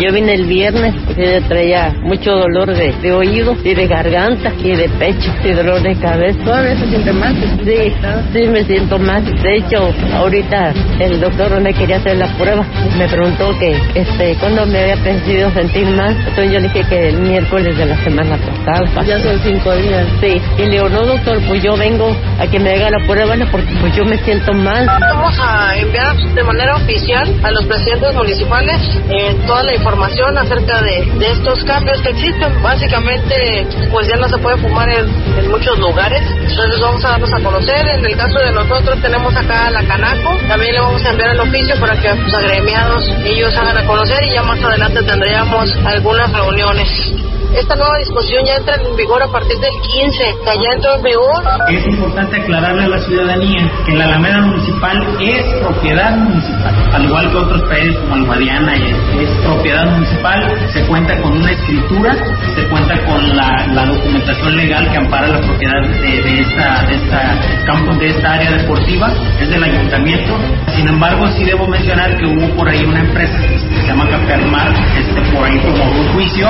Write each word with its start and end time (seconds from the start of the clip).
Yo 0.00 0.12
vine 0.12 0.34
el 0.34 0.46
viernes 0.46 0.94
y 1.16 1.40
traía 1.48 1.94
mucho 2.02 2.32
dolor 2.32 2.74
de, 2.74 3.12
oído 3.12 3.56
y 3.62 3.74
de 3.74 3.86
garganta 3.86 4.52
y 4.58 4.74
de 4.74 4.88
pecho 4.88 5.32
y 5.44 5.52
dolor 5.52 5.82
de 5.82 5.94
cabeza. 5.96 6.38
¿Todavía 6.44 6.76
se 6.76 6.88
siente 6.88 7.12
mal? 7.12 7.34
Sí, 7.64 7.94
sí 8.32 8.48
me 8.48 8.64
siento 8.64 8.98
mal. 8.98 9.24
De 9.24 9.56
hecho, 9.56 9.94
ahorita 10.16 10.74
el 10.98 11.20
doctor 11.20 11.60
me 11.60 11.72
quería 11.72 11.96
hacer 11.96 12.16
la 12.16 12.26
prueba. 12.36 12.66
Me 12.98 13.06
preguntó 13.06 13.56
que 13.58 13.76
este 13.94 14.34
cuándo 14.40 14.66
me 14.66 14.80
había 14.80 14.96
pensado 14.96 15.50
sentir 15.52 15.86
mal. 15.86 16.16
Entonces 16.18 16.52
yo 16.52 16.58
le 16.58 16.68
dije 16.68 16.84
que 16.88 17.08
el 17.10 17.18
miércoles 17.20 17.76
de 17.76 17.86
la 17.86 17.96
semana 18.02 18.36
pasada. 18.36 19.04
Ya 19.04 19.20
son 19.20 19.38
cinco 19.44 19.76
días. 19.76 20.06
Sí. 20.20 20.40
Y 20.58 20.62
le 20.62 20.70
digo, 20.70 20.88
no 20.88 21.06
doctor, 21.06 21.38
pues 21.46 21.62
yo 21.62 21.76
vengo 21.76 22.14
a 22.40 22.46
que 22.48 22.58
me 22.58 22.74
haga 22.74 22.90
la 22.90 23.06
prueba 23.06 23.34
porque 23.50 23.72
pues 23.80 23.94
yo 23.94 24.04
me 24.04 24.18
siento 24.18 24.52
mal. 24.52 24.86
Vamos 24.86 25.38
a 25.40 25.76
enviar 25.76 26.16
de 26.16 26.42
manera 26.42 26.76
oficial 26.76 27.32
a 27.42 27.50
los 27.52 27.64
presidentes 27.64 28.14
municipales 28.14 28.80
eh, 29.08 29.36
toda 29.46 29.62
la 29.62 29.74
información 29.74 29.83
información 29.84 30.38
acerca 30.38 30.80
de, 30.80 31.04
de, 31.18 31.30
estos 31.32 31.62
cambios 31.64 32.00
que 32.00 32.08
existen. 32.08 32.62
Básicamente, 32.62 33.66
pues 33.92 34.08
ya 34.08 34.16
no 34.16 34.26
se 34.28 34.38
puede 34.38 34.56
fumar 34.56 34.88
en, 34.88 35.06
en, 35.38 35.50
muchos 35.50 35.78
lugares. 35.78 36.22
Entonces 36.26 36.80
vamos 36.80 37.04
a 37.04 37.10
darnos 37.10 37.32
a 37.34 37.40
conocer. 37.40 37.86
En 37.88 38.06
el 38.06 38.16
caso 38.16 38.38
de 38.38 38.52
nosotros 38.52 38.98
tenemos 39.02 39.36
acá 39.36 39.70
la 39.70 39.84
Canaco. 39.84 40.38
También 40.48 40.72
le 40.72 40.80
vamos 40.80 41.04
a 41.04 41.10
enviar 41.10 41.30
el 41.34 41.40
oficio 41.40 41.78
para 41.78 42.00
que 42.00 42.14
los 42.14 42.34
agremiados 42.34 43.12
ellos 43.26 43.54
hagan 43.58 43.76
a 43.76 43.84
conocer 43.84 44.24
y 44.24 44.32
ya 44.32 44.42
más 44.42 44.62
adelante 44.64 45.02
tendríamos 45.02 45.70
algunas 45.84 46.32
reuniones. 46.32 47.33
Esta 47.54 47.76
nueva 47.76 47.96
disposición 47.98 48.44
ya 48.44 48.56
entra 48.56 48.74
en 48.74 48.96
vigor 48.96 49.22
a 49.22 49.28
partir 49.28 49.56
del 49.58 49.70
15, 49.70 50.24
ya 50.44 50.74
entró 50.74 50.96
en 50.96 51.02
vigor. 51.02 51.44
Es 51.70 51.86
importante 51.86 52.36
aclararle 52.36 52.82
a 52.82 52.88
la 52.88 52.98
ciudadanía 52.98 53.70
que 53.86 53.92
la 53.92 54.06
Alameda 54.06 54.40
Municipal 54.40 55.16
es 55.20 55.44
propiedad 55.60 56.16
municipal, 56.16 56.74
al 56.92 57.04
igual 57.04 57.30
que 57.30 57.36
otros 57.36 57.62
países 57.68 57.96
como 57.98 58.16
el 58.16 58.24
Guadiana, 58.24 58.74
es 58.74 59.28
propiedad 59.44 59.86
municipal, 59.86 60.70
se 60.72 60.84
cuenta 60.86 61.16
con 61.22 61.32
una 61.32 61.52
escritura, 61.52 62.16
se 62.56 62.68
cuenta 62.68 62.98
con 63.06 63.36
la, 63.36 63.66
la 63.68 63.86
documentación 63.86 64.56
legal 64.56 64.90
que 64.90 64.96
ampara 64.98 65.28
la 65.28 65.40
propiedad 65.40 65.80
de, 65.82 66.22
de, 66.22 66.40
esta, 66.40 66.82
de 66.86 66.94
esta 66.96 67.40
campo, 67.66 67.94
de 67.94 68.10
esta 68.10 68.34
área 68.34 68.50
deportiva, 68.50 69.12
es 69.40 69.48
del 69.48 69.62
ayuntamiento. 69.62 70.36
Sin 70.74 70.88
embargo, 70.88 71.28
sí 71.28 71.44
debo 71.44 71.68
mencionar 71.68 72.16
que 72.18 72.26
hubo 72.26 72.48
por 72.56 72.68
ahí 72.68 72.84
una 72.84 73.00
empresa 73.00 73.38
que 73.38 73.80
se 73.80 73.86
llama 73.86 74.08
Capermar, 74.10 74.72
este, 74.98 75.20
por 75.32 75.44
ahí 75.46 75.58
como 75.60 75.84
un 75.84 76.08
juicio 76.14 76.48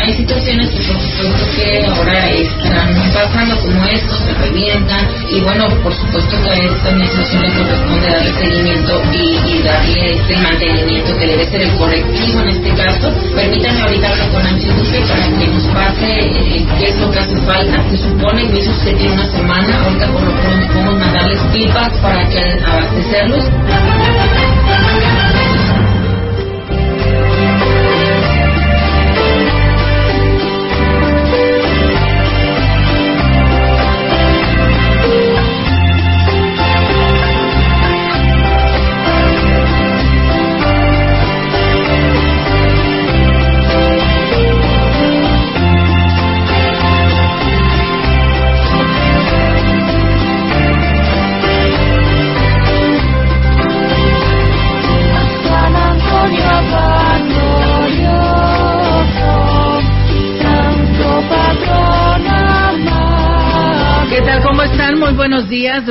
hay 0.00 0.14
situaciones 0.14 0.70
que 0.70 0.82
por 0.92 1.00
supuesto 1.00 1.46
que 1.56 1.86
ahora 1.86 2.30
están 2.30 3.12
pasando 3.12 3.60
como 3.60 3.84
esto, 3.84 4.16
se 4.16 4.34
revientan 4.34 5.08
y 5.30 5.40
bueno, 5.40 5.66
por 5.82 5.92
supuesto 5.94 6.40
que 6.42 6.50
a 6.50 6.54
esta 6.54 6.88
administración 6.88 7.42
le 7.42 7.52
corresponde 7.52 8.10
darle 8.10 8.32
seguimiento 8.38 9.02
y, 9.12 9.62
darle 9.62 10.12
este 10.12 10.36
mantenimiento 10.36 11.18
que 11.18 11.26
debe 11.26 11.46
ser 11.50 11.62
el 11.62 11.76
correctivo 11.76 12.40
en 12.40 12.48
este 12.48 12.70
caso. 12.74 13.12
Permítanme 13.34 13.80
ahorita 13.82 14.10
hablar 14.10 14.30
con 14.30 14.46
Ancho 14.46 14.72
Duque 14.72 15.00
para 15.08 15.38
que 15.38 15.46
nos 15.48 15.64
pase 15.66 16.06
eh, 16.06 16.66
qué 16.78 16.88
es 16.88 16.96
lo 16.96 17.10
que 17.10 17.18
hace 17.18 17.36
falta. 17.42 17.90
Se 17.90 17.96
supone 17.96 18.48
que 18.50 18.58
eso 18.58 18.72
se 18.74 18.92
tiene 18.92 19.14
una 19.14 19.30
semana, 19.30 19.84
ahorita 19.84 20.06
por 20.12 20.22
lo 20.22 20.32
pronto 20.40 20.66
podemos 20.68 20.98
mandarles 20.98 21.40
feedback 21.52 21.92
para 22.00 22.28
que 22.28 22.40
abastecerlos. 22.64 23.44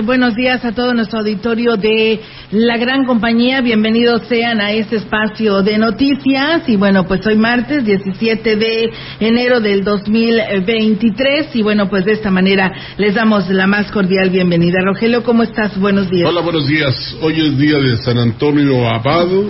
Buenos 0.03 0.35
días 0.35 0.63
a 0.65 0.73
todo 0.73 0.93
nuestro 0.93 1.19
auditorio 1.19 1.77
de 1.77 2.19
la 2.51 2.77
gran 2.77 3.05
compañía. 3.05 3.61
Bienvenidos 3.61 4.23
sean 4.27 4.59
a 4.59 4.71
este 4.71 4.97
espacio 4.97 5.63
de 5.63 5.77
noticias. 5.77 6.67
Y 6.67 6.75
bueno, 6.75 7.05
pues 7.05 7.25
hoy 7.25 7.37
martes 7.37 7.85
17 7.85 8.57
de 8.57 8.91
enero 9.21 9.61
del 9.61 9.85
2023. 9.85 11.55
Y 11.55 11.61
bueno, 11.61 11.89
pues 11.89 12.03
de 12.03 12.13
esta 12.13 12.29
manera 12.29 12.73
les 12.97 13.15
damos 13.15 13.49
la 13.49 13.65
más 13.65 13.89
cordial 13.91 14.29
bienvenida. 14.29 14.81
Rogelio, 14.83 15.23
¿cómo 15.23 15.43
estás? 15.43 15.79
Buenos 15.79 16.09
días. 16.09 16.29
Hola, 16.29 16.41
buenos 16.41 16.67
días. 16.67 17.15
Hoy 17.21 17.39
es 17.39 17.57
día 17.57 17.77
de 17.77 17.95
San 17.97 18.17
Antonio 18.17 18.89
Abado, 18.89 19.49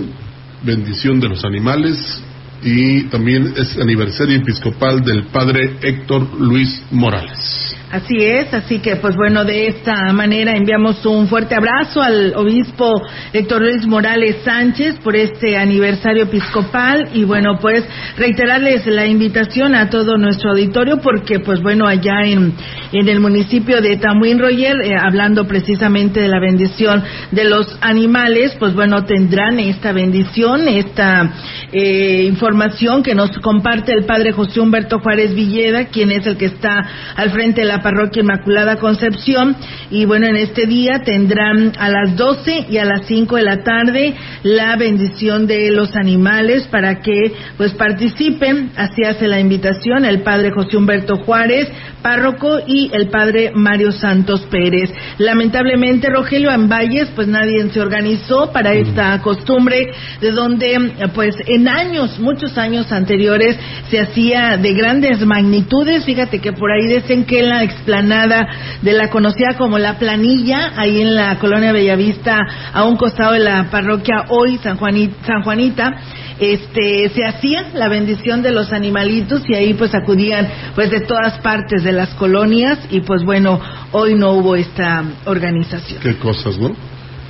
bendición 0.62 1.18
de 1.18 1.30
los 1.30 1.44
animales. 1.44 2.22
Y 2.62 3.04
también 3.04 3.54
es 3.56 3.76
aniversario 3.76 4.36
episcopal 4.36 5.04
del 5.04 5.24
padre 5.24 5.78
Héctor 5.82 6.40
Luis 6.40 6.82
Morales. 6.92 7.67
Así 7.90 8.16
es, 8.18 8.52
así 8.52 8.80
que 8.80 8.96
pues 8.96 9.16
bueno, 9.16 9.46
de 9.46 9.68
esta 9.68 10.12
manera 10.12 10.54
enviamos 10.54 11.06
un 11.06 11.26
fuerte 11.26 11.54
abrazo 11.54 12.02
al 12.02 12.34
obispo 12.36 13.00
Héctor 13.32 13.62
Luis 13.62 13.86
Morales 13.86 14.42
Sánchez 14.44 14.96
por 15.02 15.16
este 15.16 15.56
aniversario 15.56 16.24
episcopal 16.24 17.08
y 17.14 17.24
bueno, 17.24 17.58
pues 17.58 17.82
reiterarles 18.18 18.86
la 18.88 19.06
invitación 19.06 19.74
a 19.74 19.88
todo 19.88 20.18
nuestro 20.18 20.50
auditorio 20.50 20.98
porque 20.98 21.40
pues 21.40 21.62
bueno, 21.62 21.86
allá 21.86 22.24
en, 22.26 22.52
en 22.92 23.08
el 23.08 23.20
municipio 23.20 23.80
de 23.80 23.96
Tamuín 23.96 24.38
Royer, 24.38 24.76
eh, 24.82 24.94
hablando 25.00 25.46
precisamente 25.46 26.20
de 26.20 26.28
la 26.28 26.40
bendición 26.40 27.02
de 27.30 27.44
los 27.44 27.78
animales, 27.80 28.54
pues 28.58 28.74
bueno, 28.74 29.06
tendrán 29.06 29.60
esta 29.60 29.92
bendición, 29.92 30.68
esta 30.68 31.32
eh, 31.72 32.24
información 32.26 33.02
que 33.02 33.14
nos 33.14 33.30
comparte 33.38 33.92
el 33.94 34.04
padre 34.04 34.32
José 34.32 34.60
Humberto 34.60 34.98
Juárez 34.98 35.34
Villeda, 35.34 35.86
quien 35.86 36.12
es 36.12 36.26
el 36.26 36.36
que 36.36 36.46
está 36.46 36.86
al 37.16 37.30
frente 37.30 37.62
de 37.62 37.66
la 37.66 37.77
Parroquia 37.82 38.22
Inmaculada 38.22 38.76
Concepción. 38.76 39.56
Y 39.90 40.04
bueno, 40.04 40.26
en 40.26 40.36
este 40.36 40.66
día 40.66 41.02
tendrán 41.04 41.72
a 41.78 41.88
las 41.88 42.16
12 42.16 42.66
y 42.70 42.78
a 42.78 42.84
las 42.84 43.06
5 43.06 43.36
de 43.36 43.42
la 43.42 43.62
tarde 43.62 44.14
la 44.42 44.76
bendición 44.76 45.46
de 45.46 45.70
los 45.70 45.94
animales 45.96 46.66
para 46.68 47.00
que 47.00 47.32
pues 47.56 47.72
participen. 47.74 48.72
Así 48.76 49.04
hace 49.04 49.26
la 49.28 49.40
invitación 49.40 50.04
el 50.04 50.22
padre 50.22 50.50
José 50.50 50.76
Humberto 50.76 51.16
Juárez, 51.16 51.68
párroco, 52.02 52.58
y 52.66 52.90
el 52.92 53.08
padre 53.08 53.52
Mario 53.54 53.92
Santos 53.92 54.46
Pérez. 54.50 54.90
Lamentablemente, 55.18 56.08
Rogelio 56.08 56.50
en 56.50 56.68
Valles, 56.68 57.08
pues 57.14 57.28
nadie 57.28 57.68
se 57.70 57.80
organizó 57.80 58.52
para 58.52 58.72
esta 58.74 59.20
costumbre 59.22 59.92
de 60.20 60.30
donde 60.30 61.08
pues 61.14 61.36
en 61.46 61.68
años, 61.68 62.18
muchos 62.18 62.56
años 62.58 62.92
anteriores 62.92 63.56
se 63.90 64.00
hacía 64.00 64.56
de 64.56 64.72
grandes 64.74 65.24
magnitudes. 65.24 66.04
Fíjate 66.04 66.38
que 66.40 66.52
por 66.52 66.70
ahí 66.70 66.86
dicen 66.86 67.24
que 67.24 67.42
la 67.42 67.62
explanada 67.68 68.46
de 68.82 68.92
la 68.92 69.08
conocida 69.10 69.56
como 69.56 69.78
La 69.78 69.98
Planilla, 69.98 70.72
ahí 70.76 71.00
en 71.00 71.14
la 71.14 71.38
colonia 71.38 71.72
Bellavista, 71.72 72.38
a 72.72 72.84
un 72.84 72.96
costado 72.96 73.32
de 73.32 73.40
la 73.40 73.70
parroquia 73.70 74.24
hoy 74.28 74.58
San, 74.58 74.78
San 75.26 75.42
Juanita. 75.42 75.96
Este 76.38 77.08
se 77.08 77.24
hacía 77.24 77.70
la 77.74 77.88
bendición 77.88 78.42
de 78.42 78.52
los 78.52 78.72
animalitos 78.72 79.42
y 79.48 79.54
ahí 79.54 79.74
pues 79.74 79.94
acudían 79.94 80.48
pues 80.74 80.90
de 80.90 81.00
todas 81.00 81.38
partes 81.40 81.82
de 81.82 81.92
las 81.92 82.10
colonias 82.10 82.78
y 82.90 83.00
pues 83.00 83.24
bueno 83.24 83.60
hoy 83.90 84.14
no 84.14 84.32
hubo 84.32 84.54
esta 84.54 85.02
organización. 85.24 86.00
Qué 86.00 86.16
cosas 86.16 86.56
no 86.58 86.76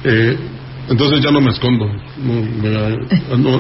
eh, 0.05 0.37
entonces 0.89 1.21
ya 1.21 1.31
no 1.31 1.41
me 1.41 1.51
escondo. 1.51 1.87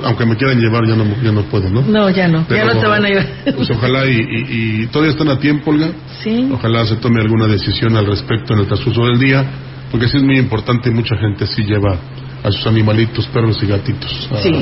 aunque 0.04 0.26
me 0.26 0.36
quieran 0.36 0.60
llevar, 0.60 0.86
ya 0.86 0.96
no, 0.96 1.04
ya 1.22 1.32
no 1.32 1.42
puedo, 1.42 1.68
¿no? 1.70 1.82
No, 1.82 2.10
ya 2.10 2.28
no. 2.28 2.46
ya 2.48 2.64
no 2.64 2.80
te 2.80 2.86
van 2.86 3.04
a 3.04 3.08
llevar. 3.08 3.26
Pues 3.56 3.70
ojalá 3.70 4.06
y, 4.06 4.16
y, 4.48 4.86
todavía 4.86 5.12
están 5.12 5.28
a 5.28 5.38
tiempo, 5.38 5.70
Olga. 5.70 5.90
Sí. 6.22 6.48
Ojalá 6.52 6.86
se 6.86 6.96
tome 6.96 7.20
alguna 7.20 7.46
decisión 7.46 7.96
al 7.96 8.06
respecto 8.06 8.54
en 8.54 8.60
el 8.60 8.66
transcurso 8.66 9.06
del 9.06 9.18
día, 9.18 9.44
porque 9.90 10.08
sí 10.08 10.16
es 10.16 10.22
muy 10.22 10.38
importante. 10.38 10.90
Mucha 10.90 11.16
gente 11.16 11.46
sí 11.46 11.62
lleva 11.62 11.96
a 12.42 12.50
sus 12.50 12.66
animalitos, 12.66 13.26
perros 13.26 13.62
y 13.62 13.66
gatitos. 13.66 14.28
sí 14.42 14.52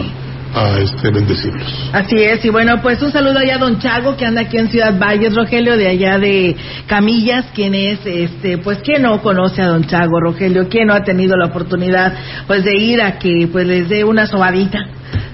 a 0.57 0.79
este 0.79 1.11
bendecirlos. 1.11 1.91
Así 1.93 2.17
es, 2.17 2.45
y 2.45 2.49
bueno, 2.49 2.81
pues 2.81 3.03
un 3.03 3.13
saludo 3.13 3.39
allá 3.39 3.57
a 3.57 3.59
Don 3.59 3.79
Chago, 3.79 4.17
que 4.17 4.25
anda 4.25 4.41
aquí 4.43 4.57
en 4.57 4.71
Ciudad 4.71 4.99
Valles, 4.99 5.35
Rogelio, 5.35 5.77
de 5.77 5.89
allá 5.89 6.19
de 6.19 6.57
Camillas, 6.87 7.47
quien 7.55 7.75
es, 7.75 8.01
este, 8.05 8.59
pues, 8.59 8.79
¿quién 8.79 9.03
no 9.03 9.21
conoce 9.21 9.61
a 9.61 9.67
Don 9.67 9.85
Chago, 9.85 10.19
Rogelio? 10.19 10.69
¿Quién 10.69 10.87
no 10.87 10.95
ha 10.95 11.05
tenido 11.05 11.37
la 11.37 11.47
oportunidad, 11.47 12.15
pues, 12.47 12.65
de 12.65 12.75
ir 12.77 13.03
a 13.03 13.19
que, 13.19 13.49
pues, 13.53 13.67
les 13.67 13.89
dé 13.89 14.05
una 14.05 14.27
sobadita? 14.27 14.79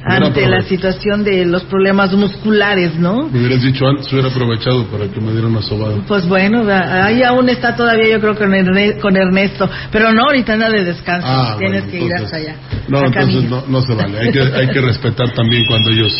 Ante 0.04 0.46
la 0.48 0.62
situación 0.62 1.24
de 1.24 1.44
los 1.44 1.64
problemas 1.64 2.12
musculares, 2.12 2.96
¿no? 2.98 3.28
Me 3.28 3.40
hubieras 3.40 3.62
dicho 3.62 3.86
antes, 3.86 4.12
hubiera 4.12 4.28
aprovechado 4.28 4.86
para 4.86 5.08
que 5.08 5.20
me 5.20 5.32
diera 5.32 5.46
una 5.46 5.62
sobada. 5.62 5.96
Pues 6.06 6.26
bueno, 6.26 6.64
ahí 6.68 7.22
aún 7.22 7.48
está 7.48 7.74
todavía 7.76 8.08
yo 8.08 8.20
creo 8.20 8.34
con, 8.34 8.52
con 9.00 9.16
Ernesto, 9.16 9.68
pero 9.90 10.12
no, 10.12 10.24
ahorita 10.24 10.54
anda 10.54 10.70
de 10.70 10.84
descanso, 10.84 11.26
ah, 11.28 11.56
tienes 11.58 11.84
que 11.84 12.04
ir 12.04 12.14
hasta 12.14 12.36
allá. 12.36 12.56
No, 12.88 13.04
entonces 13.04 13.48
no, 13.48 13.64
no, 13.68 13.82
se 13.82 13.94
vale, 13.94 14.18
hay 14.18 14.30
que, 14.30 14.40
hay 14.40 14.68
que 14.68 14.80
respetar 14.80 15.32
también 15.32 15.64
cuando 15.66 15.90
ellos 15.90 16.12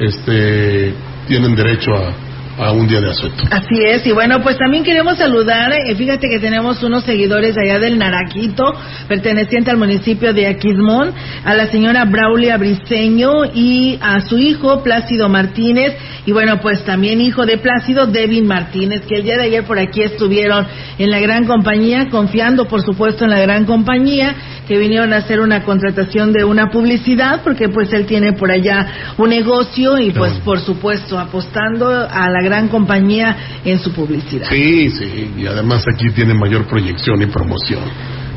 este, 0.00 0.94
tienen 1.26 1.54
derecho 1.54 1.92
a, 1.92 2.12
a 2.58 2.72
un 2.72 2.86
día 2.86 3.00
de 3.00 3.10
asueto. 3.10 3.44
Así 3.50 3.76
es, 3.84 4.06
y 4.06 4.12
bueno, 4.12 4.40
pues 4.42 4.56
también 4.58 4.84
queremos 4.84 5.18
saludar, 5.18 5.72
eh, 5.72 5.94
fíjate 5.96 6.28
que 6.28 6.38
tenemos 6.38 6.82
unos 6.82 7.04
seguidores 7.04 7.56
allá 7.56 7.78
del 7.78 7.98
Naraquito, 7.98 8.64
perteneciente 9.08 9.70
al 9.70 9.76
municipio 9.76 10.32
de 10.32 10.46
Aquismón, 10.46 11.12
a 11.44 11.54
la 11.54 11.66
señora 11.66 12.04
Braulia 12.04 12.56
Briseño 12.56 13.44
y 13.54 13.98
a 14.00 14.20
su 14.20 14.38
hijo 14.38 14.82
Plácido 14.82 15.28
Martínez, 15.28 15.96
y 16.26 16.32
bueno, 16.32 16.60
pues 16.60 16.84
también 16.84 17.20
hijo 17.20 17.44
de 17.44 17.58
Plácido, 17.58 18.06
Devin 18.06 18.46
Martínez, 18.46 19.02
que 19.06 19.16
el 19.16 19.24
día 19.24 19.36
de 19.36 19.44
ayer 19.44 19.64
por 19.64 19.78
aquí 19.78 20.02
estuvieron 20.02 20.66
en 20.98 21.10
la 21.10 21.20
gran 21.20 21.46
compañía, 21.46 22.08
confiando 22.10 22.66
por 22.66 22.82
supuesto 22.82 23.24
en 23.24 23.30
la 23.30 23.40
gran 23.40 23.64
compañía, 23.64 24.34
que 24.66 24.78
vinieron 24.78 25.12
a 25.12 25.18
hacer 25.18 25.40
una 25.40 25.62
contratación 25.62 26.32
de 26.32 26.44
una 26.44 26.70
publicidad, 26.70 27.42
porque 27.42 27.68
pues 27.68 27.92
él 27.92 28.06
tiene 28.06 28.32
por 28.32 28.50
allá 28.50 29.14
un 29.18 29.30
negocio 29.30 29.98
y 29.98 30.10
pues 30.10 30.34
por 30.44 30.60
supuesto 30.60 31.18
apostando 31.18 31.88
a 31.88 32.30
la 32.30 32.42
gran 32.42 32.68
compañía 32.68 33.36
en 33.64 33.78
su 33.78 33.92
publicidad. 33.92 34.48
Sí, 34.48 34.90
sí, 34.90 35.30
y 35.36 35.46
además 35.46 35.84
aquí 35.92 36.10
tiene 36.10 36.34
mayor 36.34 36.66
proyección 36.66 37.22
y 37.22 37.26
promoción. 37.26 37.82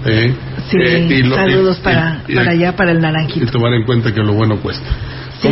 ¿eh? 0.06 0.34
Sí, 0.70 0.78
eh, 0.80 1.24
saludos 1.34 1.78
para, 1.78 2.24
para 2.34 2.52
allá, 2.52 2.76
para 2.76 2.92
el 2.92 3.00
naranjito. 3.00 3.46
Y 3.46 3.50
tomar 3.50 3.74
en 3.74 3.84
cuenta 3.84 4.14
que 4.14 4.22
lo 4.22 4.34
bueno 4.34 4.58
cuesta. 4.58 4.86
Sí, 5.42 5.50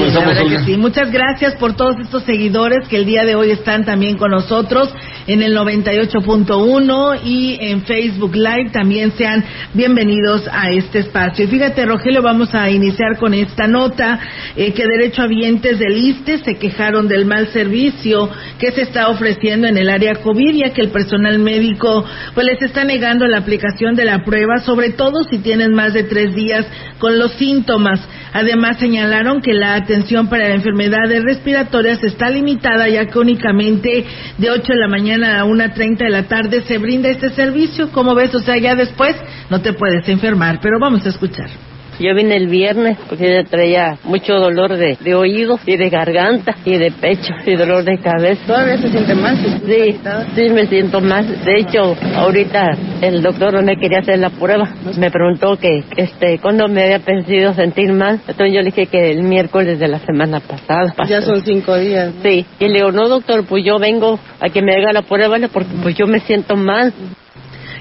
sí. 0.66 0.78
Muchas 0.78 1.12
gracias 1.12 1.56
por 1.56 1.76
todos 1.76 1.98
estos 2.00 2.24
seguidores 2.24 2.88
que 2.88 2.98
el 2.98 3.06
día 3.06 3.24
de 3.24 3.36
hoy 3.36 3.52
están 3.52 3.86
también 3.86 4.18
con 4.18 4.32
nosotros 4.32 4.92
en 5.28 5.44
el 5.44 5.56
98.1 5.56 7.20
y 7.24 7.58
en 7.62 7.84
Facebook 7.84 8.36
Live. 8.36 8.72
También 8.72 9.12
sean 9.12 9.44
bienvenidos 9.74 10.44
a 10.52 10.72
este 10.72 11.00
espacio. 11.00 11.46
Y 11.46 11.48
fíjate, 11.48 11.86
Rogelio, 11.86 12.24
vamos 12.24 12.54
a 12.56 12.70
iniciar 12.70 13.18
con 13.20 13.36
esta 13.36 13.68
nota 13.68 14.20
eh, 14.56 14.74
que 14.74 14.88
derechohabientes 14.88 15.78
del 15.78 15.98
ISTE 15.98 16.40
se 16.40 16.56
quejaron 16.56 17.08
del 17.08 17.26
mal 17.26 17.50
servicio 17.50 18.30
que 18.58 18.72
se 18.72 18.82
está 18.82 19.10
ofreciendo 19.10 19.68
en 19.68 19.78
el 19.78 19.90
área 19.90 20.16
COVID, 20.16 20.56
ya 20.56 20.74
que 20.74 20.82
el 20.82 20.90
personal 20.90 21.38
médico 21.38 22.06
pues 22.34 22.48
les 22.48 22.62
está 22.62 22.84
negando 22.84 23.28
la 23.28 23.38
aplicación 23.38 23.96
de 23.96 24.06
la 24.06 24.24
prueba, 24.24 24.60
sobre 24.62 24.92
todo 24.92 25.05
si 25.30 25.40
tienen 25.40 25.74
más 25.74 25.94
de 25.94 26.04
tres 26.04 26.36
días 26.36 26.66
con 27.00 27.18
los 27.19 27.31
síntomas. 27.34 28.00
Además, 28.34 28.78
señalaron 28.80 29.42
que 29.42 29.54
la 29.54 29.75
atención 29.75 30.28
para 30.28 30.54
enfermedades 30.54 31.24
respiratorias 31.24 32.04
está 32.04 32.30
limitada, 32.30 32.90
ya 32.90 33.06
que 33.06 33.19
únicamente 33.19 34.06
de 34.38 34.50
8 34.50 34.74
de 34.74 34.80
la 34.80 34.88
mañana 34.88 35.40
a 35.40 35.46
1.30 35.46 35.98
de 35.98 36.10
la 36.10 36.24
tarde 36.24 36.63
se 36.63 36.78
brinda 36.78 37.10
este 37.10 37.30
servicio. 37.30 37.92
Como 37.92 38.16
ves, 38.16 38.34
o 38.36 38.40
sea, 38.40 38.57
ya 38.57 38.75
después 38.75 39.16
no 39.50 39.62
te 39.62 39.74
puedes 39.74 40.07
enfermar, 40.10 40.60
pero 40.62 40.80
vamos 40.80 41.06
a 41.06 41.10
escuchar. 41.10 41.75
Yo 42.00 42.14
vine 42.16 42.36
el 42.36 42.48
viernes 42.48 42.98
porque 43.08 43.34
ya 43.34 43.44
traía 43.44 43.98
mucho 44.04 44.36
dolor 44.36 44.76
de, 44.78 44.98
de 45.00 45.16
oídos 45.16 45.62
y 45.66 45.78
de 45.78 45.90
garganta 45.90 46.56
y 46.66 46.78
de 46.78 46.92
pecho 46.92 47.34
y 47.46 47.56
dolor 47.56 47.84
de 47.84 47.98
cabeza. 48.00 48.42
¿Todavía 48.46 48.78
se 48.78 48.90
siente 48.90 49.16
mal? 49.16 49.38
Sí, 49.66 49.98
sí 50.36 50.50
me 50.50 50.66
siento 50.68 51.02
mal. 51.02 51.44
De 51.44 51.60
hecho, 51.60 51.96
ahorita 52.16 52.78
el 53.02 53.22
doctor 53.22 53.54
no 53.54 53.62
me 53.62 53.78
quería 53.78 54.00
hacer 54.00 54.20
la 54.20 54.30
prueba. 54.30 54.70
Me 54.98 55.12
preguntó 55.12 55.58
que 55.58 55.84
este 55.96 56.40
cuándo 56.40 56.68
me 56.68 56.84
había 56.84 57.00
percibido 57.00 57.54
sentir 57.54 57.92
mal. 57.94 58.20
Entonces 58.28 58.54
yo 58.54 58.60
le 58.60 58.66
dije 58.66 58.88
que 58.88 59.12
el 59.12 59.24
miércoles 59.24 59.80
de 59.80 59.88
la 59.88 60.00
semana 60.00 60.40
pasada. 60.40 60.94
Ya 61.08 61.22
son 61.22 61.42
cinco 61.42 61.78
días. 61.78 62.14
Sí. 62.24 62.46
Y 62.60 62.68
le 62.68 62.76
digo, 62.76 62.92
no 62.92 63.08
doctor, 63.08 63.46
pues 63.46 63.64
yo 63.66 63.80
vengo 63.80 64.20
a 64.40 64.50
que 64.50 64.62
me 64.62 64.76
haga 64.76 64.94
la 64.94 65.02
prueba 65.02 65.36
porque 65.52 65.70
pues 65.82 65.96
yo 65.96 66.08
me 66.08 66.20
siento 66.20 66.56
mal. 66.56 66.94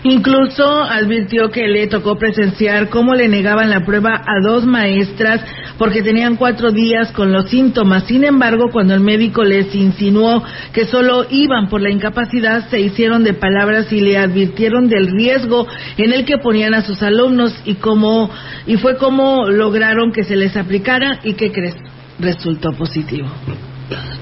Incluso 0.05 0.83
advirtió 0.83 1.51
que 1.51 1.67
le 1.67 1.87
tocó 1.87 2.17
presenciar 2.17 2.91
cómo 2.91 3.15
le 3.15 3.27
negaban 3.27 3.71
la 3.71 3.87
prueba 3.87 4.23
a 4.27 4.39
dos 4.43 4.67
maestras 4.67 5.41
porque 5.79 6.03
tenían 6.03 6.37
cuatro 6.37 6.73
días 6.73 7.11
con 7.13 7.33
los 7.33 7.49
síntomas. 7.49 8.05
Sin 8.05 8.23
embargo, 8.23 8.71
cuando 8.71 8.93
el 8.93 9.01
médico 9.01 9.43
les 9.45 9.75
insinuó 9.75 10.45
que 10.75 10.85
solo 10.85 11.25
iban 11.31 11.71
por 11.71 11.81
la 11.81 11.91
incapacidad, 11.91 12.69
se 12.69 12.81
hicieron 12.81 13.25
de 13.25 13.33
palabras 13.33 13.91
y 13.95 14.01
le 14.01 14.19
advirtieron 14.19 14.89
del 14.89 15.07
riesgo 15.07 15.67
en 15.97 16.13
el 16.13 16.27
que 16.27 16.37
ponían 16.37 16.75
a 16.75 16.83
sus 16.83 17.03
alumnos 17.03 17.59
y 17.65 17.77
cómo 17.77 18.29
y 18.67 18.77
fue 18.77 18.99
como 18.99 19.49
lograron 19.49 20.13
que 20.13 20.25
se 20.25 20.37
les 20.37 20.55
aplicara 20.55 21.21
y 21.25 21.33
que 21.33 21.51
crees 21.51 21.77
resultó 22.21 22.73
positivo. 22.73 23.29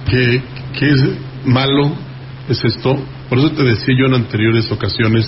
¿Qué, 0.09 0.43
qué 0.79 0.91
es 0.91 1.03
malo 1.45 1.93
es 2.49 2.65
esto? 2.65 2.97
Por 3.29 3.39
eso 3.39 3.51
te 3.51 3.65
decía 3.65 3.97
yo 3.99 4.07
en 4.07 4.15
anteriores 4.15 4.71
ocasiones 4.71 5.27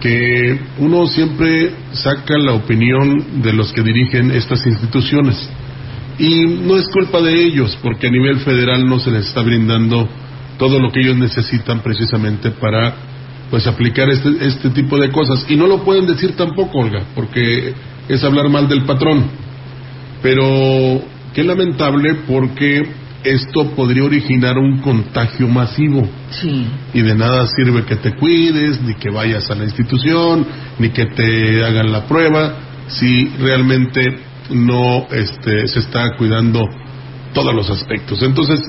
que 0.00 0.58
uno 0.78 1.06
siempre 1.06 1.72
saca 1.92 2.38
la 2.38 2.52
opinión 2.52 3.42
de 3.42 3.52
los 3.52 3.72
que 3.72 3.82
dirigen 3.82 4.30
estas 4.30 4.66
instituciones. 4.66 5.48
Y 6.18 6.46
no 6.46 6.76
es 6.76 6.86
culpa 6.88 7.20
de 7.20 7.44
ellos, 7.44 7.78
porque 7.82 8.08
a 8.08 8.10
nivel 8.10 8.38
federal 8.40 8.86
no 8.86 8.98
se 8.98 9.10
les 9.10 9.26
está 9.26 9.42
brindando 9.42 10.08
todo 10.58 10.78
lo 10.78 10.90
que 10.90 11.00
ellos 11.00 11.16
necesitan 11.16 11.80
precisamente 11.80 12.50
para 12.50 12.94
pues 13.50 13.66
aplicar 13.66 14.08
este, 14.10 14.30
este 14.40 14.70
tipo 14.70 14.98
de 14.98 15.10
cosas. 15.10 15.44
Y 15.48 15.56
no 15.56 15.66
lo 15.66 15.82
pueden 15.82 16.06
decir 16.06 16.36
tampoco, 16.36 16.78
Olga, 16.78 17.04
porque 17.14 17.74
es 18.08 18.24
hablar 18.24 18.48
mal 18.48 18.68
del 18.68 18.84
patrón. 18.84 19.24
Pero 20.22 21.02
qué 21.32 21.42
lamentable 21.42 22.16
porque 22.26 22.99
esto 23.24 23.70
podría 23.72 24.04
originar 24.04 24.58
un 24.58 24.78
contagio 24.78 25.48
masivo. 25.48 26.08
Sí. 26.30 26.66
Y 26.94 27.00
de 27.02 27.14
nada 27.14 27.46
sirve 27.46 27.84
que 27.84 27.96
te 27.96 28.14
cuides, 28.14 28.80
ni 28.82 28.94
que 28.94 29.10
vayas 29.10 29.50
a 29.50 29.54
la 29.54 29.64
institución, 29.64 30.46
ni 30.78 30.90
que 30.90 31.06
te 31.06 31.64
hagan 31.64 31.92
la 31.92 32.06
prueba, 32.06 32.54
si 32.88 33.26
realmente 33.38 34.18
no 34.50 35.06
este, 35.10 35.66
se 35.66 35.80
está 35.80 36.16
cuidando 36.16 36.64
todos 37.32 37.54
los 37.54 37.70
aspectos. 37.70 38.22
Entonces, 38.22 38.60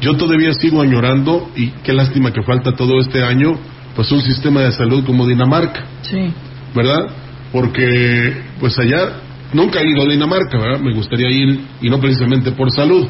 Yo 0.00 0.16
todavía 0.16 0.52
sigo 0.54 0.82
añorando 0.82 1.48
y 1.56 1.68
qué 1.84 1.92
lástima 1.92 2.32
que 2.32 2.42
falta 2.42 2.74
todo 2.74 2.98
este 3.00 3.22
año 3.22 3.56
pues 3.94 4.10
un 4.12 4.20
sistema 4.22 4.62
de 4.62 4.72
salud 4.72 5.04
como 5.04 5.26
Dinamarca. 5.26 5.84
Sí. 6.02 6.32
¿Verdad? 6.74 7.06
Porque 7.52 8.42
pues 8.58 8.78
allá 8.78 9.20
nunca 9.52 9.80
he 9.80 9.90
ido 9.90 10.02
a 10.02 10.06
Dinamarca, 10.06 10.58
¿verdad? 10.58 10.80
Me 10.80 10.94
gustaría 10.94 11.30
ir 11.30 11.60
y 11.80 11.90
no 11.90 12.00
precisamente 12.00 12.52
por 12.52 12.70
salud, 12.70 13.06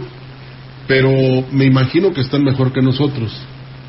pero 0.87 1.11
me 1.53 1.65
imagino 1.65 2.13
que 2.13 2.23
están 2.23 2.43
mejor 2.43 2.73
que 2.73 2.83
nosotros. 2.83 3.33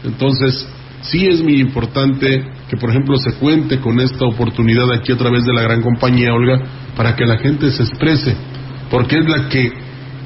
Entonces, 0.03 0.67
sí 1.01 1.25
es 1.27 1.41
muy 1.41 1.59
importante 1.59 2.43
que, 2.69 2.77
por 2.77 2.89
ejemplo, 2.89 3.17
se 3.17 3.33
cuente 3.33 3.79
con 3.79 4.00
esta 4.00 4.25
oportunidad 4.25 4.91
aquí 4.93 5.12
a 5.12 5.17
través 5.17 5.43
de 5.45 5.53
la 5.53 5.62
gran 5.62 5.81
compañía, 5.81 6.33
Olga, 6.33 6.62
para 6.95 7.15
que 7.15 7.25
la 7.25 7.38
gente 7.38 7.71
se 7.71 7.83
exprese, 7.83 8.35
porque 8.89 9.17
es 9.19 9.27
la 9.27 9.50
que 9.50 9.71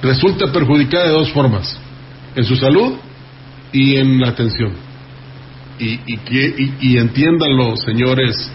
resulta 0.01 0.51
perjudicada 0.51 1.05
de 1.05 1.13
dos 1.13 1.31
formas, 1.31 1.79
en 2.35 2.43
su 2.43 2.55
salud 2.55 2.93
y 3.71 3.95
en 3.95 4.19
la 4.19 4.29
atención. 4.29 4.86
Y, 5.79 5.99
y, 6.05 6.19
y, 6.29 6.73
y 6.79 6.97
entiendan 6.97 7.55
los 7.55 7.81
señores 7.81 8.51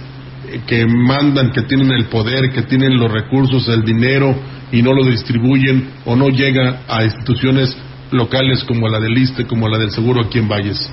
eh, 0.49 0.61
que 0.67 0.87
mandan, 0.87 1.53
que 1.53 1.63
tienen 1.63 1.91
el 1.93 2.07
poder, 2.07 2.51
que 2.53 2.63
tienen 2.63 2.99
los 2.99 3.11
recursos, 3.11 3.69
el 3.69 3.83
dinero 3.85 4.35
y 4.73 4.83
no 4.83 4.93
lo 4.93 5.05
distribuyen 5.05 5.91
o 6.05 6.17
no 6.17 6.29
llega 6.29 6.83
a 6.89 7.05
instituciones 7.05 7.77
locales 8.11 8.65
como 8.65 8.89
la 8.89 8.99
del 8.99 9.17
ISTE, 9.17 9.47
como 9.47 9.69
la 9.69 9.79
del 9.79 9.91
Seguro 9.91 10.23
aquí 10.23 10.39
en 10.39 10.49
Valles. 10.49 10.91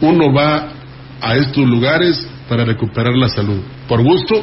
Uno 0.00 0.32
va 0.32 0.72
a 1.20 1.36
estos 1.36 1.66
lugares 1.68 2.26
para 2.48 2.64
recuperar 2.64 3.14
la 3.16 3.28
salud. 3.28 3.60
¿Por 3.86 4.02
gusto? 4.02 4.42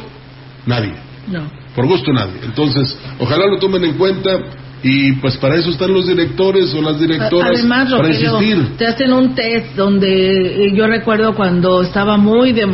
Nadie. 0.66 0.94
No. 1.28 1.50
Por 1.74 1.86
gusto 1.86 2.12
nadie. 2.12 2.40
Entonces, 2.44 2.96
ojalá 3.18 3.46
lo 3.46 3.58
tomen 3.58 3.84
en 3.84 3.94
cuenta 3.94 4.38
y 4.82 5.12
pues 5.14 5.36
para 5.38 5.56
eso 5.56 5.70
están 5.70 5.92
los 5.92 6.06
directores 6.06 6.72
o 6.74 6.82
las 6.82 7.00
directoras 7.00 7.50
Además, 7.54 7.90
para 7.90 8.02
Rogelio, 8.02 8.40
insistir. 8.40 8.76
te 8.76 8.86
hacen 8.86 9.12
un 9.12 9.34
test 9.34 9.74
donde 9.74 10.66
eh, 10.66 10.72
yo 10.74 10.86
recuerdo 10.86 11.34
cuando 11.34 11.82
estaba 11.82 12.16
muy 12.16 12.52
de, 12.52 12.66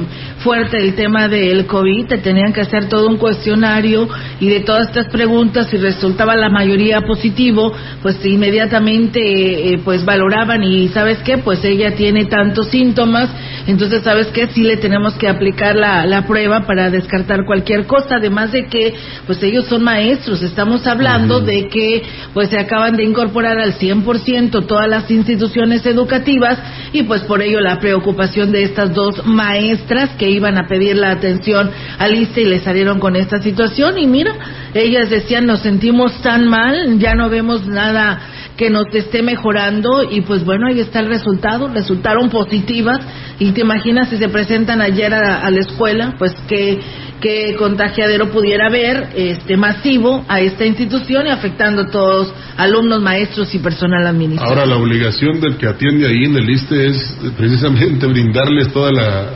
fuerte 0.42 0.78
el 0.78 0.94
tema 0.94 1.28
del 1.28 1.66
COVID, 1.66 2.06
te 2.06 2.18
tenían 2.18 2.52
que 2.52 2.60
hacer 2.60 2.88
todo 2.88 3.08
un 3.08 3.16
cuestionario 3.16 4.08
y 4.40 4.48
de 4.48 4.60
todas 4.60 4.88
estas 4.88 5.06
preguntas, 5.08 5.68
si 5.68 5.76
resultaba 5.76 6.34
la 6.36 6.50
mayoría 6.50 7.02
positivo, 7.02 7.72
pues 8.02 8.24
inmediatamente 8.24 9.72
eh, 9.72 9.80
pues 9.84 10.04
valoraban 10.04 10.64
y 10.64 10.88
sabes 10.88 11.18
qué, 11.18 11.38
pues 11.38 11.64
ella 11.64 11.94
tiene 11.94 12.24
tantos 12.24 12.68
síntomas, 12.68 13.30
entonces 13.66 14.02
sabes 14.02 14.26
qué, 14.28 14.48
sí 14.48 14.62
le 14.62 14.76
tenemos 14.76 15.14
que 15.14 15.28
aplicar 15.28 15.76
la, 15.76 16.04
la 16.06 16.26
prueba 16.26 16.66
para 16.66 16.90
descartar 16.90 17.44
cualquier 17.46 17.86
cosa, 17.86 18.16
además 18.16 18.50
de 18.52 18.66
que 18.66 18.94
pues 19.26 19.42
ellos 19.42 19.66
son 19.66 19.84
maestros, 19.84 20.42
estamos 20.42 20.86
hablando 20.86 21.40
de 21.40 21.68
que 21.68 21.91
pues 22.32 22.50
se 22.50 22.58
acaban 22.58 22.96
de 22.96 23.04
incorporar 23.04 23.58
al 23.58 23.74
100% 23.74 24.66
todas 24.66 24.88
las 24.88 25.10
instituciones 25.10 25.84
educativas 25.86 26.58
y 26.92 27.02
pues 27.02 27.22
por 27.22 27.42
ello 27.42 27.60
la 27.60 27.78
preocupación 27.78 28.52
de 28.52 28.62
estas 28.62 28.94
dos 28.94 29.26
maestras 29.26 30.10
que 30.18 30.30
iban 30.30 30.58
a 30.58 30.66
pedir 30.66 30.96
la 30.96 31.10
atención 31.10 31.70
al 31.98 32.14
ISTE 32.14 32.42
y 32.42 32.46
le 32.46 32.60
salieron 32.60 32.98
con 32.98 33.16
esta 33.16 33.40
situación. 33.40 33.98
Y 33.98 34.06
mira, 34.06 34.34
ellas 34.74 35.10
decían 35.10 35.46
nos 35.46 35.60
sentimos 35.60 36.20
tan 36.22 36.48
mal, 36.48 36.98
ya 36.98 37.14
no 37.14 37.28
vemos 37.28 37.66
nada 37.66 38.20
que 38.56 38.70
nos 38.70 38.86
esté 38.94 39.22
mejorando 39.22 40.02
y 40.02 40.20
pues 40.22 40.44
bueno, 40.44 40.66
ahí 40.66 40.80
está 40.80 41.00
el 41.00 41.06
resultado, 41.06 41.68
resultaron 41.68 42.28
positivas 42.28 43.00
y 43.38 43.52
te 43.52 43.62
imaginas 43.62 44.08
si 44.10 44.18
se 44.18 44.28
presentan 44.28 44.80
ayer 44.80 45.12
a, 45.14 45.40
a 45.40 45.50
la 45.50 45.60
escuela, 45.60 46.14
pues 46.18 46.32
que 46.48 46.78
qué 47.22 47.54
contagiadero 47.56 48.30
pudiera 48.30 48.66
haber 48.66 49.08
este 49.14 49.56
masivo 49.56 50.24
a 50.28 50.40
esta 50.40 50.66
institución 50.66 51.26
y 51.26 51.30
afectando 51.30 51.82
a 51.82 51.86
todos 51.86 52.32
alumnos, 52.56 53.00
maestros 53.00 53.54
y 53.54 53.58
personal 53.60 54.06
administrativo. 54.06 54.60
Ahora 54.60 54.66
la 54.66 54.76
obligación 54.76 55.40
del 55.40 55.56
que 55.56 55.68
atiende 55.68 56.06
ahí 56.08 56.24
en 56.24 56.36
el 56.36 56.50
ISTE 56.50 56.86
es 56.88 57.16
precisamente 57.36 58.06
brindarles 58.08 58.72
toda 58.72 58.90
la, 58.92 59.30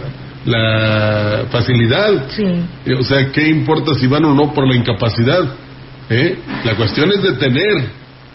la 0.44 1.44
facilidad. 1.50 2.28
Sí. 2.30 2.44
Eh, 2.44 2.94
O 2.98 3.02
sea, 3.04 3.30
¿qué 3.30 3.48
importa 3.48 3.94
si 3.94 4.06
van 4.08 4.24
o 4.24 4.34
no 4.34 4.52
por 4.52 4.66
la 4.68 4.74
incapacidad? 4.74 5.44
¿Eh? 6.10 6.38
La 6.64 6.74
cuestión 6.76 7.10
es 7.12 7.22
detener, 7.22 7.88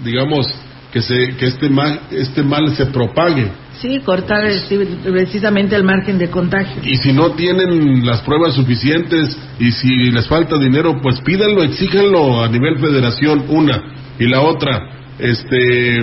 digamos, 0.04 0.48
que, 0.92 1.02
se, 1.02 1.36
que 1.38 1.46
este, 1.46 1.70
mal, 1.70 2.02
este 2.12 2.44
mal 2.44 2.76
se 2.76 2.86
propague. 2.88 3.52
Sí, 3.82 4.00
cortar 4.02 4.46
eh, 4.46 4.62
precisamente 5.04 5.76
el 5.76 5.84
margen 5.84 6.18
de 6.18 6.30
contagio. 6.30 6.82
Y 6.84 6.98
si 6.98 7.14
no 7.14 7.32
tienen 7.32 8.06
las 8.06 8.22
pruebas 8.22 8.54
suficientes 8.54 9.38
y 9.60 9.72
si 9.72 10.12
les 10.12 10.28
falta 10.28 10.58
dinero, 10.58 11.00
pues 11.02 11.22
pídanlo, 11.22 11.64
exíjanlo 11.64 12.44
a 12.44 12.50
nivel 12.50 12.78
federación, 12.78 13.46
una. 13.48 13.82
Y 14.20 14.28
la 14.28 14.42
otra, 14.42 15.02
este, 15.18 16.00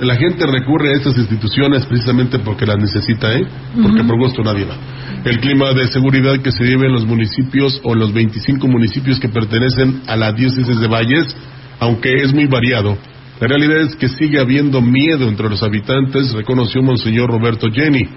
la 0.00 0.16
gente 0.16 0.44
recurre 0.46 0.90
a 0.90 0.96
estas 0.96 1.16
instituciones 1.16 1.86
precisamente 1.86 2.38
porque 2.40 2.66
las 2.66 2.78
necesita, 2.78 3.32
¿eh? 3.34 3.46
Porque 3.80 4.02
por 4.04 4.18
gusto 4.18 4.42
nadie 4.42 4.64
va. 4.64 4.76
El 5.24 5.38
clima 5.38 5.72
de 5.72 5.86
seguridad 5.86 6.40
que 6.42 6.50
se 6.50 6.64
vive 6.64 6.86
en 6.86 6.92
los 6.92 7.06
municipios 7.06 7.80
o 7.84 7.94
los 7.94 8.12
25 8.12 8.66
municipios 8.66 9.20
que 9.20 9.28
pertenecen 9.28 10.02
a 10.06 10.16
la 10.16 10.32
diócesis 10.32 10.80
de 10.80 10.88
Valles, 10.88 11.36
aunque 11.78 12.14
es 12.14 12.34
muy 12.34 12.46
variado, 12.46 12.98
la 13.42 13.48
realidad 13.48 13.80
es 13.80 13.96
que 13.96 14.08
sigue 14.08 14.38
habiendo 14.38 14.80
miedo 14.80 15.28
entre 15.28 15.48
los 15.48 15.64
habitantes, 15.64 16.32
reconoció 16.32 16.80
Monseñor 16.80 17.28
Roberto 17.28 17.66
Jenny. 17.72 18.08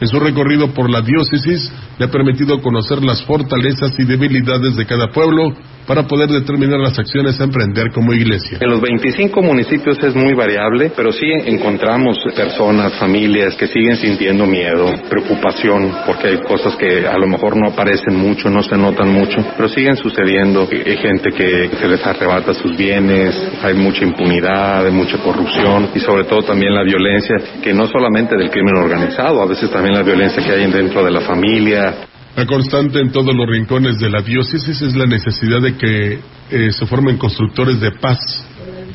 En 0.00 0.08
su 0.08 0.18
recorrido 0.18 0.72
por 0.72 0.88
la 0.88 1.02
diócesis 1.02 1.70
le 1.98 2.06
ha 2.06 2.10
permitido 2.10 2.60
conocer 2.60 3.02
las 3.02 3.22
fortalezas 3.24 3.98
y 3.98 4.04
debilidades 4.04 4.76
de 4.76 4.86
cada 4.86 5.08
pueblo 5.08 5.54
para 5.86 6.04
poder 6.04 6.28
determinar 6.28 6.80
las 6.80 6.98
acciones 6.98 7.40
a 7.40 7.44
emprender 7.44 7.90
como 7.92 8.12
iglesia. 8.12 8.58
En 8.60 8.70
los 8.70 8.80
25 8.80 9.42
municipios 9.42 10.02
es 10.02 10.14
muy 10.14 10.34
variable, 10.34 10.92
pero 10.96 11.12
sí 11.12 11.26
encontramos 11.30 12.18
personas, 12.34 12.94
familias 12.94 13.54
que 13.56 13.66
siguen 13.66 13.96
sintiendo 13.96 14.46
miedo, 14.46 14.92
preocupación, 15.08 15.92
porque 16.06 16.28
hay 16.28 16.38
cosas 16.38 16.76
que 16.76 17.06
a 17.06 17.18
lo 17.18 17.26
mejor 17.26 17.56
no 17.56 17.68
aparecen 17.68 18.16
mucho, 18.16 18.48
no 18.48 18.62
se 18.62 18.76
notan 18.76 19.12
mucho, 19.12 19.44
pero 19.56 19.68
siguen 19.68 19.96
sucediendo. 19.96 20.68
Hay 20.70 20.96
gente 20.96 21.30
que 21.30 21.70
se 21.78 21.88
les 21.88 22.04
arrebata 22.04 22.54
sus 22.54 22.76
bienes, 22.76 23.34
hay 23.62 23.74
mucha 23.74 24.04
impunidad, 24.04 24.86
hay 24.86 24.92
mucha 24.92 25.18
corrupción 25.18 25.90
y 25.94 26.00
sobre 26.00 26.24
todo 26.24 26.42
también 26.42 26.74
la 26.74 26.82
violencia, 26.82 27.36
que 27.62 27.74
no 27.74 27.86
solamente 27.86 28.36
del 28.36 28.50
crimen 28.50 28.76
organizado, 28.76 29.42
a 29.42 29.46
veces 29.46 29.70
también 29.70 29.94
la 29.94 30.02
violencia 30.02 30.42
que 30.42 30.52
hay 30.52 30.70
dentro 30.70 31.04
de 31.04 31.10
la 31.10 31.20
familia, 31.20 31.83
La 32.36 32.46
constante 32.46 32.98
en 32.98 33.12
todos 33.12 33.32
los 33.32 33.48
rincones 33.48 33.98
de 33.98 34.10
la 34.10 34.20
diócesis 34.20 34.82
es 34.82 34.96
la 34.96 35.06
necesidad 35.06 35.60
de 35.60 35.76
que 35.76 36.18
eh, 36.50 36.72
se 36.72 36.86
formen 36.86 37.16
constructores 37.16 37.80
de 37.80 37.92
paz. 37.92 38.18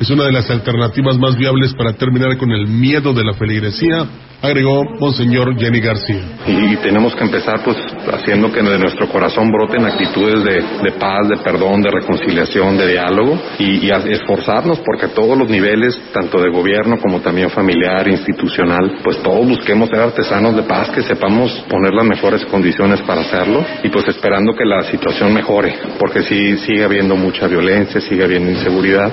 Es 0.00 0.08
una 0.08 0.24
de 0.24 0.32
las 0.32 0.50
alternativas 0.50 1.18
más 1.18 1.36
viables 1.36 1.74
para 1.74 1.92
terminar 1.92 2.34
con 2.38 2.50
el 2.52 2.66
miedo 2.66 3.12
de 3.12 3.22
la 3.22 3.34
feligresía, 3.34 4.06
agregó 4.40 4.82
Monseñor 4.98 5.54
Jenny 5.58 5.78
García. 5.78 6.22
y 6.46 6.74
tenemos 6.76 7.14
que 7.14 7.22
empezar 7.22 7.62
pues 7.62 7.76
haciendo 8.10 8.50
que 8.50 8.62
de 8.62 8.78
nuestro 8.78 9.10
corazón 9.10 9.52
broten 9.52 9.84
actitudes 9.84 10.42
de, 10.42 10.92
paz, 10.92 11.28
de 11.28 11.36
perdón, 11.44 11.82
de 11.82 11.90
reconciliación, 11.90 12.78
de 12.78 12.92
diálogo 12.92 13.38
y, 13.58 13.90
esforzarnos 13.90 14.78
porque 14.78 15.04
a 15.04 15.08
todos 15.10 15.36
los 15.36 15.50
niveles, 15.50 16.00
tanto 16.14 16.40
de 16.40 16.50
gobierno 16.50 16.96
como 16.96 17.20
también 17.20 17.50
familiar, 17.50 18.08
institucional, 18.08 19.00
pues 19.04 19.22
todos 19.22 19.46
busquemos 19.46 19.90
ser 19.90 20.00
artesanos 20.00 20.56
de 20.56 20.62
paz, 20.62 20.88
que 20.88 21.02
sepamos 21.02 21.52
poner 21.68 21.92
las 21.92 22.06
mejores 22.06 22.46
condiciones 22.46 23.02
para 23.02 23.20
hacerlo 23.20 23.62
y 23.84 23.90
pues 23.90 24.08
esperando 24.08 24.54
que 24.54 24.64
la 24.64 24.82
situación 24.84 25.34
mejore, 25.34 25.74
porque 25.98 26.22
sí 26.22 26.56
sigue 26.56 26.84
habiendo 26.84 27.16
mucha 27.16 27.46
violencia, 27.46 28.00
sigue 28.00 28.24
habiendo 28.24 28.50
inseguridad. 28.50 29.12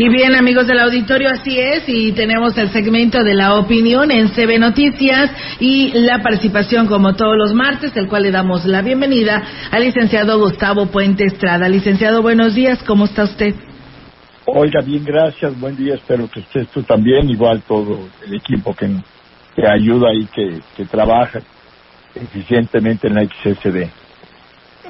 Y 0.00 0.08
bien, 0.10 0.36
amigos 0.36 0.68
del 0.68 0.78
auditorio, 0.78 1.28
así 1.28 1.58
es, 1.58 1.82
y 1.88 2.12
tenemos 2.12 2.56
el 2.56 2.68
segmento 2.70 3.24
de 3.24 3.34
la 3.34 3.54
opinión 3.54 4.12
en 4.12 4.28
CB 4.28 4.60
Noticias 4.60 5.28
y 5.58 5.90
la 5.92 6.22
participación 6.22 6.86
como 6.86 7.16
todos 7.16 7.36
los 7.36 7.52
martes, 7.52 7.96
el 7.96 8.06
cual 8.06 8.22
le 8.22 8.30
damos 8.30 8.64
la 8.64 8.80
bienvenida 8.80 9.42
al 9.72 9.82
licenciado 9.82 10.38
Gustavo 10.38 10.86
Puente 10.86 11.24
Estrada. 11.24 11.68
Licenciado, 11.68 12.22
buenos 12.22 12.54
días, 12.54 12.80
¿cómo 12.84 13.06
está 13.06 13.24
usted? 13.24 13.56
Oiga, 14.44 14.82
bien, 14.82 15.04
gracias, 15.04 15.58
buen 15.58 15.74
día, 15.74 15.96
espero 15.96 16.30
que 16.30 16.40
estés 16.40 16.68
tú 16.68 16.84
también, 16.84 17.28
igual 17.28 17.62
todo 17.66 18.08
el 18.24 18.34
equipo 18.34 18.72
que, 18.76 18.88
que 19.56 19.66
ayuda 19.66 20.14
y 20.14 20.26
que, 20.26 20.60
que 20.76 20.84
trabaja 20.84 21.40
eficientemente 22.14 23.08
en 23.08 23.14
la 23.14 23.24
XSD. 23.24 23.90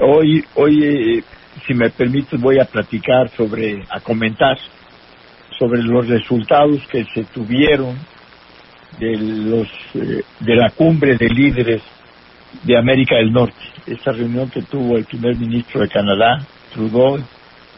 Hoy, 0.01 0.45
hoy 0.55 0.85
eh, 0.85 1.25
si 1.67 1.73
me 1.73 1.89
permites, 1.89 2.39
voy 2.39 2.59
a 2.61 2.67
platicar 2.67 3.31
sobre, 3.31 3.83
a 3.89 4.01
comentar 4.01 4.59
sobre 5.59 5.83
los 5.83 6.07
resultados 6.07 6.81
que 6.89 7.05
se 7.15 7.25
tuvieron 7.25 7.97
de 8.99 9.17
los 9.17 9.69
eh, 9.95 10.23
de 10.41 10.57
la 10.57 10.71
cumbre 10.71 11.17
de 11.17 11.29
líderes 11.29 11.83
de 12.63 12.79
América 12.79 13.17
del 13.17 13.33
Norte. 13.33 13.57
Esta 13.87 14.13
reunión 14.13 14.51
que 14.51 14.63
tuvo 14.63 14.97
el 14.97 15.05
primer 15.05 15.37
ministro 15.37 15.81
de 15.81 15.89
Canadá, 15.89 16.45
Trudeau, 16.73 17.19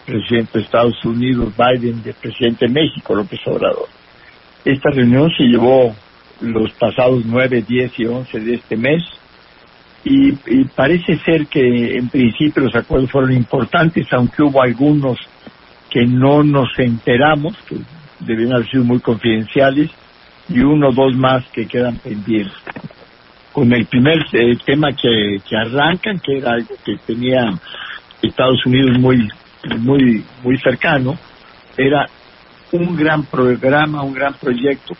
presidente 0.06 0.58
de 0.58 0.64
Estados 0.64 1.04
Unidos, 1.04 1.52
Biden, 1.56 2.02
el 2.04 2.14
presidente 2.14 2.66
de 2.66 2.72
México, 2.72 3.14
López 3.14 3.40
Obrador. 3.46 3.88
Esta 4.64 4.90
reunión 4.90 5.30
se 5.36 5.44
llevó 5.44 5.94
los 6.40 6.72
pasados 6.72 7.24
9, 7.24 7.64
10 7.66 7.98
y 7.98 8.04
11 8.06 8.40
de 8.40 8.54
este 8.54 8.76
mes. 8.76 9.02
Y, 10.02 10.32
parece 10.74 11.18
ser 11.18 11.46
que 11.46 11.96
en 11.96 12.08
principio 12.08 12.62
los 12.64 12.74
acuerdos 12.74 13.10
fueron 13.10 13.32
importantes, 13.32 14.06
aunque 14.12 14.42
hubo 14.42 14.62
algunos 14.62 15.18
que 15.90 16.06
no 16.06 16.42
nos 16.42 16.68
enteramos, 16.78 17.56
que 17.68 17.76
debían 18.20 18.54
haber 18.54 18.70
sido 18.70 18.84
muy 18.84 19.00
confidenciales, 19.00 19.90
y 20.48 20.60
uno 20.60 20.88
o 20.88 20.92
dos 20.92 21.14
más 21.16 21.44
que 21.50 21.66
quedan 21.66 21.96
pendientes. 21.96 22.54
Con 23.52 23.72
el 23.72 23.86
primer 23.86 24.18
eh, 24.32 24.56
tema 24.64 24.92
que, 24.92 25.40
que 25.48 25.56
arrancan, 25.56 26.20
que 26.20 26.38
era 26.38 26.52
algo 26.52 26.74
que 26.84 26.96
tenía 27.06 27.52
Estados 28.22 28.64
Unidos 28.66 28.98
muy, 28.98 29.28
muy, 29.78 30.24
muy 30.42 30.58
cercano, 30.58 31.18
era 31.76 32.06
un 32.72 32.96
gran 32.96 33.24
programa, 33.24 34.02
un 34.02 34.12
gran 34.12 34.34
proyecto 34.34 34.94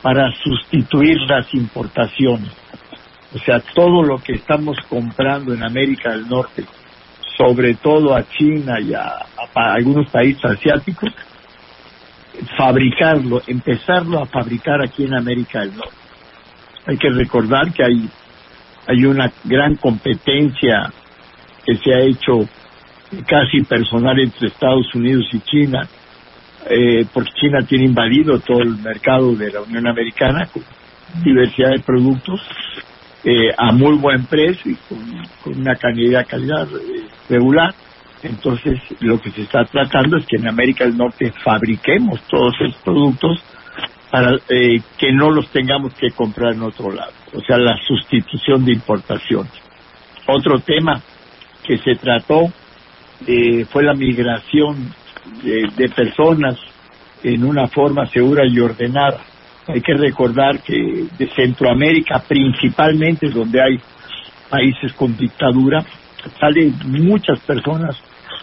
para 0.00 0.32
sustituir 0.42 1.18
las 1.28 1.52
importaciones. 1.54 2.50
O 3.34 3.38
sea, 3.38 3.60
todo 3.74 4.02
lo 4.02 4.18
que 4.18 4.34
estamos 4.34 4.76
comprando 4.88 5.54
en 5.54 5.62
América 5.62 6.10
del 6.10 6.28
Norte, 6.28 6.64
sobre 7.36 7.74
todo 7.74 8.14
a 8.14 8.28
China 8.28 8.80
y 8.80 8.94
a, 8.94 9.26
algunos 9.54 10.08
países 10.10 10.44
asiáticos, 10.44 11.10
fabricarlo, 12.56 13.42
empezarlo 13.46 14.22
a 14.22 14.26
fabricar 14.26 14.82
aquí 14.82 15.04
en 15.04 15.14
América 15.14 15.60
del 15.60 15.76
Norte. 15.76 15.92
Hay 16.86 16.96
que 16.96 17.10
recordar 17.10 17.72
que 17.72 17.84
hay, 17.84 18.08
hay 18.86 19.04
una 19.04 19.30
gran 19.44 19.76
competencia 19.76 20.92
que 21.64 21.76
se 21.76 21.94
ha 21.94 22.00
hecho 22.00 22.48
casi 23.26 23.62
personal 23.62 24.18
entre 24.18 24.48
Estados 24.48 24.94
Unidos 24.94 25.26
y 25.32 25.40
China 25.40 25.88
eh, 26.68 27.04
porque 27.12 27.32
China 27.34 27.58
tiene 27.66 27.86
invadido 27.86 28.38
todo 28.38 28.60
el 28.60 28.76
mercado 28.78 29.34
de 29.34 29.50
la 29.50 29.62
Unión 29.62 29.88
Americana 29.88 30.46
con 30.46 30.62
diversidad 31.24 31.70
de 31.70 31.80
productos 31.80 32.40
eh, 33.24 33.52
a 33.56 33.72
muy 33.72 33.96
buen 33.98 34.26
precio 34.26 34.72
y 34.72 34.76
con, 35.42 35.58
una 35.58 35.76
calidad, 35.76 36.26
calidad 36.26 36.66
eh, 36.68 37.06
regular. 37.28 37.74
Entonces, 38.22 38.80
lo 39.00 39.20
que 39.20 39.30
se 39.32 39.42
está 39.42 39.64
tratando 39.64 40.16
es 40.16 40.26
que 40.26 40.36
en 40.36 40.46
América 40.46 40.84
del 40.84 40.96
Norte 40.96 41.32
fabriquemos 41.42 42.20
todos 42.28 42.54
esos 42.60 42.76
productos 42.82 43.42
para 44.12 44.36
eh, 44.48 44.80
que 44.98 45.10
no 45.12 45.30
los 45.30 45.48
tengamos 45.50 45.94
que 45.94 46.10
comprar 46.10 46.52
en 46.52 46.62
otro 46.62 46.92
lado. 46.92 47.12
O 47.32 47.40
sea, 47.40 47.56
la 47.56 47.76
sustitución 47.78 48.64
de 48.64 48.72
importaciones. 48.72 49.52
Otro 50.26 50.60
tema 50.60 51.00
que 51.64 51.78
se 51.78 51.96
trató 51.96 52.52
eh, 53.26 53.64
fue 53.70 53.82
la 53.84 53.94
migración 53.94 54.92
de, 55.42 55.88
personas 55.88 56.58
en 57.22 57.44
una 57.44 57.68
forma 57.68 58.06
segura 58.06 58.44
y 58.46 58.58
ordenada. 58.58 59.20
Hay 59.66 59.80
que 59.80 59.94
recordar 59.94 60.60
que 60.60 61.06
de 61.16 61.28
Centroamérica, 61.34 62.22
principalmente 62.26 63.28
donde 63.28 63.62
hay 63.62 63.80
países 64.48 64.92
con 64.94 65.16
dictadura, 65.16 65.84
salen 66.40 66.74
muchas 66.86 67.40
personas 67.40 67.96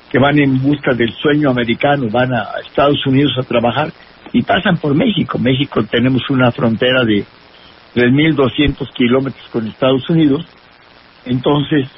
que 0.09 0.19
van 0.19 0.39
en 0.39 0.61
busca 0.61 0.93
del 0.93 1.13
sueño 1.13 1.49
americano, 1.49 2.07
van 2.09 2.33
a 2.33 2.47
Estados 2.65 3.05
Unidos 3.05 3.33
a 3.37 3.43
trabajar 3.43 3.91
y 4.33 4.41
pasan 4.41 4.77
por 4.77 4.95
México. 4.95 5.37
México 5.37 5.83
tenemos 5.83 6.27
una 6.29 6.51
frontera 6.51 7.03
de 7.03 7.25
3.200 7.95 8.91
kilómetros 8.93 9.47
con 9.49 9.67
Estados 9.67 10.09
Unidos. 10.09 10.45
Entonces, 11.25 11.89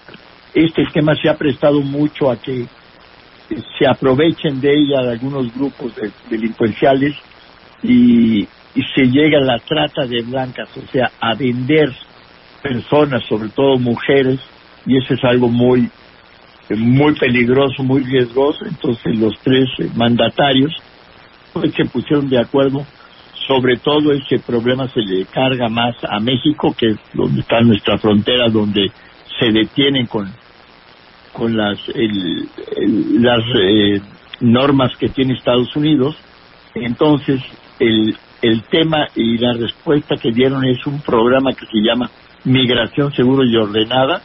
este 0.54 0.84
tema 0.94 1.16
se 1.16 1.30
ha 1.30 1.38
prestado 1.38 1.82
mucho 1.82 2.30
a 2.30 2.38
que 2.38 2.66
se 3.78 3.88
aprovechen 3.88 4.60
de 4.62 4.74
ella 4.74 5.12
algunos 5.12 5.54
grupos 5.54 5.94
delincuenciales 6.30 7.16
y, 7.84 8.48
se 8.96 9.06
llega 9.06 9.40
a 9.40 9.42
la 9.42 9.60
trata 9.60 10.06
de 10.06 10.22
blancas, 10.22 10.70
o 10.78 10.88
sea, 10.92 11.12
a 11.20 11.36
vender 11.36 11.92
personas, 12.62 13.24
sobre 13.26 13.50
todo 13.50 13.78
mujeres, 13.78 14.40
y 14.86 14.98
eso 14.98 15.14
es 15.14 15.24
algo 15.24 15.50
muy 15.50 15.90
muy 16.78 17.14
peligroso, 17.16 17.84
muy 17.84 18.02
riesgoso. 18.04 18.66
Entonces 18.66 19.18
los 19.18 19.38
tres 19.40 19.68
mandatarios 19.96 20.72
pues, 21.54 21.74
se 21.74 21.86
pusieron 21.86 22.30
de 22.30 22.40
acuerdo. 22.40 22.86
Sobre 23.48 23.78
todo 23.78 24.14
ese 24.14 24.40
problema 24.40 24.88
se 24.88 25.02
le 25.02 25.26
carga 25.26 25.68
más 25.68 25.96
a 26.08 26.20
México, 26.20 26.74
que 26.78 26.92
es 26.92 26.98
donde 27.14 27.42
está 27.42 27.60
nuestra 27.62 27.98
frontera, 27.98 28.48
donde 28.50 28.90
se 29.40 29.52
detienen 29.52 30.06
con 30.06 30.32
con 31.34 31.56
las, 31.56 31.80
las 31.88 33.44
eh, 33.56 34.02
normas 34.42 34.96
que 34.98 35.10
tiene 35.10 35.34
Estados 35.34 35.74
Unidos. 35.78 36.18
Entonces, 36.76 37.42
el, 37.80 38.18
el 38.42 38.64
tema 38.64 39.08
y 39.16 39.38
la 39.38 39.54
respuesta 39.54 40.16
que 40.18 40.32
dieron 40.32 40.66
es 40.66 40.86
un 40.88 41.02
programa 41.02 41.54
que 41.54 41.66
se 41.68 41.80
llama 41.80 42.10
Migración 42.44 43.14
Seguro 43.14 43.44
y 43.44 43.56
Ordenada. 43.56 44.22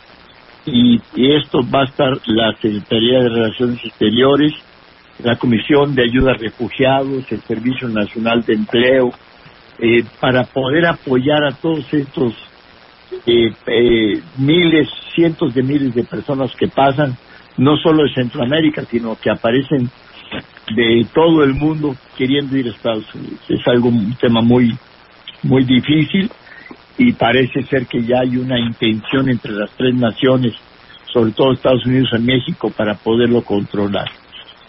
Y, 0.64 1.00
esto 1.14 1.60
va 1.62 1.82
a 1.82 1.84
estar 1.84 2.18
la 2.26 2.52
Secretaría 2.54 3.20
de 3.20 3.28
Relaciones 3.28 3.84
Exteriores, 3.84 4.52
la 5.22 5.36
Comisión 5.36 5.94
de 5.94 6.04
Ayuda 6.04 6.32
a 6.32 6.34
Refugiados, 6.36 7.30
el 7.30 7.40
Servicio 7.42 7.88
Nacional 7.88 8.42
de 8.44 8.54
Empleo, 8.54 9.12
eh, 9.78 10.02
para 10.20 10.44
poder 10.44 10.86
apoyar 10.86 11.44
a 11.44 11.52
todos 11.52 11.92
estos 11.92 12.34
eh, 13.26 13.52
eh, 13.66 14.20
miles, 14.38 14.88
cientos 15.14 15.54
de 15.54 15.62
miles 15.62 15.94
de 15.94 16.04
personas 16.04 16.50
que 16.56 16.66
pasan, 16.68 17.16
no 17.58 17.76
solo 17.76 18.02
de 18.02 18.14
Centroamérica, 18.14 18.84
sino 18.90 19.16
que 19.16 19.30
aparecen 19.30 19.88
de 20.74 21.06
todo 21.14 21.44
el 21.44 21.54
mundo 21.54 21.94
queriendo 22.16 22.56
ir 22.56 22.66
a 22.66 22.70
Estados 22.70 23.14
Unidos. 23.14 23.40
Es 23.48 23.66
algo, 23.68 23.88
un 23.88 24.14
tema 24.16 24.40
muy, 24.40 24.76
muy 25.42 25.64
difícil 25.64 26.30
y 26.98 27.12
parece 27.12 27.62
ser 27.62 27.86
que 27.86 28.02
ya 28.02 28.20
hay 28.20 28.36
una 28.36 28.58
intención 28.58 29.28
entre 29.28 29.52
las 29.52 29.70
tres 29.72 29.94
naciones, 29.94 30.54
sobre 31.12 31.32
todo 31.32 31.52
Estados 31.52 31.84
Unidos 31.86 32.08
y 32.12 32.22
México, 32.22 32.70
para 32.70 32.94
poderlo 32.94 33.42
controlar. 33.42 34.10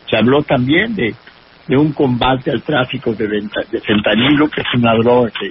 Se 0.10 0.18
habló 0.18 0.44
también 0.44 0.96
de, 0.96 1.16
de 1.68 1.78
un 1.78 1.94
combate 1.94 2.52
al 2.52 2.62
tráfico 2.62 3.14
de, 3.14 3.28
de 3.28 3.82
fentanilo, 3.82 4.50
que 4.50 4.62
es 4.62 4.68
una 4.76 4.94
droga 4.96 5.32
que 5.32 5.50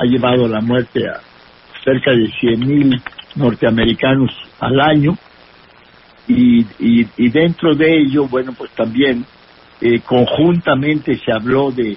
ha 0.00 0.04
llevado 0.04 0.48
la 0.48 0.60
muerte 0.60 1.08
a 1.08 1.20
cerca 1.84 2.10
de 2.10 2.24
100.000 2.24 3.02
norteamericanos 3.36 4.30
al 4.60 4.80
año 4.80 5.16
y, 6.26 6.66
y, 6.78 7.28
dentro 7.30 7.74
de 7.74 8.02
ello, 8.02 8.28
bueno, 8.28 8.52
pues 8.52 8.70
también 8.72 9.24
eh, 9.80 10.00
conjuntamente 10.00 11.18
se 11.18 11.32
habló 11.32 11.70
de, 11.70 11.96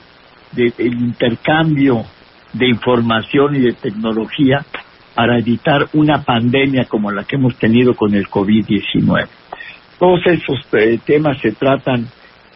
el 0.56 0.94
intercambio 0.94 2.04
de 2.54 2.68
información 2.68 3.56
y 3.56 3.60
de 3.60 3.74
tecnología 3.74 4.66
para 5.16 5.38
evitar 5.38 5.88
una 5.94 6.24
pandemia 6.24 6.86
como 6.86 7.12
la 7.12 7.24
que 7.24 7.36
hemos 7.36 7.56
tenido 7.56 7.96
con 7.96 8.14
el 8.14 8.28
COVID-19. 8.28 9.28
Todos 10.00 10.20
esos 10.26 10.60
eh, 10.74 11.00
temas 11.06 11.40
se 11.40 11.52
tratan 11.52 12.08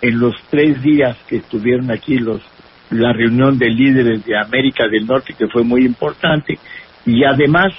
en 0.01 0.19
los 0.19 0.35
tres 0.49 0.81
días 0.81 1.17
que 1.27 1.37
estuvieron 1.37 1.91
aquí 1.91 2.17
los 2.17 2.41
la 2.89 3.13
reunión 3.13 3.57
de 3.57 3.69
líderes 3.69 4.23
de 4.25 4.37
América 4.37 4.87
del 4.87 5.07
Norte, 5.07 5.33
que 5.33 5.47
fue 5.47 5.63
muy 5.63 5.85
importante, 5.85 6.57
y 7.05 7.23
además 7.23 7.73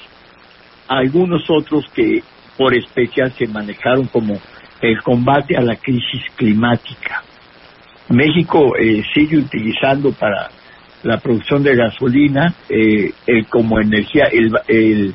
algunos 0.89 1.49
otros 1.49 1.85
que 1.95 2.23
por 2.57 2.75
especial 2.75 3.33
se 3.33 3.47
manejaron 3.47 4.07
como 4.07 4.39
el 4.81 5.03
combate 5.03 5.57
a 5.57 5.61
la 5.61 5.77
crisis 5.77 6.23
climática. 6.37 7.23
México 8.09 8.77
eh, 8.77 9.03
sigue 9.14 9.38
utilizando 9.38 10.12
para 10.12 10.51
la 11.03 11.19
producción 11.19 11.62
de 11.62 11.77
gasolina 11.77 12.55
eh, 12.69 13.12
el, 13.27 13.47
como 13.47 13.81
energía 13.81 14.27
el, 14.33 14.53
el 14.69 15.14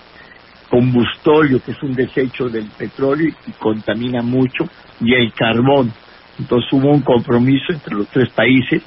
combustorio, 0.69 1.62
que 1.63 1.71
es 1.71 1.84
un 1.84 1.93
desecho 1.95 2.49
del 2.49 2.67
petróleo 2.77 3.34
y 3.47 3.51
contamina 3.54 4.21
mucho, 4.21 4.65
y 5.01 5.13
el 5.13 5.34
carbón. 5.34 5.91
Entonces 6.39 6.71
hubo 6.71 6.89
un 6.89 7.01
compromiso 7.01 7.73
entre 7.73 7.95
los 7.95 8.08
tres 8.08 8.30
países 8.30 8.82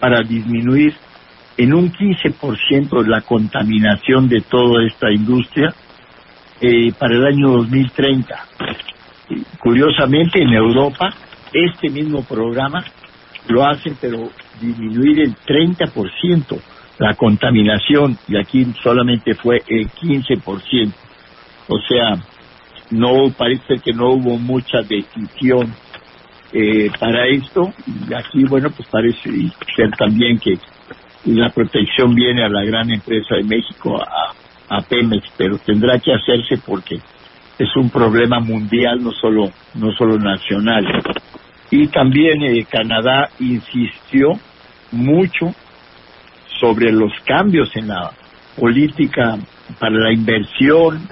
para 0.00 0.22
disminuir 0.22 0.94
en 1.56 1.72
un 1.72 1.90
15% 1.92 3.06
la 3.06 3.22
contaminación 3.22 4.28
de 4.28 4.40
toda 4.42 4.86
esta 4.86 5.10
industria 5.10 5.72
eh, 6.60 6.92
para 6.98 7.14
el 7.14 7.24
año 7.26 7.52
2030. 7.52 8.46
Curiosamente, 9.60 10.42
en 10.42 10.52
Europa, 10.52 11.14
este 11.52 11.88
mismo 11.88 12.22
programa 12.24 12.84
lo 13.48 13.66
hacen, 13.66 13.96
pero 14.00 14.30
disminuir 14.60 15.20
el 15.20 15.36
30% 15.36 16.60
la 16.98 17.14
contaminación, 17.14 18.16
y 18.28 18.36
aquí 18.36 18.66
solamente 18.82 19.34
fue 19.34 19.62
el 19.66 19.90
15%. 19.90 20.92
O 21.68 21.78
sea, 21.80 22.16
no 22.90 23.30
parece 23.36 23.80
que 23.80 23.92
no 23.92 24.10
hubo 24.10 24.38
mucha 24.38 24.82
decisión 24.82 25.74
eh, 26.52 26.90
para 27.00 27.26
esto, 27.26 27.72
y 27.86 28.14
aquí, 28.14 28.44
bueno, 28.44 28.70
pues 28.70 28.88
parece 28.88 29.30
ser 29.74 29.90
también 29.98 30.38
que 30.38 30.58
la 31.24 31.50
protección 31.50 32.14
viene 32.14 32.44
a 32.44 32.48
la 32.48 32.62
gran 32.64 32.90
empresa 32.90 33.36
de 33.36 33.44
México, 33.44 34.00
a, 34.00 34.76
a 34.76 34.80
Pemex, 34.82 35.26
pero 35.36 35.58
tendrá 35.58 35.98
que 35.98 36.12
hacerse 36.12 36.58
porque 36.64 37.00
es 37.58 37.76
un 37.76 37.90
problema 37.90 38.40
mundial, 38.40 39.02
no 39.02 39.10
solo, 39.12 39.50
no 39.74 39.92
solo 39.92 40.18
nacional. 40.18 40.86
Y 41.70 41.88
también 41.88 42.42
eh, 42.42 42.66
Canadá 42.70 43.30
insistió 43.40 44.38
mucho 44.92 45.54
sobre 46.60 46.92
los 46.92 47.12
cambios 47.26 47.74
en 47.76 47.88
la 47.88 48.10
política 48.56 49.38
para 49.78 49.96
la 49.96 50.12
inversión 50.12 51.08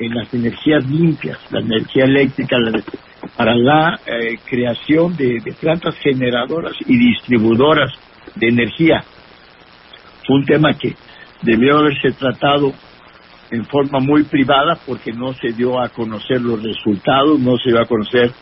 en 0.00 0.14
las 0.14 0.32
energías 0.32 0.84
limpias, 0.86 1.38
la 1.50 1.60
energía 1.60 2.04
eléctrica, 2.04 2.56
para 3.36 3.54
la 3.54 4.00
eh, 4.06 4.38
creación 4.48 5.16
de, 5.16 5.54
plantas 5.60 5.94
generadoras 5.98 6.72
y 6.86 6.96
distribuidoras 6.96 7.92
de 8.34 8.48
energía. 8.48 9.04
Fue 10.26 10.36
un 10.36 10.46
tema 10.46 10.72
que 10.74 10.94
debió 11.42 11.78
haberse 11.78 12.12
tratado 12.12 12.72
en 13.50 13.64
forma 13.66 13.98
muy 14.00 14.22
privada 14.22 14.78
porque 14.86 15.12
no 15.12 15.34
se 15.34 15.52
dio 15.52 15.80
a 15.80 15.88
conocer 15.88 16.40
los 16.40 16.62
resultados, 16.62 17.38
no 17.38 17.56
se 17.58 17.70
dio 17.70 17.80
a 17.80 17.86
conocer 17.86 18.32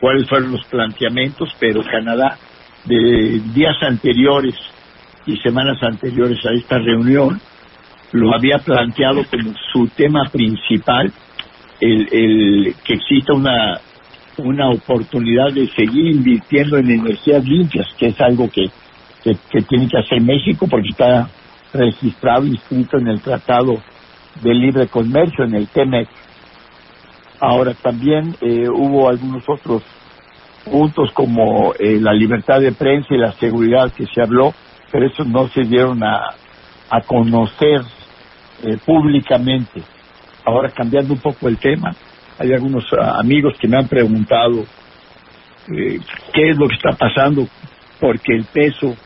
cuáles 0.00 0.28
fueron 0.28 0.52
los 0.52 0.64
planteamientos, 0.66 1.50
pero 1.58 1.82
Canadá 1.82 2.38
de 2.84 3.40
días 3.54 3.76
anteriores 3.82 4.54
y 5.26 5.36
semanas 5.38 5.82
anteriores 5.82 6.38
a 6.46 6.52
esta 6.52 6.78
reunión 6.78 7.40
lo 8.12 8.34
había 8.34 8.58
planteado 8.58 9.22
como 9.24 9.52
su 9.72 9.88
tema 9.88 10.22
principal, 10.32 11.12
el, 11.80 12.08
el 12.10 12.74
que 12.82 12.94
exista 12.94 13.34
una, 13.34 13.78
una 14.38 14.70
oportunidad 14.70 15.52
de 15.52 15.66
seguir 15.68 16.06
invirtiendo 16.06 16.78
en 16.78 16.90
energías 16.90 17.44
limpias, 17.44 17.86
que 17.98 18.06
es 18.06 18.20
algo 18.20 18.48
que, 18.48 18.70
que, 19.22 19.62
tiene 19.62 19.88
que 19.88 19.98
hacer 19.98 20.20
México 20.20 20.66
porque 20.68 20.88
está 20.90 21.28
registrado, 21.72 22.46
inscrito 22.46 22.98
en 22.98 23.08
el 23.08 23.20
Tratado 23.20 23.82
de 24.42 24.54
Libre 24.54 24.86
Comercio, 24.86 25.44
en 25.44 25.54
el 25.54 25.68
TEMEC. 25.68 26.08
Ahora 27.40 27.74
también 27.74 28.36
eh, 28.40 28.68
hubo 28.68 29.08
algunos 29.08 29.48
otros 29.48 29.82
puntos 30.64 31.10
como 31.12 31.72
eh, 31.78 31.98
la 32.00 32.12
libertad 32.12 32.60
de 32.60 32.72
prensa 32.72 33.14
y 33.14 33.18
la 33.18 33.32
seguridad 33.32 33.92
que 33.92 34.06
se 34.06 34.20
habló, 34.20 34.54
pero 34.90 35.06
eso 35.06 35.24
no 35.24 35.48
se 35.48 35.62
dieron 35.62 36.02
a, 36.02 36.34
a 36.90 37.00
conocer 37.02 37.82
eh, 38.62 38.76
públicamente. 38.84 39.82
Ahora 40.44 40.70
cambiando 40.70 41.14
un 41.14 41.20
poco 41.20 41.48
el 41.48 41.58
tema, 41.58 41.94
hay 42.38 42.52
algunos 42.52 42.84
ah, 42.98 43.18
amigos 43.20 43.54
que 43.58 43.68
me 43.68 43.76
han 43.76 43.88
preguntado 43.88 44.64
eh, 45.70 46.00
qué 46.32 46.50
es 46.50 46.56
lo 46.56 46.68
que 46.68 46.74
está 46.74 46.92
pasando, 46.92 47.46
porque 48.00 48.34
el 48.34 48.44
peso 48.44 48.96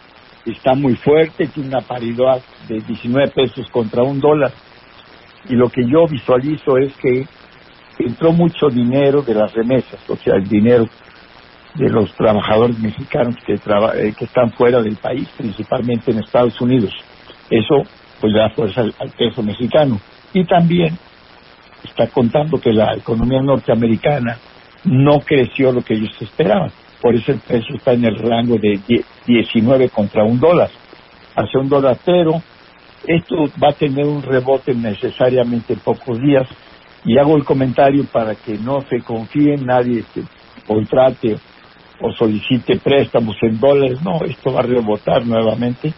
está 0.47 0.75
muy 0.75 0.95
fuerte, 0.97 1.49
tiene 1.49 1.68
una 1.68 1.81
paridad 1.81 2.40
de 2.68 2.81
19 2.81 3.29
pesos 3.33 3.68
contra 3.71 4.03
un 4.03 4.21
dólar. 4.21 4.53
Y 5.49 5.55
lo 5.55 5.68
que 5.68 5.85
yo 5.87 6.07
visualizo 6.07 6.79
es 6.79 6.92
que 6.95 7.27
entró 7.98 8.33
mucho 8.33 8.68
dinero 8.68 9.22
de 9.22 9.35
las 9.35 9.52
remesas, 9.55 10.00
o 10.09 10.16
sea, 10.16 10.37
el 10.37 10.48
dinero 10.48 10.88
de 11.74 11.88
los 11.88 12.12
trabajadores 12.14 12.78
mexicanos 12.78 13.37
que, 13.46 13.55
eh, 13.55 14.14
están 14.20 14.52
fuera 14.52 14.83
del 14.83 14.96
país, 14.96 15.28
principalmente 15.37 16.11
en 16.11 16.18
Estados 16.18 16.61
Unidos. 16.61 16.92
Eso 17.48 17.83
pues 18.20 18.35
da 18.35 18.50
fuerza 18.50 18.83
al, 18.83 19.11
peso 19.11 19.42
mexicano. 19.42 20.00
Y 20.33 20.44
también 20.44 20.96
está 21.83 22.07
contando 22.09 22.61
que 22.61 22.72
la 22.72 22.94
economía 22.94 23.42
norteamericana 23.42 24.38
no 24.85 25.20
creció 25.20 25.72
lo 25.72 25.83
que 25.83 25.94
ellos 25.94 26.14
esperaban. 26.20 26.70
Por 27.00 27.16
eso 27.16 27.33
el 27.33 27.40
peso 27.40 27.74
está 27.74 27.92
en 27.92 28.05
el 28.05 28.16
rango 28.16 28.59
de 28.59 28.81
19 29.26 29.88
contra 29.88 30.22
un 30.22 30.38
dólar, 30.38 30.70
hacia 31.35 31.61
un 31.61 31.68
dólar, 31.68 31.98
pero 32.05 32.40
esto 33.07 33.48
va 33.62 33.70
a 33.70 33.72
tener 33.72 34.07
un 34.07 34.22
rebote 34.22 34.72
necesariamente 34.74 35.72
en 35.72 35.81
pocos 35.81 36.20
días. 36.20 36.46
Y 37.04 37.18
hago 37.18 37.36
el 37.36 37.44
comentario 37.44 38.06
para 38.06 38.34
que 38.36 38.58
no 38.58 38.84
se 38.88 39.00
confíe, 39.02 39.56
nadie 39.56 40.04
que 40.14 40.22
contrate 40.66 41.38
o 42.00 42.12
solicite 42.12 42.78
préstamos 42.78 43.36
en 43.42 43.58
dólares. 43.58 43.98
No, 44.02 44.24
esto 44.24 44.52
va 44.52 44.60
a 44.60 44.64
rebotar 44.64 45.26
nuevamente 45.26 45.92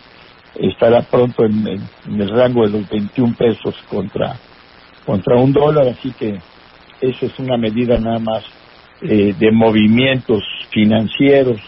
estará 0.56 1.02
pronto 1.02 1.44
en, 1.44 1.66
el 1.66 2.30
rango 2.30 2.66
de 2.66 2.78
los 2.78 2.88
21 2.88 3.34
pesos 3.36 3.74
contra, 3.88 4.36
contra 5.04 5.36
un 5.36 5.52
dólar, 5.52 5.88
así 5.88 6.12
que 6.12 6.38
eso 7.00 7.26
es 7.26 7.38
una 7.38 7.56
medida 7.56 7.98
nada 7.98 8.18
más 8.18 8.44
eh, 9.02 9.34
de 9.36 9.50
movimientos 9.50 10.44
financieros 10.70 11.60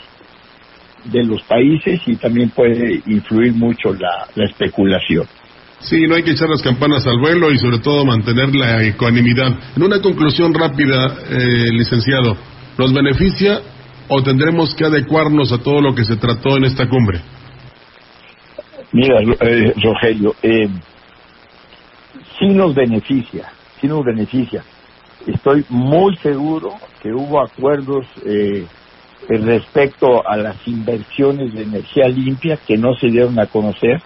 de 1.05 1.25
los 1.25 1.43
países 1.43 2.01
y 2.07 2.17
también 2.17 2.51
puede 2.51 3.03
influir 3.07 3.53
mucho 3.55 3.93
la, 3.95 4.27
especulación. 4.45 5.27
Sí, 5.81 6.07
no 6.07 6.15
hay 6.15 6.23
que 6.23 6.33
echar 6.33 6.49
las 6.49 6.63
campanas 6.63 7.07
al 7.07 7.19
vuelo 7.19 7.53
y 7.53 7.59
sobre 7.59 7.79
todo 7.79 8.05
mantener 8.05 8.55
la 8.55 8.83
ecuanimidad. 8.83 9.53
En 9.77 9.83
una 9.83 10.01
conclusión 10.01 10.55
rápida, 10.55 11.19
eh, 11.29 11.71
licenciado, 11.73 12.37
¿nos 12.79 12.93
beneficia 12.93 13.61
o 14.09 14.23
tendremos 14.23 14.75
que 14.75 14.85
adecuarnos 14.85 15.53
a 15.53 15.59
todo 15.59 15.81
lo 15.81 15.95
que 15.95 16.05
se 16.05 16.17
trató 16.17 16.57
en 16.57 16.65
esta 16.65 16.89
cumbre? 16.89 17.21
Mira, 18.93 19.21
eh, 19.21 19.75
Rogelio, 19.83 20.35
eh, 20.43 20.69
sí 22.39 22.47
nos 22.49 22.75
beneficia, 22.75 23.53
sí 23.81 23.87
nos 23.87 24.05
beneficia. 24.05 24.65
Estoy 25.27 25.65
muy 25.69 26.17
seguro 26.17 26.75
que 27.03 27.13
hubo 27.13 27.43
acuerdos 27.43 28.07
eh, 28.25 28.65
respecto 29.29 30.27
a 30.27 30.37
las 30.37 30.57
inversiones 30.67 31.53
de 31.53 31.65
energía 31.65 32.09
limpia 32.09 32.59
que 32.67 32.77
no 32.77 32.95
se 32.95 33.09
dieron 33.09 33.39
a 33.39 33.47
conocer 33.47 34.01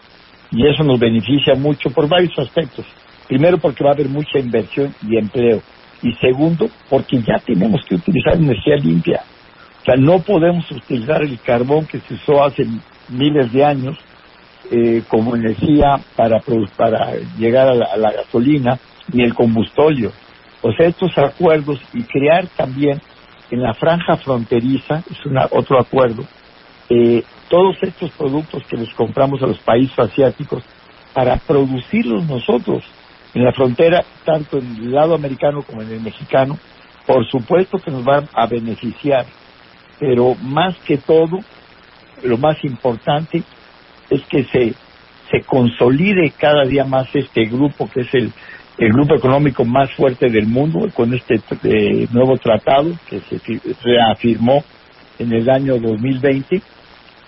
y 0.51 0.67
eso 0.67 0.83
nos 0.83 0.99
beneficia 0.99 1.55
mucho 1.55 1.91
por 1.91 2.09
varios 2.09 2.37
aspectos. 2.39 2.87
Primero 3.29 3.59
porque 3.59 3.85
va 3.85 3.91
a 3.91 3.95
haber 3.95 4.09
mucha 4.09 4.39
inversión 4.39 4.95
y 5.07 5.17
empleo 5.17 5.63
y 6.03 6.13
segundo 6.15 6.69
porque 6.89 7.21
ya 7.23 7.39
tenemos 7.39 7.85
que 7.85 7.95
utilizar 7.95 8.37
energía 8.37 8.77
limpia. 8.77 9.23
O 9.83 9.85
sea, 9.85 9.97
no 9.97 10.21
podemos 10.21 10.71
utilizar 10.71 11.23
el 11.23 11.39
carbón 11.41 11.87
que 11.87 12.01
se 12.01 12.15
usó 12.15 12.45
hace 12.45 12.67
miles 13.09 13.53
de 13.53 13.65
años 13.65 13.99
eh, 14.71 15.03
como 15.09 15.37
energía 15.37 16.01
para, 16.17 16.41
para 16.77 17.15
llegar 17.39 17.69
a 17.69 17.75
la, 17.75 18.13
gasolina 18.13 18.79
ni 19.13 19.23
el 19.23 19.35
combustóleo. 19.35 20.13
O 20.63 20.73
sea, 20.73 20.87
estos 20.87 21.17
acuerdos 21.17 21.81
y 21.95 22.03
crear 22.03 22.47
también 22.49 23.01
en 23.51 23.63
la 23.63 23.75
franja 23.75 24.17
fronteriza, 24.19 25.03
es 25.11 25.27
una, 25.27 25.47
otro 25.51 25.81
acuerdo, 25.81 26.25
eh, 26.89 27.23
todos 27.51 27.77
estos 27.83 28.11
productos 28.13 28.65
que 28.65 28.77
les 28.77 28.89
compramos 28.95 29.43
a 29.43 29.47
los 29.47 29.59
países 29.59 29.99
asiáticos 29.99 30.63
para 31.13 31.37
producirlos 31.37 32.25
nosotros 32.27 32.85
en 33.35 33.45
la 33.45 33.53
frontera, 33.53 34.05
tanto 34.25 34.59
en 34.59 34.77
el 34.77 34.93
lado 34.93 35.15
americano 35.15 35.63
como 35.63 35.83
en 35.83 35.91
el 35.93 36.01
mexicano, 36.01 36.59
por 37.07 37.27
supuesto 37.27 37.79
que 37.79 37.91
nos 37.91 38.05
van 38.05 38.29
a 38.33 38.47
beneficiar, 38.47 39.27
pero 39.99 40.37
más 40.37 40.77
que 40.87 40.97
todo, 40.97 41.41
lo 42.23 42.39
más 42.39 42.63
importante 42.65 43.43
es 44.09 44.23
que 44.27 44.45
se, 44.45 44.75
se 45.31 45.43
consolide 45.43 46.33
cada 46.39 46.65
día 46.65 46.85
más 46.85 47.09
este 47.15 47.47
grupo, 47.47 47.91
que 47.91 48.03
es 48.03 48.15
el, 48.15 48.33
el 48.79 48.93
grupo 48.93 49.17
económico 49.17 49.65
más 49.65 49.93
fuerte 49.93 50.31
del 50.31 50.47
mundo, 50.47 50.89
con 50.95 51.13
este 51.15 51.41
eh, 51.65 52.07
nuevo 52.13 52.37
tratado 52.39 52.93
que 53.09 53.21
se 53.21 53.41
reafirmó 53.83 54.65
en 55.19 55.33
el 55.33 55.51
año 55.51 55.79
2020, 55.79 56.63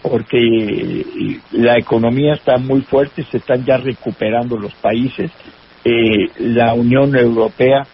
porque 0.03 0.39
eh, 0.39 1.41
la 1.53 1.79
economía 1.79 2.35
está 2.35 2.59
muy 2.59 2.83
fuerte, 2.83 3.25
se 3.31 3.39
están 3.39 3.65
ya 3.65 3.77
recuperando 3.77 4.59
los 4.59 4.75
países, 4.75 5.31
eh, 5.85 6.29
la 6.39 6.75
Unión 6.75 7.17
Europea 7.17 7.87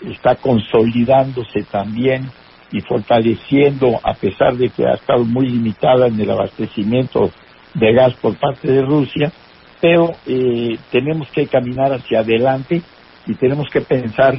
está 0.00 0.34
consolidándose 0.34 1.62
también 1.70 2.30
y 2.72 2.80
fortaleciendo, 2.80 4.00
a 4.02 4.14
pesar 4.14 4.56
de 4.56 4.70
que 4.70 4.86
ha 4.86 4.94
estado 4.94 5.24
muy 5.24 5.48
limitada 5.48 6.08
en 6.08 6.20
el 6.20 6.30
abastecimiento 6.30 7.30
de 7.74 7.92
gas 7.92 8.14
por 8.14 8.36
parte 8.36 8.68
de 8.68 8.82
Rusia, 8.82 9.32
pero 9.80 10.10
eh, 10.26 10.78
tenemos 10.90 11.28
que 11.30 11.46
caminar 11.46 11.92
hacia 11.92 12.20
adelante 12.20 12.82
y 13.26 13.34
tenemos 13.34 13.68
que 13.70 13.82
pensar 13.82 14.34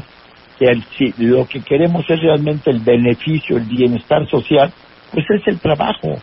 que 0.60 0.68
si 0.98 1.14
lo 1.18 1.46
que 1.46 1.62
queremos 1.62 2.10
es 2.10 2.22
realmente 2.22 2.72
el 2.72 2.80
beneficio, 2.80 3.58
el 3.58 3.66
bienestar 3.66 4.28
social, 4.30 4.72
pues 5.12 5.26
es 5.30 5.48
el 5.48 5.60
trabajo, 5.60 6.18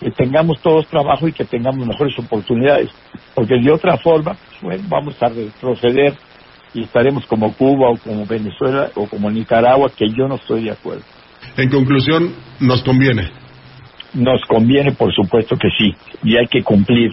que 0.00 0.10
tengamos 0.10 0.60
todos 0.60 0.86
trabajo 0.86 1.28
y 1.28 1.32
que 1.32 1.44
tengamos 1.44 1.86
mejores 1.86 2.18
oportunidades, 2.18 2.90
porque 3.34 3.54
de 3.60 3.72
otra 3.72 3.96
forma, 3.98 4.36
pues, 4.60 4.86
vamos 4.88 5.20
a 5.22 5.28
retroceder 5.28 6.14
y 6.74 6.82
estaremos 6.82 7.26
como 7.26 7.52
Cuba 7.54 7.90
o 7.90 7.96
como 7.96 8.26
Venezuela 8.26 8.90
o 8.94 9.06
como 9.06 9.30
Nicaragua, 9.30 9.90
que 9.96 10.08
yo 10.10 10.28
no 10.28 10.36
estoy 10.36 10.64
de 10.64 10.72
acuerdo. 10.72 11.02
En 11.56 11.70
conclusión, 11.70 12.34
nos 12.60 12.82
conviene. 12.82 13.30
Nos 14.14 14.44
conviene, 14.46 14.92
por 14.92 15.12
supuesto 15.12 15.56
que 15.56 15.68
sí, 15.76 15.94
y 16.22 16.36
hay 16.36 16.46
que 16.46 16.62
cumplir. 16.62 17.10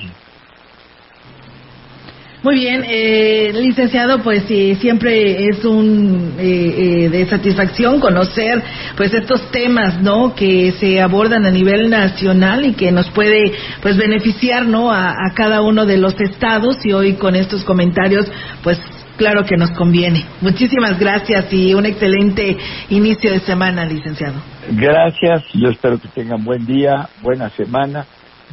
Muy 2.45 2.57
bien, 2.57 2.85
eh, 2.87 3.51
licenciado, 3.55 4.19
pues 4.21 4.43
sí, 4.43 4.75
siempre 4.75 5.47
es 5.47 5.65
un 5.65 6.35
eh, 6.37 6.75
eh, 6.77 7.09
de 7.09 7.25
satisfacción 7.25 7.99
conocer 7.99 8.61
pues 8.95 9.11
estos 9.15 9.49
temas, 9.49 9.99
¿no? 9.99 10.35
Que 10.35 10.71
se 10.73 11.01
abordan 11.01 11.47
a 11.47 11.49
nivel 11.49 11.89
nacional 11.89 12.63
y 12.63 12.73
que 12.73 12.91
nos 12.91 13.09
puede 13.09 13.51
pues 13.81 13.97
beneficiar, 13.97 14.67
¿no? 14.67 14.91
A, 14.91 15.09
a 15.09 15.33
cada 15.33 15.63
uno 15.63 15.87
de 15.87 15.97
los 15.97 16.21
estados 16.21 16.85
y 16.85 16.93
hoy 16.93 17.13
con 17.13 17.35
estos 17.35 17.63
comentarios 17.63 18.31
pues 18.61 18.79
claro 19.17 19.43
que 19.43 19.57
nos 19.57 19.71
conviene. 19.71 20.23
Muchísimas 20.41 20.99
gracias 20.99 21.51
y 21.51 21.73
un 21.73 21.87
excelente 21.87 22.55
inicio 22.91 23.31
de 23.31 23.39
semana, 23.39 23.85
licenciado. 23.85 24.35
Gracias, 24.69 25.45
yo 25.55 25.69
espero 25.69 25.97
que 25.97 26.09
tengan 26.09 26.45
buen 26.45 26.63
día, 26.67 27.09
buena 27.23 27.49
semana 27.49 28.05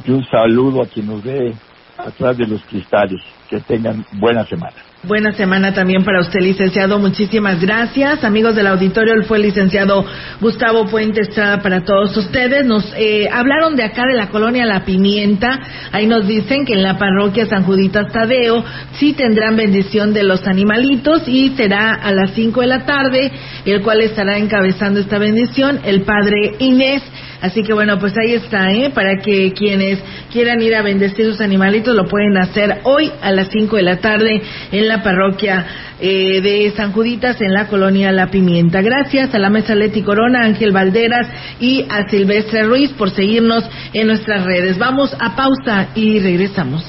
y 0.03 0.09
un 0.09 0.25
saludo 0.25 0.81
a 0.81 0.87
quien 0.87 1.05
nos 1.05 1.23
ve 1.23 1.53
atrás 1.97 2.37
de 2.37 2.47
los 2.47 2.63
cristales. 2.63 3.21
Que 3.49 3.59
tengan 3.59 4.05
buena 4.13 4.45
semana. 4.45 4.73
Buena 5.03 5.33
semana 5.33 5.73
también 5.73 6.05
para 6.05 6.21
usted, 6.21 6.39
licenciado. 6.39 6.97
Muchísimas 6.97 7.59
gracias. 7.59 8.23
Amigos 8.23 8.55
del 8.55 8.67
auditorio, 8.67 9.13
él 9.13 9.25
fue 9.25 9.35
el 9.37 9.43
licenciado 9.43 10.05
Gustavo 10.39 10.85
Puente 10.85 11.21
Estrada 11.21 11.61
para 11.61 11.83
todos 11.83 12.15
ustedes. 12.15 12.65
Nos 12.65 12.91
eh, 12.95 13.27
hablaron 13.29 13.75
de 13.75 13.83
acá 13.83 14.05
de 14.07 14.15
la 14.15 14.29
colonia 14.29 14.65
La 14.65 14.85
Pimienta. 14.85 15.59
Ahí 15.91 16.07
nos 16.07 16.25
dicen 16.25 16.65
que 16.65 16.73
en 16.73 16.83
la 16.83 16.97
parroquia 16.97 17.45
San 17.47 17.65
Juditas 17.65 18.13
Tadeo 18.13 18.63
sí 18.93 19.11
tendrán 19.11 19.57
bendición 19.57 20.13
de 20.13 20.23
los 20.23 20.47
animalitos 20.47 21.27
y 21.27 21.49
será 21.49 21.95
a 21.95 22.13
las 22.13 22.31
5 22.31 22.61
de 22.61 22.67
la 22.67 22.85
tarde, 22.85 23.29
el 23.65 23.81
cual 23.81 23.99
estará 23.99 24.37
encabezando 24.37 25.01
esta 25.01 25.17
bendición 25.17 25.81
el 25.83 26.03
padre 26.03 26.55
Inés. 26.59 27.03
Así 27.43 27.61
que 27.61 27.73
bueno, 27.73 27.99
pues 27.99 28.13
ahí 28.17 28.35
está, 28.35 28.71
¿eh? 28.71 28.89
Para 28.89 29.17
que 29.17 29.51
quienes 29.51 29.99
quieran 30.31 30.61
ir 30.61 30.73
a 30.75 30.81
bendecir 30.81 31.25
sus 31.25 31.41
animalitos 31.41 31.93
lo 31.93 32.05
pueden 32.05 32.37
hacer 32.37 32.79
hoy 32.83 33.11
a 33.21 33.33
las 33.33 33.49
5 33.49 33.75
de 33.75 33.83
la 33.83 33.97
tarde 33.97 34.41
en 34.71 34.87
la 34.87 35.03
parroquia 35.03 35.65
eh, 35.99 36.39
de 36.39 36.71
San 36.73 36.93
Juditas 36.93 37.41
en 37.41 37.51
la 37.51 37.67
colonia 37.67 38.13
La 38.13 38.27
Pimienta. 38.31 38.81
Gracias 38.81 39.35
a 39.35 39.39
la 39.39 39.49
mesa 39.49 39.75
Leti 39.75 40.03
Corona, 40.03 40.45
Ángel 40.45 40.71
Valderas 40.71 41.27
y 41.59 41.85
a 41.89 42.07
Silvestre 42.07 42.63
Ruiz 42.63 42.91
por 42.91 43.09
seguirnos 43.09 43.69
en 43.91 44.07
nuestras 44.07 44.45
redes. 44.45 44.77
Vamos 44.77 45.13
a 45.19 45.35
pausa 45.35 45.89
y 45.95 46.19
regresamos. 46.19 46.85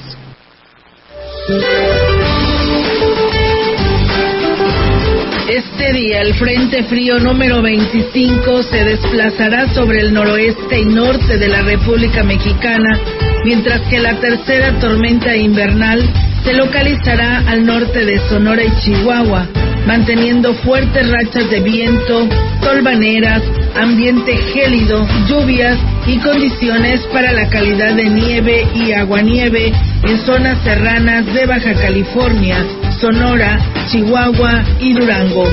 Este 5.47 5.93
día 5.93 6.21
el 6.21 6.33
Frente 6.33 6.83
Frío 6.85 7.19
número 7.19 7.61
25 7.61 8.63
se 8.63 8.83
desplazará 8.83 9.71
sobre 9.75 9.99
el 9.99 10.11
noroeste 10.11 10.79
y 10.79 10.85
norte 10.85 11.37
de 11.37 11.47
la 11.47 11.61
República 11.61 12.23
Mexicana, 12.23 12.99
mientras 13.43 13.81
que 13.81 13.99
la 13.99 14.19
tercera 14.19 14.79
tormenta 14.79 15.35
invernal 15.35 16.01
se 16.43 16.53
localizará 16.53 17.43
al 17.47 17.63
norte 17.63 18.05
de 18.05 18.17
Sonora 18.27 18.63
y 18.63 18.75
Chihuahua, 18.81 19.47
manteniendo 19.85 20.55
fuertes 20.55 21.11
rachas 21.11 21.47
de 21.51 21.59
viento, 21.59 22.27
tolvaneras, 22.63 23.43
ambiente 23.75 24.35
gélido, 24.51 25.07
lluvias 25.27 25.77
y 26.07 26.17
condiciones 26.17 27.01
para 27.13 27.31
la 27.31 27.47
calidad 27.49 27.93
de 27.93 28.09
nieve 28.09 28.67
y 28.73 28.93
aguanieve 28.93 29.71
en 30.03 30.17
zonas 30.25 30.57
serranas 30.63 31.31
de 31.31 31.45
Baja 31.45 31.73
California, 31.75 32.65
Sonora, 33.05 33.59
Chihuahua 33.91 34.63
y 34.79 34.93
Durango. 34.93 35.47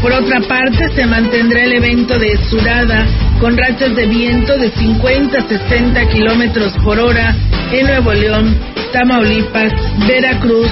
Por 0.00 0.12
otra 0.12 0.40
parte, 0.48 0.88
se 0.94 1.04
mantendrá 1.04 1.64
el 1.64 1.74
evento 1.74 2.18
de 2.18 2.38
Surada 2.48 3.06
con 3.38 3.54
rachas 3.54 3.94
de 3.94 4.06
viento 4.06 4.56
de 4.56 4.70
50 4.70 5.36
a 5.36 5.46
60 5.46 6.08
kilómetros 6.08 6.72
por 6.82 6.98
hora 6.98 7.36
en 7.70 7.86
Nuevo 7.86 8.14
León, 8.14 8.56
Tamaulipas, 8.94 9.74
Veracruz, 10.08 10.70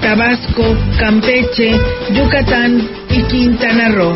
Tabasco, 0.00 0.76
Campeche, 0.96 1.76
Yucatán 2.12 2.88
y 3.10 3.22
Quintana 3.22 3.88
Roo. 3.88 4.14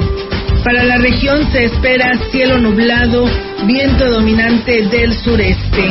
Para 0.62 0.84
la 0.84 0.98
región 0.98 1.44
se 1.50 1.64
espera 1.64 2.12
cielo 2.30 2.58
nublado, 2.58 3.28
viento 3.64 4.08
dominante 4.08 4.82
del 4.82 5.12
sureste. 5.12 5.90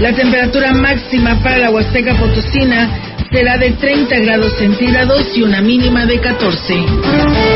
La 0.00 0.12
temperatura 0.12 0.72
máxima 0.72 1.42
para 1.42 1.58
la 1.58 1.70
Huasteca 1.70 2.14
Potosina 2.14 3.05
será 3.30 3.56
de 3.58 3.72
30 3.72 4.18
grados 4.20 4.52
centígrados 4.58 5.36
y 5.36 5.42
una 5.42 5.60
mínima 5.60 6.06
de 6.06 6.20
14. 6.20 7.55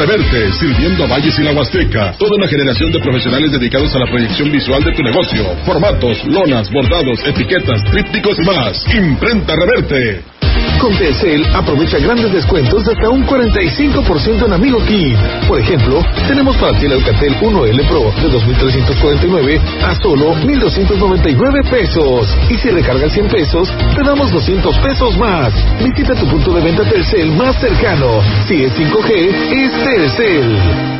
Reverte, 0.00 0.50
sirviendo 0.54 1.04
a 1.04 1.08
Valles 1.08 1.38
y 1.38 1.42
la 1.42 1.52
Huasteca. 1.52 2.14
Toda 2.16 2.36
una 2.36 2.48
generación 2.48 2.90
de 2.90 3.00
profesionales 3.00 3.52
dedicados 3.52 3.94
a 3.94 3.98
la 3.98 4.06
proyección 4.06 4.50
visual 4.50 4.82
de 4.82 4.92
tu 4.92 5.02
negocio. 5.02 5.44
Formatos, 5.66 6.24
lonas, 6.24 6.70
bordados, 6.70 7.20
etiquetas, 7.26 7.84
trípticos 7.84 8.38
y 8.38 8.46
más. 8.46 8.82
Imprenta 8.94 9.54
Reverte. 9.54 10.24
Con 10.80 10.96
Telcel 10.96 11.44
aprovecha 11.54 11.98
grandes 11.98 12.32
descuentos 12.32 12.82
de 12.84 12.92
hasta 12.92 13.10
un 13.10 13.26
45% 13.26 14.46
en 14.46 14.52
Amigo 14.52 14.78
Kit. 14.86 15.18
Por 15.46 15.60
ejemplo, 15.60 16.02
tenemos 16.26 16.56
para 16.56 16.78
ti 16.78 16.86
el 16.86 16.92
Alcatel 16.92 17.36
1L 17.36 17.88
Pro 17.88 18.12
de 18.22 18.30
2.349 18.30 19.60
a 19.82 19.94
solo 19.96 20.34
1.299 20.36 21.68
pesos. 21.68 22.34
Y 22.48 22.56
si 22.56 22.70
recargas 22.70 23.12
100 23.12 23.28
pesos, 23.28 23.68
te 23.94 24.02
damos 24.02 24.32
200 24.32 24.78
pesos 24.78 25.18
más. 25.18 25.52
Visita 25.84 26.14
tu 26.14 26.26
punto 26.26 26.54
de 26.54 26.62
venta 26.62 26.82
Telcel 26.84 27.30
más 27.32 27.60
cercano. 27.60 28.22
Si 28.48 28.64
es 28.64 28.72
5G, 28.72 29.12
es 29.52 29.84
Telcel. 29.84 30.99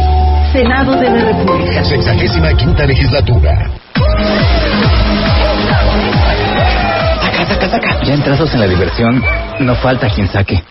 Senado 0.51 0.97
de 0.97 1.09
la 1.09 1.25
República. 1.25 1.83
Sexagésima 1.83 2.53
quinta 2.55 2.85
legislatura. 2.85 3.71
Saca, 7.21 7.45
saca, 7.45 7.69
saca. 7.69 8.01
Ya 8.03 8.13
entrados 8.15 8.53
en 8.53 8.59
la 8.59 8.67
diversión, 8.67 9.23
no 9.61 9.75
falta 9.75 10.09
quien 10.09 10.27
saque. 10.27 10.61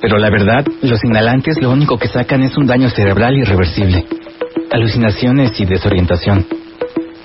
Pero 0.00 0.18
la 0.18 0.28
verdad, 0.28 0.64
los 0.82 1.04
inhalantes 1.04 1.56
lo 1.62 1.70
único 1.70 1.98
que 1.98 2.08
sacan 2.08 2.42
es 2.42 2.56
un 2.56 2.66
daño 2.66 2.90
cerebral 2.90 3.36
irreversible. 3.36 4.04
Alucinaciones 4.72 5.58
y 5.60 5.64
desorientación. 5.66 6.44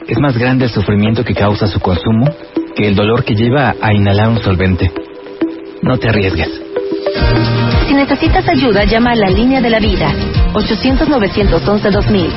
Es 0.08 0.20
más 0.20 0.38
grande 0.38 0.66
el 0.66 0.72
sufrimiento 0.72 1.24
que 1.24 1.34
causa 1.34 1.68
su 1.68 1.80
consumo 1.80 2.28
que 2.76 2.88
el 2.88 2.96
dolor 2.96 3.24
que 3.24 3.36
lleva 3.36 3.76
a 3.82 3.94
inhalar 3.94 4.30
un 4.30 4.40
solvente. 4.40 4.92
No 5.82 5.98
te 5.98 6.10
arriesgues. 6.10 6.71
Si 7.88 7.94
necesitas 7.94 8.48
ayuda, 8.48 8.84
llama 8.86 9.12
a 9.12 9.16
la 9.16 9.30
línea 9.30 9.62
de 9.62 9.70
la 9.70 9.80
vida. 9.80 10.12
800-911-2000. 10.54 12.30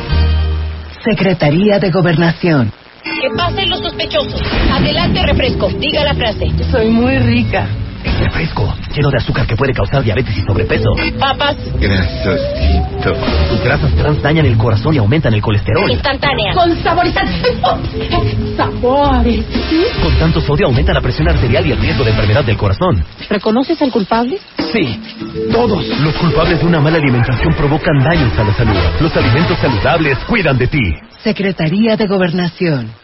Secretaría 1.05 1.79
de 1.79 1.91
Gobernación. 1.91 2.73
Que 3.03 3.29
pasen 3.37 3.71
los 3.71 3.81
sospechosos. 3.81 4.41
Adelante, 4.73 5.23
refresco. 5.23 5.69
Diga 5.69 6.05
la 6.05 6.15
frase. 6.15 6.51
Soy 6.71 6.89
muy 6.89 7.19
rica. 7.19 7.69
Es 8.05 8.21
refresco, 8.21 8.75
lleno 8.95 9.11
de 9.11 9.17
azúcar 9.17 9.47
que 9.47 9.57
puede 9.57 9.73
causar 9.73 10.03
diabetes 10.03 10.37
y 10.37 10.43
sobrepeso. 10.43 10.91
Papas. 11.19 11.57
Grasosito. 11.79 13.15
Sus 13.49 13.65
grasas 13.65 13.93
trans 13.95 14.23
dañan 14.23 14.47
el 14.47 14.57
corazón 14.57 14.95
y 14.95 14.99
aumentan 14.99 15.35
el 15.35 15.43
colesterol. 15.43 15.91
Instantánea. 15.91 16.55
Con 16.55 16.83
saborizantes. 16.83 17.57
Sabores. 18.57 19.45
Con 20.03 20.19
tanto 20.19 20.41
sodio 20.41 20.67
aumenta 20.67 20.93
la 20.93 21.01
presión 21.01 21.29
arterial 21.29 21.67
y 21.67 21.73
el 21.73 21.79
riesgo 21.79 22.05
de 22.05 22.11
enfermedad 22.11 22.45
del 22.45 22.57
corazón. 22.57 23.05
¿Reconoces 23.29 23.81
al 23.81 23.91
culpable? 23.91 24.39
Sí, 24.73 25.01
todos. 25.51 25.87
Los 26.01 26.15
culpables 26.15 26.61
de 26.61 26.67
una 26.67 26.81
mala 26.81 26.99
alimentación 26.99 27.55
provocan 27.55 27.99
daños 28.03 28.39
a 28.39 28.45
la 28.45 28.55
salud. 28.55 28.77
Los 29.01 29.17
alimentos 29.17 29.59
saludables 29.59 30.19
cuidan 30.29 30.59
de 30.59 30.67
ti. 30.67 30.95
Secretaría 31.23 31.97
de 31.97 32.07
Gobernación. 32.07 33.04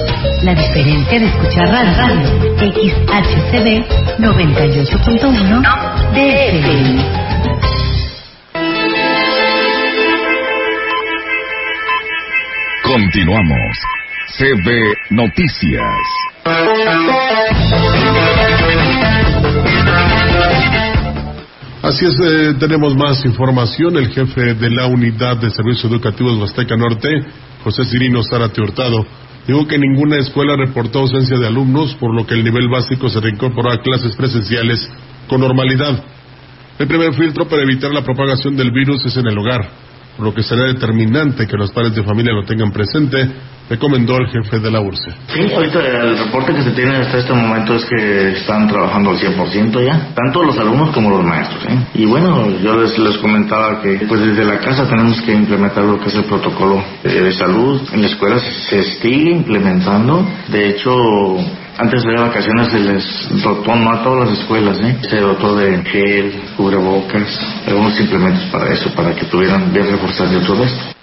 La 0.43 0.55
diferencia 0.55 1.19
de 1.19 1.25
escuchar 1.27 1.69
radio, 1.69 2.27
XHCB 2.57 3.85
98.1 4.17 5.61
DFM. 6.13 7.05
Continuamos. 12.83 13.77
CB 14.37 14.95
Noticias. 15.11 15.81
Así 21.83 22.05
es, 22.05 22.19
eh, 22.19 22.55
tenemos 22.59 22.95
más 22.95 23.23
información. 23.25 23.95
El 23.97 24.09
jefe 24.09 24.55
de 24.55 24.69
la 24.71 24.87
Unidad 24.87 25.37
de 25.37 25.51
Servicios 25.51 25.85
Educativos 25.91 26.39
Huasteca 26.39 26.75
Norte, 26.75 27.09
José 27.63 27.85
Cirino 27.85 28.23
Zárate 28.23 28.61
Hurtado, 28.61 29.05
dijo 29.47 29.67
que 29.67 29.77
ninguna 29.77 30.17
escuela 30.17 30.55
reportó 30.55 30.99
ausencia 30.99 31.37
de 31.37 31.47
alumnos, 31.47 31.95
por 31.95 32.13
lo 32.13 32.25
que 32.25 32.35
el 32.35 32.43
nivel 32.43 32.69
básico 32.69 33.09
se 33.09 33.19
reincorporó 33.19 33.71
a 33.71 33.81
clases 33.81 34.15
presenciales 34.15 34.89
con 35.27 35.41
normalidad. 35.41 36.03
El 36.79 36.87
primer 36.87 37.13
filtro 37.13 37.47
para 37.47 37.63
evitar 37.63 37.91
la 37.91 38.03
propagación 38.03 38.55
del 38.55 38.71
virus 38.71 39.05
es 39.05 39.17
en 39.17 39.27
el 39.27 39.37
hogar 39.37 39.90
lo 40.21 40.33
que 40.33 40.43
será 40.43 40.65
determinante 40.65 41.47
que 41.47 41.57
los 41.57 41.71
padres 41.71 41.95
de 41.95 42.03
familia 42.03 42.33
lo 42.33 42.43
tengan 42.45 42.71
presente, 42.71 43.29
recomendó 43.69 44.17
el 44.17 44.27
jefe 44.27 44.59
de 44.59 44.69
la 44.69 44.81
URSE. 44.81 45.11
Sí, 45.33 45.53
ahorita 45.53 45.79
el 45.79 46.17
reporte 46.17 46.53
que 46.53 46.61
se 46.61 46.71
tiene 46.71 46.97
hasta 46.97 47.19
este 47.19 47.33
momento 47.33 47.75
es 47.75 47.85
que 47.85 48.31
están 48.33 48.67
trabajando 48.67 49.11
al 49.11 49.17
100% 49.17 49.85
ya, 49.85 50.09
tanto 50.13 50.43
los 50.43 50.57
alumnos 50.57 50.89
como 50.89 51.09
los 51.09 51.23
maestros. 51.23 51.63
¿eh? 51.69 51.77
Y 51.93 52.05
bueno, 52.05 52.49
yo 52.59 52.81
les, 52.81 52.97
les 52.99 53.17
comentaba 53.17 53.81
que 53.81 54.05
pues 54.07 54.21
desde 54.21 54.43
la 54.43 54.59
casa 54.59 54.87
tenemos 54.89 55.21
que 55.21 55.33
implementar 55.33 55.85
lo 55.85 55.99
que 55.99 56.09
es 56.09 56.15
el 56.15 56.25
protocolo 56.25 56.83
de 57.03 57.31
salud. 57.31 57.81
En 57.93 58.01
la 58.01 58.07
escuela 58.07 58.39
se 58.39 58.83
sigue 58.83 59.31
implementando. 59.31 60.27
De 60.49 60.69
hecho, 60.69 60.91
antes 61.77 62.03
de 62.03 62.15
vacaciones 62.15 62.67
se 62.69 62.79
les 62.79 63.43
dotó, 63.43 63.75
no 63.75 63.91
a 63.91 64.03
todas 64.03 64.29
las 64.29 64.39
escuelas, 64.39 64.77
¿eh? 64.81 64.97
se 65.09 65.19
dotó 65.19 65.55
de 65.55 65.83
gel, 65.83 66.33
cubrebocas, 66.57 67.39
algunos 67.67 67.99
implementos 67.99 68.43
para 68.51 68.71
eso, 68.71 68.93
para 68.93 69.15
que 69.15 69.25
tuvieran 69.25 69.71
bien 69.73 69.89
reforzado 69.89 70.39
todo 70.41 70.63
esto. 70.63 71.00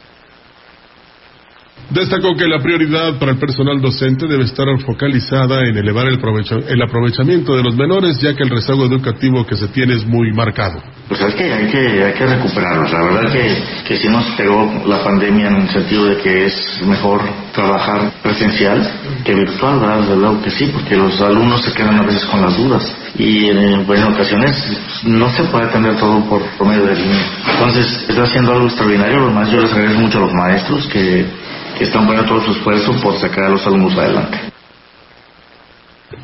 Destacó 1.91 2.37
que 2.37 2.47
la 2.47 2.61
prioridad 2.61 3.19
para 3.19 3.33
el 3.33 3.39
personal 3.39 3.81
docente 3.81 4.27
debe 4.27 4.45
estar 4.45 4.67
focalizada 4.85 5.67
en 5.67 5.75
elevar 5.75 6.07
el, 6.07 6.21
el, 6.69 6.83
aprovechamiento 6.83 7.57
de 7.57 7.63
los 7.63 7.77
menores, 7.77 8.21
ya 8.21 8.35
que 8.35 8.43
el 8.43 8.51
rezago 8.51 8.85
educativo 8.85 9.47
que 9.47 9.57
se 9.57 9.69
tiene 9.69 9.95
es 9.95 10.07
muy 10.07 10.31
marcado. 10.35 10.83
Pues 11.09 11.19
es 11.23 11.35
que 11.35 11.51
hay 11.51 11.67
que, 11.69 12.05
hay 12.05 12.13
que 12.13 12.27
recuperarlos. 12.27 12.93
La 12.93 13.05
verdad 13.05 13.33
que, 13.33 13.63
que 13.87 13.97
sí 13.97 14.09
nos 14.09 14.27
pegó 14.37 14.83
la 14.87 15.03
pandemia 15.03 15.49
en 15.49 15.57
el 15.63 15.69
sentido 15.71 16.05
de 16.05 16.19
que 16.19 16.45
es 16.45 16.83
mejor 16.87 17.23
trabajar 17.55 18.13
presencial 18.23 18.87
que 19.25 19.35
virtual, 19.35 19.81
¿verdad? 19.81 20.01
Desde 20.01 20.17
luego 20.17 20.43
que 20.43 20.51
sí, 20.51 20.71
porque 20.71 20.95
los 20.95 21.19
alumnos 21.23 21.63
se 21.63 21.73
quedan 21.73 21.99
a 21.99 22.03
veces 22.03 22.23
con 22.27 22.43
las 22.43 22.55
dudas 22.59 22.95
y 23.17 23.47
en, 23.47 23.87
pues, 23.87 23.99
en 23.99 24.13
ocasiones 24.13 25.03
no 25.05 25.31
se 25.31 25.43
puede 25.45 25.65
atender 25.65 25.97
todo 25.97 26.23
por, 26.29 26.43
por 26.59 26.67
medio 26.67 26.85
de 26.85 26.97
línea. 26.97 27.25
Entonces, 27.51 28.05
está 28.07 28.25
haciendo 28.25 28.53
algo 28.53 28.67
extraordinario. 28.67 29.21
Lo 29.21 29.31
más 29.31 29.51
yo 29.51 29.63
les 29.63 29.73
agradezco 29.73 30.01
mucho 30.03 30.19
a 30.19 30.21
los 30.21 30.35
maestros 30.35 30.87
que 30.89 31.48
están 31.81 32.07
poniendo 32.07 32.29
todo 32.29 32.45
su 32.45 32.53
esfuerzo 32.53 32.93
por 33.03 33.17
sacar 33.19 33.45
a 33.45 33.51
los 33.51 33.67
alumnos 33.67 33.97
adelante. 33.97 34.53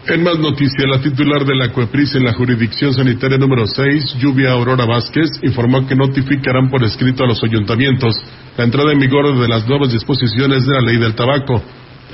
En 0.06 0.22
más 0.22 0.38
noticias, 0.38 0.84
la 0.86 1.00
titular 1.00 1.44
de 1.44 1.54
la 1.54 1.70
CUEPRIS 1.70 2.14
en 2.16 2.24
la 2.24 2.32
jurisdicción 2.32 2.92
sanitaria 2.92 3.38
número 3.38 3.66
6, 3.66 4.16
Lluvia 4.18 4.52
Aurora 4.52 4.86
Vázquez, 4.86 5.30
informó 5.42 5.86
que 5.86 5.94
notificarán 5.94 6.70
por 6.70 6.82
escrito 6.84 7.24
a 7.24 7.26
los 7.26 7.42
ayuntamientos 7.42 8.14
la 8.56 8.64
entrada 8.64 8.92
en 8.92 8.98
vigor 8.98 9.38
de 9.38 9.48
las 9.48 9.66
nuevas 9.66 9.92
disposiciones 9.92 10.66
de 10.66 10.74
la 10.74 10.80
ley 10.80 10.98
del 10.98 11.14
tabaco 11.14 11.62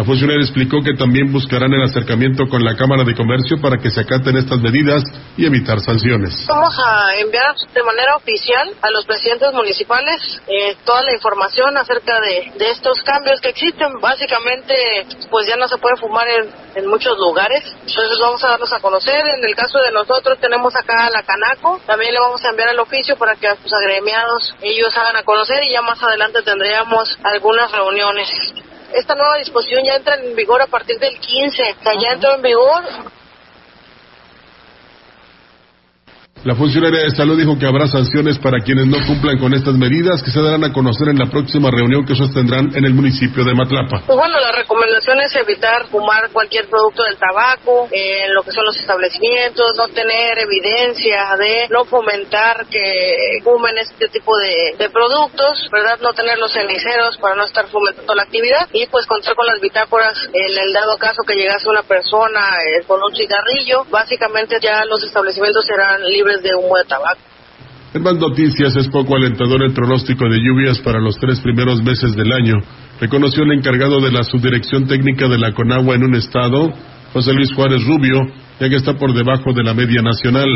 la 0.01 0.07
funcionaria 0.07 0.41
explicó 0.41 0.81
que 0.81 0.97
también 0.97 1.31
buscarán 1.31 1.75
el 1.75 1.83
acercamiento 1.83 2.49
con 2.49 2.65
la 2.65 2.75
Cámara 2.75 3.05
de 3.05 3.15
Comercio 3.15 3.61
para 3.61 3.77
que 3.77 3.91
se 3.91 4.01
acaten 4.01 4.35
estas 4.35 4.59
medidas 4.59 5.05
y 5.37 5.45
evitar 5.45 5.79
sanciones. 5.79 6.47
Vamos 6.49 6.73
a 6.83 7.17
enviar 7.17 7.53
de 7.75 7.83
manera 7.83 8.17
oficial 8.17 8.73
a 8.81 8.91
los 8.93 9.05
presidentes 9.05 9.53
municipales 9.53 10.41
eh, 10.49 10.75
toda 10.87 11.03
la 11.03 11.13
información 11.13 11.77
acerca 11.77 12.19
de, 12.19 12.51
estos 12.73 13.03
cambios 13.03 13.43
que 13.43 13.51
existen. 13.51 14.01
Básicamente, 14.01 14.73
pues 15.31 15.47
ya 15.47 15.57
no 15.57 15.69
se 15.69 15.77
puede 15.77 15.97
fumar 15.97 16.27
en, 16.29 16.89
muchos 16.89 17.19
lugares. 17.19 17.63
Entonces 17.87 18.19
vamos 18.23 18.43
a 18.43 18.57
darlos 18.57 18.73
a 18.73 18.81
conocer. 18.81 19.23
En 19.37 19.45
el 19.45 19.55
caso 19.55 19.81
de 19.81 19.93
nosotros 19.93 20.39
tenemos 20.41 20.75
acá 20.77 21.09
a 21.09 21.11
la 21.11 21.23
Canaco. 21.25 21.79
También 21.85 22.15
le 22.15 22.21
vamos 22.21 22.43
a 22.43 22.49
enviar 22.49 22.71
el 22.71 22.79
oficio 22.79 23.17
para 23.19 23.37
que 23.37 23.49
a 23.49 23.57
sus 23.57 23.71
agremiados 23.71 24.55
ellos 24.63 24.97
hagan 24.97 25.17
a 25.17 25.25
conocer 25.25 25.63
y 25.65 25.73
ya 25.73 25.83
más 25.83 26.03
adelante 26.03 26.41
tendríamos 26.41 27.19
algunas 27.23 27.71
reuniones 27.71 28.31
esta 28.95 29.15
nueva 29.15 29.37
disposición 29.37 29.85
ya 29.85 29.97
entra 29.97 30.17
en 30.17 30.35
vigor 30.35 30.61
a 30.63 30.67
partir 30.67 30.99
del 30.99 31.19
15, 31.19 31.63
o 31.63 31.83
sea, 31.83 31.95
ya 31.95 32.13
entró 32.13 32.35
en 32.35 32.43
vigor 32.43 32.85
La 36.43 36.55
funcionaria 36.55 37.05
de 37.05 37.11
salud 37.11 37.37
dijo 37.37 37.59
que 37.59 37.67
habrá 37.67 37.87
sanciones 37.87 38.39
para 38.39 38.65
quienes 38.65 38.87
no 38.87 38.97
cumplan 39.07 39.37
con 39.37 39.53
estas 39.53 39.75
medidas 39.75 40.23
que 40.23 40.31
se 40.31 40.41
darán 40.41 40.65
a 40.65 40.73
conocer 40.73 41.09
en 41.09 41.19
la 41.19 41.27
próxima 41.27 41.71
reunión 41.71 42.07
que 42.07 42.15
sostendrán 42.15 42.73
en 42.75 42.87
el 42.87 42.95
municipio 42.95 43.45
de 43.45 43.53
Matlapa. 43.53 44.05
Pues 44.07 44.17
bueno, 44.17 44.41
la 44.41 44.53
recomendación 44.53 45.21
es 45.21 45.37
evitar 45.37 45.85
fumar 45.89 46.31
cualquier 46.33 46.67
producto 46.67 47.03
del 47.05 47.19
tabaco 47.19 47.89
en 47.93 48.33
lo 48.33 48.43
que 48.43 48.53
son 48.53 48.65
los 48.65 48.75
establecimientos, 48.79 49.77
no 49.77 49.89
tener 49.89 50.39
evidencia 50.39 51.37
de 51.37 51.69
no 51.69 51.85
fomentar 51.85 52.65
que 52.71 53.41
fumen 53.45 53.77
este 53.77 54.09
tipo 54.09 54.33
de, 54.39 54.89
productos, 54.91 55.69
¿verdad? 55.71 55.99
No 56.01 56.15
tener 56.15 56.39
los 56.39 56.53
ceniceros 56.53 57.19
para 57.19 57.37
no 57.37 57.45
estar 57.45 57.67
fomentando 57.69 58.15
la 58.15 58.23
actividad 58.23 58.67
y 58.73 58.87
pues 58.87 59.07
contar 59.07 59.35
con 59.35 59.47
las 59.47 59.61
bitácoras 59.61 60.17
en 60.33 60.59
el 60.59 60.73
dado 60.73 60.97
caso 60.97 61.23
que 61.27 61.35
llegase 61.35 61.69
una 61.69 61.83
persona 61.83 62.41
eh, 62.65 62.83
con 62.87 62.99
un 63.03 63.15
cigarrillo. 63.15 63.85
Básicamente 63.91 64.57
ya 64.61 64.87
los 64.87 65.05
establecimientos 65.05 65.67
serán 65.67 66.03
libres 66.09 66.30
de 66.39 66.55
humo 66.55 66.77
de 66.77 66.85
tabaco. 66.89 67.21
En 67.93 68.03
más 68.03 68.17
noticias, 68.19 68.77
es 68.77 68.89
poco 68.89 69.17
alentador 69.17 69.65
el 69.65 69.73
pronóstico 69.73 70.29
de 70.29 70.39
lluvias 70.39 70.79
para 70.79 71.01
los 71.01 71.19
tres 71.19 71.41
primeros 71.41 71.83
meses 71.83 72.15
del 72.15 72.33
año, 72.33 72.55
reconoció 73.01 73.43
el 73.43 73.53
encargado 73.53 74.01
de 74.01 74.13
la 74.13 74.23
subdirección 74.23 74.87
técnica 74.87 75.27
de 75.27 75.39
la 75.39 75.53
Conagua 75.53 75.97
en 75.97 76.05
un 76.05 76.15
estado, 76.15 76.73
José 77.13 77.33
Luis 77.33 77.53
Juárez 77.53 77.85
Rubio, 77.85 78.21
ya 78.61 78.69
que 78.69 78.77
está 78.77 78.95
por 78.95 79.13
debajo 79.13 79.53
de 79.53 79.65
la 79.65 79.75
media 79.75 80.03
nacional. 80.03 80.49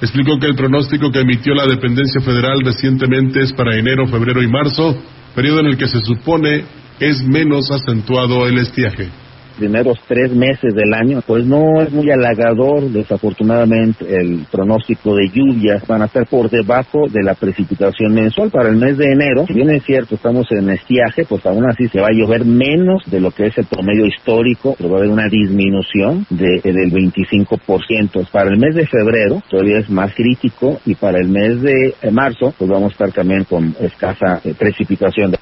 Explicó 0.00 0.40
que 0.40 0.48
el 0.48 0.56
pronóstico 0.56 1.12
que 1.12 1.20
emitió 1.20 1.54
la 1.54 1.66
dependencia 1.66 2.20
federal 2.20 2.60
recientemente 2.64 3.42
es 3.42 3.52
para 3.52 3.76
enero, 3.76 4.08
febrero 4.08 4.42
y 4.42 4.48
marzo, 4.48 5.00
periodo 5.36 5.60
en 5.60 5.66
el 5.66 5.76
que 5.76 5.86
se 5.86 6.00
supone 6.00 6.64
es 6.98 7.22
menos 7.22 7.70
acentuado 7.70 8.48
el 8.48 8.58
estiaje 8.58 9.08
primeros 9.56 9.98
tres 10.06 10.32
meses 10.32 10.74
del 10.74 10.92
año, 10.94 11.20
pues 11.26 11.44
no 11.44 11.80
es 11.82 11.92
muy 11.92 12.10
halagador, 12.10 12.90
desafortunadamente, 12.90 14.04
el 14.08 14.46
pronóstico 14.50 15.14
de 15.14 15.28
lluvias 15.28 15.86
van 15.86 16.02
a 16.02 16.06
estar 16.06 16.26
por 16.26 16.50
debajo 16.50 17.08
de 17.08 17.22
la 17.22 17.34
precipitación 17.34 18.14
mensual 18.14 18.50
para 18.50 18.68
el 18.68 18.76
mes 18.76 18.96
de 18.96 19.12
enero. 19.12 19.46
Si 19.46 19.54
bien 19.54 19.70
es 19.70 19.84
cierto, 19.84 20.14
estamos 20.14 20.46
en 20.52 20.70
estiaje, 20.70 21.24
pues 21.28 21.44
aún 21.46 21.64
así 21.68 21.88
se 21.88 22.00
va 22.00 22.08
a 22.08 22.14
llover 22.14 22.44
menos 22.44 23.02
de 23.10 23.20
lo 23.20 23.30
que 23.30 23.46
es 23.46 23.58
el 23.58 23.66
promedio 23.66 24.06
histórico, 24.06 24.74
pero 24.76 24.90
va 24.90 24.96
a 24.96 24.98
haber 25.00 25.10
una 25.10 25.28
disminución 25.28 26.26
de, 26.30 26.60
del 26.62 26.92
25%. 26.92 28.30
Para 28.30 28.50
el 28.50 28.58
mes 28.58 28.74
de 28.74 28.86
febrero 28.86 29.42
todavía 29.48 29.78
es 29.78 29.90
más 29.90 30.14
crítico 30.14 30.80
y 30.84 30.94
para 30.94 31.18
el 31.18 31.28
mes 31.28 31.60
de 31.62 31.94
marzo, 32.12 32.54
pues 32.56 32.70
vamos 32.70 32.90
a 32.90 32.92
estar 32.92 33.12
también 33.12 33.44
con 33.44 33.74
escasa 33.80 34.40
eh, 34.44 34.54
precipitación. 34.58 35.32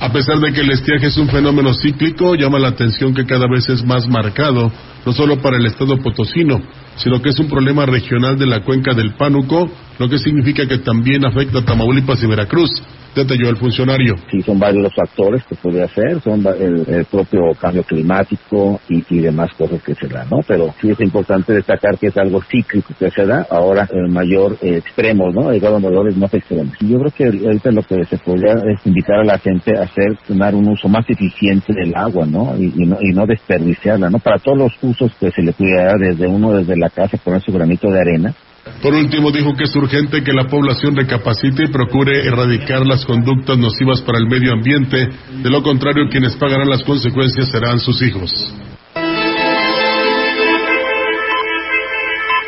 A 0.00 0.12
pesar 0.12 0.40
de 0.40 0.52
que 0.52 0.60
el 0.60 0.70
estiaje 0.70 1.06
es 1.06 1.16
un 1.16 1.28
fenómeno 1.28 1.72
cíclico, 1.74 2.34
llama 2.34 2.58
la 2.58 2.68
atención 2.68 3.14
que 3.14 3.24
cada 3.24 3.46
vez 3.46 3.68
es 3.68 3.84
más 3.84 4.08
marcado, 4.08 4.72
no 5.06 5.12
solo 5.12 5.40
para 5.40 5.56
el 5.56 5.66
estado 5.66 5.98
potosino, 5.98 6.60
sino 6.96 7.22
que 7.22 7.30
es 7.30 7.38
un 7.38 7.48
problema 7.48 7.86
regional 7.86 8.38
de 8.38 8.46
la 8.46 8.60
cuenca 8.64 8.94
del 8.94 9.14
Pánuco, 9.14 9.70
lo 9.98 10.08
que 10.08 10.18
significa 10.18 10.66
que 10.66 10.78
también 10.78 11.24
afecta 11.24 11.60
a 11.60 11.64
Tamaulipas 11.64 12.22
y 12.22 12.26
Veracruz 12.26 12.82
detalló 13.14 13.48
el 13.50 13.56
funcionario. 13.56 14.16
Sí, 14.30 14.42
son 14.42 14.58
varios 14.58 14.84
los 14.84 14.94
factores 14.94 15.44
que 15.44 15.54
puede 15.54 15.82
hacer, 15.82 16.20
son 16.22 16.44
el, 16.58 17.04
propio 17.10 17.52
cambio 17.60 17.82
climático 17.84 18.80
y, 18.88 19.02
demás 19.22 19.52
cosas 19.56 19.82
que 19.82 19.94
se 19.94 20.08
dan, 20.08 20.28
¿no? 20.30 20.38
Pero 20.46 20.74
sí 20.80 20.90
es 20.90 21.00
importante 21.00 21.52
destacar 21.52 21.98
que 21.98 22.08
es 22.08 22.16
algo 22.16 22.42
cíclico 22.42 22.92
que 22.98 23.10
se 23.10 23.24
da 23.24 23.46
ahora 23.50 23.88
en 23.92 24.12
mayor 24.12 24.56
eh, 24.62 24.78
extremo, 24.78 25.30
¿no? 25.30 25.48
Ha 25.48 25.52
llegado 25.52 25.76
a 25.76 25.80
mayores 25.80 26.16
más 26.16 26.32
extremos. 26.34 26.74
Y 26.80 26.88
yo 26.88 26.98
creo 26.98 27.12
que 27.12 27.46
ahorita 27.46 27.70
lo 27.70 27.82
que 27.82 28.04
se 28.04 28.18
podría 28.18 28.54
es 28.54 28.84
invitar 28.84 29.20
a 29.20 29.24
la 29.24 29.38
gente 29.38 29.76
a 29.78 29.82
hacer, 29.82 30.16
tener 30.26 30.54
un 30.54 30.68
uso 30.68 30.88
más 30.88 31.08
eficiente 31.08 31.72
del 31.72 31.94
agua, 31.94 32.26
¿no? 32.26 32.56
Y, 32.56 32.86
no, 32.86 32.98
y 33.00 33.12
no 33.12 33.26
desperdiciarla, 33.26 34.10
¿no? 34.10 34.18
Para 34.18 34.38
todos 34.38 34.58
los 34.58 34.72
usos 34.82 35.12
que 35.20 35.30
se 35.30 35.42
le 35.42 35.52
pudiera 35.52 35.84
dar 35.84 35.98
desde 35.98 36.26
uno, 36.26 36.52
desde 36.52 36.76
la 36.76 36.90
casa, 36.90 37.16
poner 37.18 37.42
su 37.42 37.52
granito 37.52 37.88
de 37.90 38.00
arena, 38.00 38.34
Por 38.82 38.94
último, 38.94 39.30
dijo 39.30 39.54
que 39.54 39.64
es 39.64 39.76
urgente 39.76 40.24
que 40.24 40.32
la 40.32 40.48
población 40.48 40.96
recapacite 40.96 41.66
y 41.66 41.68
procure 41.68 42.26
erradicar 42.26 42.84
las 42.84 43.06
conductas 43.06 43.56
nocivas 43.56 44.02
para 44.02 44.18
el 44.18 44.26
medio 44.26 44.52
ambiente. 44.52 45.08
De 45.40 45.50
lo 45.50 45.62
contrario, 45.62 46.08
quienes 46.10 46.34
pagarán 46.34 46.68
las 46.68 46.82
consecuencias 46.82 47.48
serán 47.48 47.78
sus 47.78 48.02
hijos. 48.02 48.52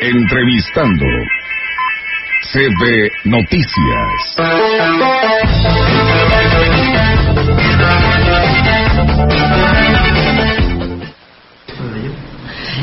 Entrevistando. 0.01 1.05
CB 2.51 3.11
Noticias. 3.23 4.35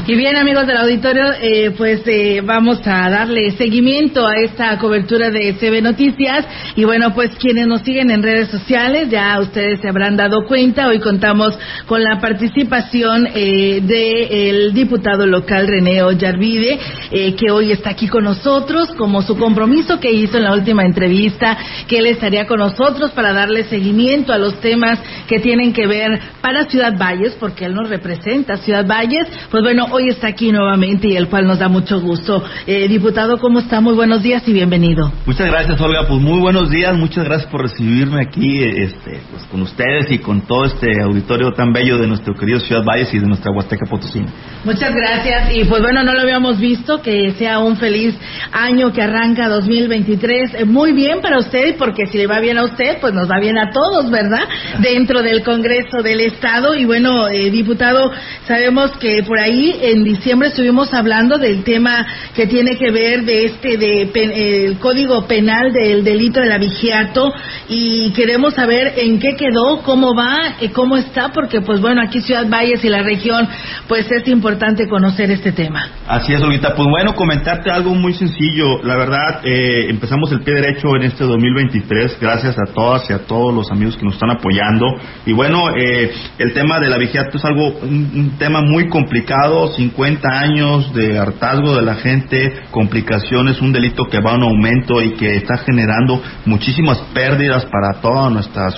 Y 0.04 0.16
bien, 0.16 0.36
amigos 0.36 0.66
del 0.66 0.78
auditorio, 0.78 1.26
eh, 1.40 1.70
pues 1.78 2.02
eh, 2.06 2.40
vamos 2.44 2.80
a 2.84 3.08
darle 3.08 3.52
seguimiento 3.52 4.26
a 4.26 4.34
esta 4.34 4.76
cobertura 4.76 5.30
de 5.30 5.52
CB 5.54 5.80
Noticias. 5.80 6.44
Y 6.74 6.82
bueno, 6.82 7.14
pues 7.14 7.30
quienes 7.36 7.68
nos 7.68 7.82
siguen 7.82 8.10
en 8.10 8.20
redes 8.20 8.48
sociales, 8.48 9.08
ya 9.10 9.38
ustedes 9.38 9.80
se 9.80 9.88
habrán 9.88 10.16
dado 10.16 10.44
cuenta, 10.48 10.88
hoy 10.88 10.98
contamos 10.98 11.56
con 11.86 12.02
la 12.02 12.20
participación 12.20 13.28
eh, 13.32 13.80
del 13.80 14.74
diputado 14.74 15.24
local 15.24 15.68
René 15.68 16.02
Ollarvide, 16.02 16.80
eh, 17.12 17.36
que 17.36 17.52
hoy 17.52 17.70
está 17.70 17.90
aquí 17.90 18.08
con 18.08 18.24
nosotros, 18.24 18.88
como 18.96 19.22
su 19.22 19.38
compromiso 19.38 20.00
que 20.00 20.10
hizo 20.10 20.36
en 20.36 20.44
la 20.44 20.52
última 20.52 20.84
entrevista, 20.84 21.56
que 21.86 21.98
él 21.98 22.06
estaría 22.06 22.48
con 22.48 22.58
nosotros 22.58 23.12
para 23.12 23.32
darle 23.32 23.62
seguimiento 23.64 24.32
a 24.32 24.38
los 24.38 24.60
temas 24.60 24.98
que 25.28 25.38
tienen 25.38 25.72
que 25.72 25.86
ver 25.86 26.18
para 26.40 26.64
Ciudad 26.64 26.98
Valles, 26.98 27.36
porque 27.38 27.66
él 27.66 27.74
nos 27.74 27.88
representa 27.88 28.56
Ciudad 28.56 28.84
Valles. 28.84 29.28
Pues 29.48 29.62
bueno, 29.62 29.91
hoy 29.92 30.08
está 30.08 30.28
aquí 30.28 30.50
nuevamente 30.50 31.08
y 31.08 31.16
el 31.16 31.28
cual 31.28 31.46
nos 31.46 31.58
da 31.58 31.68
mucho 31.68 32.00
gusto. 32.00 32.42
Eh, 32.66 32.88
diputado, 32.88 33.38
¿cómo 33.38 33.58
está? 33.58 33.80
Muy 33.80 33.94
buenos 33.94 34.22
días 34.22 34.42
y 34.46 34.52
bienvenido. 34.52 35.12
Muchas 35.26 35.50
gracias, 35.50 35.78
Olga. 35.80 36.06
Pues 36.08 36.20
muy 36.20 36.40
buenos 36.40 36.70
días. 36.70 36.96
Muchas 36.96 37.24
gracias 37.24 37.50
por 37.50 37.62
recibirme 37.62 38.22
aquí 38.22 38.62
este, 38.62 39.20
pues, 39.30 39.44
con 39.50 39.62
ustedes 39.62 40.10
y 40.10 40.18
con 40.18 40.40
todo 40.46 40.64
este 40.64 41.02
auditorio 41.02 41.52
tan 41.52 41.72
bello 41.72 41.98
de 41.98 42.06
nuestro 42.06 42.34
querido 42.34 42.58
Ciudad 42.60 42.82
Valles 42.84 43.12
y 43.12 43.18
de 43.18 43.26
nuestra 43.26 43.52
Huasteca 43.52 43.84
Potosí. 43.88 44.24
Muchas 44.64 44.94
gracias. 44.94 45.54
Y 45.54 45.64
pues 45.64 45.82
bueno, 45.82 46.02
no 46.02 46.14
lo 46.14 46.20
habíamos 46.20 46.58
visto. 46.58 47.02
Que 47.02 47.32
sea 47.32 47.58
un 47.58 47.76
feliz 47.76 48.14
año 48.52 48.92
que 48.92 49.02
arranca 49.02 49.48
2023. 49.48 50.54
Eh, 50.54 50.64
muy 50.64 50.92
bien 50.92 51.20
para 51.20 51.38
usted, 51.38 51.76
porque 51.76 52.06
si 52.06 52.16
le 52.16 52.26
va 52.26 52.40
bien 52.40 52.56
a 52.56 52.64
usted, 52.64 52.98
pues 53.00 53.12
nos 53.12 53.30
va 53.30 53.38
bien 53.40 53.58
a 53.58 53.70
todos, 53.70 54.10
¿verdad? 54.10 54.48
Dentro 54.78 55.22
del 55.22 55.42
Congreso 55.42 56.02
del 56.02 56.20
Estado. 56.20 56.74
Y 56.74 56.86
bueno, 56.86 57.28
eh, 57.28 57.50
diputado, 57.50 58.10
sabemos 58.46 58.90
que 58.92 59.22
por 59.22 59.38
ahí 59.38 59.81
en 59.82 60.04
diciembre 60.04 60.48
estuvimos 60.48 60.94
hablando 60.94 61.38
del 61.38 61.64
tema 61.64 62.06
que 62.34 62.46
tiene 62.46 62.76
que 62.76 62.90
ver 62.90 63.24
de 63.24 63.46
este 63.46 63.76
de 63.76 64.08
pen- 64.12 64.32
el 64.34 64.78
código 64.78 65.26
penal 65.26 65.72
del 65.72 66.04
delito 66.04 66.40
del 66.40 66.52
abigeato 66.52 67.32
y 67.68 68.12
queremos 68.12 68.54
saber 68.54 68.94
en 68.96 69.18
qué 69.18 69.34
quedó, 69.36 69.82
cómo 69.82 70.14
va, 70.14 70.56
eh, 70.60 70.70
cómo 70.72 70.96
está, 70.96 71.30
porque 71.32 71.60
pues 71.60 71.80
bueno, 71.80 72.00
aquí 72.00 72.20
Ciudad 72.20 72.48
Valles 72.48 72.84
y 72.84 72.88
la 72.88 73.02
región, 73.02 73.48
pues 73.88 74.10
es 74.10 74.26
importante 74.28 74.88
conocer 74.88 75.30
este 75.30 75.52
tema. 75.52 75.90
Así 76.06 76.32
es, 76.32 76.40
Olguita. 76.40 76.74
Pues 76.74 76.88
bueno, 76.88 77.14
comentarte 77.14 77.70
algo 77.70 77.94
muy 77.94 78.14
sencillo. 78.14 78.82
La 78.84 78.96
verdad, 78.96 79.40
eh, 79.44 79.86
empezamos 79.90 80.30
el 80.32 80.42
pie 80.42 80.54
derecho 80.54 80.94
en 80.96 81.02
este 81.04 81.24
2023, 81.24 82.18
gracias 82.20 82.56
a 82.58 82.72
todas 82.72 83.08
y 83.10 83.12
a 83.12 83.18
todos 83.26 83.52
los 83.54 83.70
amigos 83.70 83.96
que 83.96 84.04
nos 84.04 84.14
están 84.14 84.30
apoyando. 84.30 84.86
Y 85.26 85.32
bueno, 85.32 85.70
eh, 85.76 86.12
el 86.38 86.52
tema 86.52 86.78
del 86.78 86.92
abigeato 86.92 87.36
es 87.36 87.44
algo, 87.44 87.68
un 87.82 88.36
tema 88.38 88.60
muy 88.62 88.88
complicado, 88.88 89.71
50 89.72 90.28
años 90.28 90.92
de 90.94 91.18
hartazgo 91.18 91.76
de 91.76 91.82
la 91.82 91.96
gente, 91.96 92.62
complicaciones, 92.70 93.60
un 93.60 93.72
delito 93.72 94.04
que 94.06 94.20
va 94.20 94.34
en 94.34 94.42
aumento 94.42 95.02
y 95.02 95.12
que 95.12 95.36
está 95.36 95.58
generando 95.58 96.22
muchísimas 96.46 96.98
pérdidas 97.14 97.66
para 97.66 98.00
toda 98.00 98.30
nuestra 98.30 98.68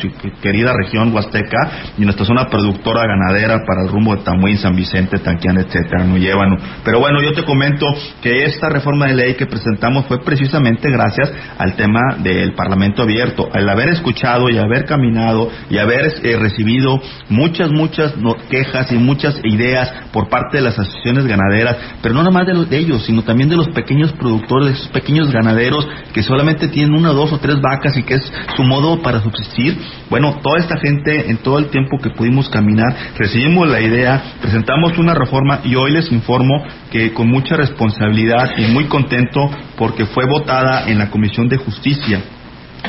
querida 0.41 0.73
región 0.73 1.15
huasteca 1.15 1.93
y 1.99 2.03
nuestra 2.03 2.25
zona 2.25 2.47
productora 2.47 3.07
ganadera 3.07 3.61
para 3.67 3.83
el 3.83 3.89
rumbo 3.89 4.17
de 4.17 4.23
Tamuín, 4.23 4.59
San 4.59 4.75
Vicente, 4.75 5.19
Tanquián, 5.19 5.59
etcétera, 5.59 6.05
no 6.05 6.17
llevan. 6.17 6.59
Pero 6.85 7.01
bueno, 7.01 7.23
yo 7.23 7.33
te 7.33 7.45
comento 7.45 7.87
que 8.23 8.45
esta 8.45 8.69
reforma 8.69 9.07
de 9.07 9.15
ley 9.15 9.35
que 9.35 9.47
presentamos 9.47 10.07
fue 10.07 10.23
precisamente 10.25 10.91
gracias 10.91 11.33
al 11.59 11.75
tema 11.77 12.17
del 12.19 12.55
Parlamento 12.55 13.03
abierto, 13.03 13.49
al 13.53 13.69
haber 13.69 13.91
escuchado 13.91 14.49
y 14.51 14.59
haber 14.59 14.85
caminado 14.85 15.51
y 15.71 15.79
haber 15.79 16.13
eh, 16.23 16.37
recibido 16.39 17.01
muchas, 17.29 17.71
muchas 17.71 18.15
quejas 18.51 18.91
y 18.93 18.97
muchas 18.97 19.41
ideas 19.45 19.93
por 20.13 20.29
parte 20.29 20.59
de 20.59 20.63
las 20.63 20.79
asociaciones 20.85 21.26
ganaderas, 21.26 21.76
pero 22.03 22.14
no 22.14 22.20
nada 22.20 22.32
más 22.32 22.47
de, 22.47 22.55
los, 22.55 22.68
de 22.68 22.78
ellos, 22.78 23.05
sino 23.05 23.22
también 23.22 23.49
de 23.49 23.57
los 23.57 23.68
pequeños 23.68 24.12
productores, 24.12 24.78
esos 24.78 24.89
pequeños 24.89 25.32
ganaderos 25.32 25.87
que 26.12 26.22
solamente 26.22 26.68
tienen 26.68 26.95
una, 26.95 27.11
dos 27.11 27.32
o 27.32 27.39
tres 27.39 27.61
vacas 27.61 27.97
y 27.97 28.03
que 28.03 28.14
es 28.14 28.32
su 28.57 28.62
modo 28.62 29.03
para 29.03 29.22
subsistir. 29.22 29.78
Bueno, 30.11 30.41
toda 30.43 30.59
esta 30.59 30.78
gente, 30.78 31.30
en 31.30 31.39
todo 31.39 31.59
el 31.59 31.66
tiempo 31.66 31.99
que 31.99 32.11
pudimos 32.11 32.49
caminar, 32.49 32.95
recibimos 33.16 33.68
la 33.68 33.80
idea, 33.80 34.22
presentamos 34.41 34.97
una 34.99 35.14
reforma 35.14 35.61
y 35.64 35.74
hoy 35.74 35.93
les 35.93 36.11
informo 36.12 36.64
que 36.91 37.12
con 37.12 37.28
mucha 37.28 37.57
responsabilidad 37.57 38.53
y 38.57 38.66
muy 38.72 38.85
contento 38.85 39.41
porque 39.76 40.07
fue 40.07 40.26
votada 40.26 40.89
en 40.89 40.99
la 40.99 41.11
Comisión 41.11 41.49
de 41.49 41.57
Justicia 41.57 42.22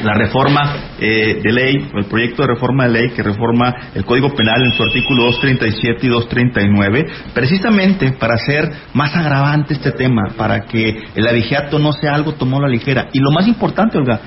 la 0.03 0.13
reforma 0.13 0.75
eh, 0.99 1.39
de 1.41 1.51
ley, 1.51 1.89
el 1.93 2.05
proyecto 2.05 2.41
de 2.41 2.49
reforma 2.49 2.85
de 2.85 2.91
ley 2.91 3.09
que 3.11 3.23
reforma 3.23 3.73
el 3.93 4.05
Código 4.05 4.33
Penal 4.33 4.63
en 4.63 4.71
su 4.73 4.83
artículo 4.83 5.23
237 5.25 6.05
y 6.05 6.09
239, 6.09 7.05
precisamente 7.33 8.11
para 8.13 8.35
hacer 8.35 8.71
más 8.93 9.15
agravante 9.15 9.73
este 9.73 9.91
tema, 9.91 10.33
para 10.37 10.61
que 10.61 11.03
el 11.15 11.27
abigeato 11.27 11.79
no 11.79 11.93
sea 11.93 12.13
algo 12.13 12.35
a 12.39 12.61
la 12.61 12.67
ligera. 12.67 13.09
Y 13.13 13.19
lo 13.19 13.31
más 13.31 13.47
importante, 13.47 13.97
Olga, 13.97 14.19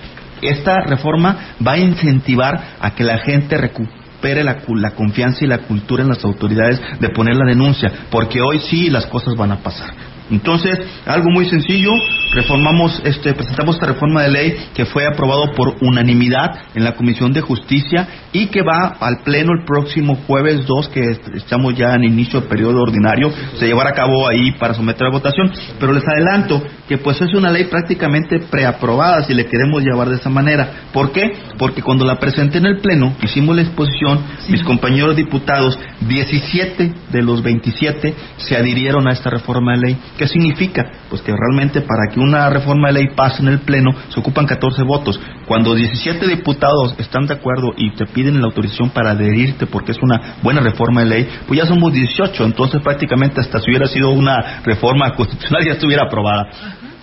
esta 0.43 0.81
reforma 0.81 1.55
va 1.67 1.73
a 1.73 1.79
incentivar 1.79 2.61
a 2.81 2.95
que 2.95 3.05
la 3.05 3.19
gente 3.19 3.57
recupere 3.57 4.45
la, 4.45 4.59
la 4.75 4.91
confianza 4.93 5.45
y 5.45 5.49
la 5.49 5.59
cultura 5.59 6.03
en 6.03 6.09
las 6.09 6.25
autoridades 6.25 6.81
de 7.01 7.09
poner 7.11 7.37
la 7.37 7.47
denuncia, 7.47 7.91
porque 8.11 8.41
hoy 8.41 8.61
sí 8.61 8.91
las 8.91 9.07
cosas 9.07 9.35
van 9.37 9.53
a 9.53 9.59
pasar. 9.59 10.08
Entonces, 10.31 10.79
algo 11.07 11.31
muy 11.31 11.47
sencillo, 11.47 11.93
reformamos, 12.35 13.01
este, 13.05 13.33
presentamos 13.35 13.77
esta 13.77 13.87
reforma 13.87 14.23
de 14.23 14.31
ley 14.31 14.57
que 14.75 14.85
fue 14.85 15.07
aprobado 15.07 15.53
por 15.55 15.77
unanimidad 15.81 16.55
en 16.75 16.85
la 16.85 16.95
Comisión 16.95 17.33
de 17.33 17.41
Justicia 17.41 18.07
y 18.33 18.47
que 18.47 18.63
va 18.63 18.97
al 19.01 19.19
Pleno 19.25 19.53
el 19.59 19.65
próximo 19.65 20.17
jueves 20.27 20.67
2, 20.67 20.89
que 20.89 21.01
est- 21.01 21.29
estamos 21.35 21.75
ya 21.75 21.95
en 21.95 22.05
inicio 22.05 22.41
del 22.41 22.49
periodo 22.49 22.83
ordinario, 22.83 23.33
se 23.59 23.67
llevará 23.67 23.91
a 23.91 23.95
cabo 23.95 24.29
ahí 24.29 24.53
para 24.53 24.75
someter 24.75 25.07
a 25.07 25.11
votación. 25.11 25.51
Pero 25.81 25.93
les 25.93 26.07
adelanto 26.07 26.63
que 26.89 26.99
pues 26.99 27.21
es 27.21 27.33
una 27.35 27.51
ley 27.51 27.65
prácticamente 27.65 28.39
preaprobada, 28.51 29.23
si 29.25 29.35
le 29.35 29.47
queremos 29.47 29.83
llevar 29.83 30.09
de 30.09 30.17
esa 30.17 30.31
manera. 30.31 30.71
¿Por 30.93 31.13
qué? 31.13 31.33
Porque 31.59 31.83
cuando 31.83 32.05
la 32.05 32.19
presenté 32.19 32.59
en 32.59 32.67
el 32.67 32.79
Pleno, 32.81 33.15
hicimos 33.23 33.57
la 33.57 33.63
exposición, 33.63 34.21
mis 34.49 34.63
compañeros 34.63 35.17
diputados, 35.17 35.79
17 36.01 36.93
de 37.11 37.23
los 37.23 37.43
27 37.43 38.15
se 38.37 38.57
adhirieron 38.57 39.09
a 39.09 39.13
esta 39.13 39.31
reforma 39.31 39.73
de 39.75 39.81
ley. 39.87 39.97
¿Qué 40.19 40.27
significa? 40.27 40.85
Pues 41.09 41.23
que 41.23 41.33
realmente 41.33 41.81
para 41.83 42.13
que 42.13 42.19
una 42.19 42.51
reforma 42.51 42.89
de 42.89 42.95
ley 42.95 43.07
pase 43.15 43.41
en 43.41 43.49
el 43.49 43.61
Pleno 43.61 43.93
se 44.09 44.19
ocupan 44.19 44.47
14 44.47 44.83
votos. 44.83 45.19
Cuando 45.47 45.77
17 45.77 46.27
diputados 46.27 46.97
están 46.99 47.27
de 47.27 47.35
acuerdo 47.35 47.73
y 47.77 47.93
te 47.93 48.05
piden 48.07 48.41
la 48.41 48.47
autorización 48.47 48.91
para 48.91 49.13
adherirte 49.13 49.67
porque 49.67 49.93
es 49.93 49.99
una 50.03 50.39
buena 50.43 50.61
reforma 50.61 51.03
de 51.03 51.07
ley, 51.07 51.29
pues 51.47 51.61
ya 51.61 51.67
somos 51.67 51.93
18. 51.93 52.45
Entonces 52.45 52.83
prácticamente 52.83 53.41
hasta 53.41 53.61
si 53.61 53.71
hubiera 53.71 53.87
sido 53.87 54.11
una 54.11 54.61
reforma 54.65 55.15
constitucional 55.15 55.65
ya 55.67 55.73
estuviera 55.75 56.03
aprobada. 56.07 56.51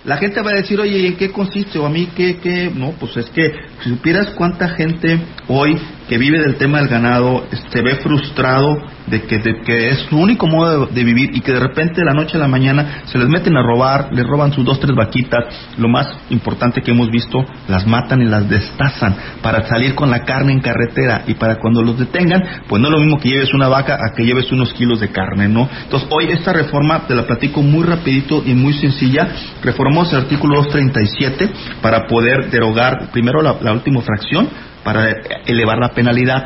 La 0.04 0.18
gente 0.18 0.40
va 0.40 0.50
a 0.50 0.56
decir, 0.56 0.78
oye, 0.78 0.98
¿y 0.98 1.06
en 1.06 1.16
qué 1.16 1.32
consiste? 1.32 1.78
O 1.78 1.86
a 1.86 1.88
mí, 1.88 2.08
¿qué, 2.14 2.36
qué? 2.36 2.70
No, 2.72 2.92
pues 2.92 3.16
es 3.16 3.28
que 3.30 3.50
si 3.82 3.90
supieras 3.90 4.28
cuánta 4.36 4.68
gente 4.68 5.18
hoy 5.48 5.76
que 6.08 6.18
vive 6.18 6.38
del 6.38 6.56
tema 6.56 6.78
del 6.78 6.88
ganado 6.88 7.44
se 7.72 7.82
ve 7.82 7.96
frustrado 7.96 8.76
de 9.06 9.22
que, 9.22 9.38
de 9.38 9.60
que 9.62 9.88
es 9.88 10.00
su 10.08 10.18
único 10.18 10.46
modo 10.46 10.86
de, 10.86 11.04
vivir 11.04 11.30
y 11.34 11.40
que 11.40 11.52
de 11.52 11.60
repente 11.60 12.00
de 12.00 12.04
la 12.04 12.12
noche 12.12 12.36
a 12.36 12.40
la 12.40 12.48
mañana 12.48 13.02
se 13.06 13.18
les 13.18 13.28
meten 13.28 13.56
a 13.56 13.62
robar, 13.62 14.08
les 14.12 14.26
roban 14.26 14.52
sus 14.52 14.64
dos, 14.64 14.80
tres 14.80 14.94
vaquitas, 14.96 15.44
lo 15.78 15.88
más 15.88 16.08
importante 16.30 16.82
que 16.82 16.90
hemos 16.90 17.10
visto, 17.10 17.44
las 17.68 17.86
matan 17.86 18.22
y 18.22 18.24
las 18.24 18.48
destazan 18.48 19.16
para 19.42 19.66
salir 19.68 19.94
con 19.94 20.10
la 20.10 20.24
carne 20.24 20.52
en 20.52 20.60
carretera 20.60 21.22
y 21.26 21.34
para 21.34 21.56
cuando 21.56 21.82
los 21.82 21.98
detengan, 21.98 22.42
pues 22.68 22.80
no 22.80 22.88
es 22.88 22.92
lo 22.92 23.00
mismo 23.00 23.18
que 23.18 23.30
lleves 23.30 23.54
una 23.54 23.68
vaca 23.68 23.94
a 23.94 24.14
que 24.14 24.24
lleves 24.24 24.50
unos 24.52 24.72
kilos 24.72 25.00
de 25.00 25.08
carne, 25.08 25.48
¿no? 25.48 25.68
Entonces 25.84 26.08
hoy 26.10 26.30
esta 26.30 26.52
reforma 26.52 27.06
te 27.06 27.14
la 27.14 27.26
platico 27.26 27.62
muy 27.62 27.84
rapidito 27.84 28.42
y 28.44 28.54
muy 28.54 28.72
sencilla, 28.74 29.28
reformamos 29.62 30.12
el 30.12 30.20
artículo 30.20 30.62
237 30.62 31.50
para 31.80 32.06
poder 32.06 32.50
derogar 32.50 33.10
primero 33.12 33.42
la 33.42 33.72
última 33.72 34.00
fracción, 34.02 34.48
para 34.86 35.04
elevar 35.46 35.78
la 35.78 35.88
penalidad. 35.88 36.44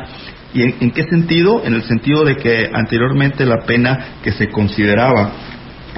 ¿Y 0.53 0.63
en, 0.63 0.91
qué 0.91 1.03
sentido? 1.03 1.63
En 1.63 1.73
el 1.73 1.83
sentido 1.83 2.23
de 2.25 2.35
que 2.35 2.69
anteriormente 2.73 3.45
la 3.45 3.63
pena 3.65 4.17
que 4.23 4.31
se 4.33 4.49
consideraba 4.49 5.31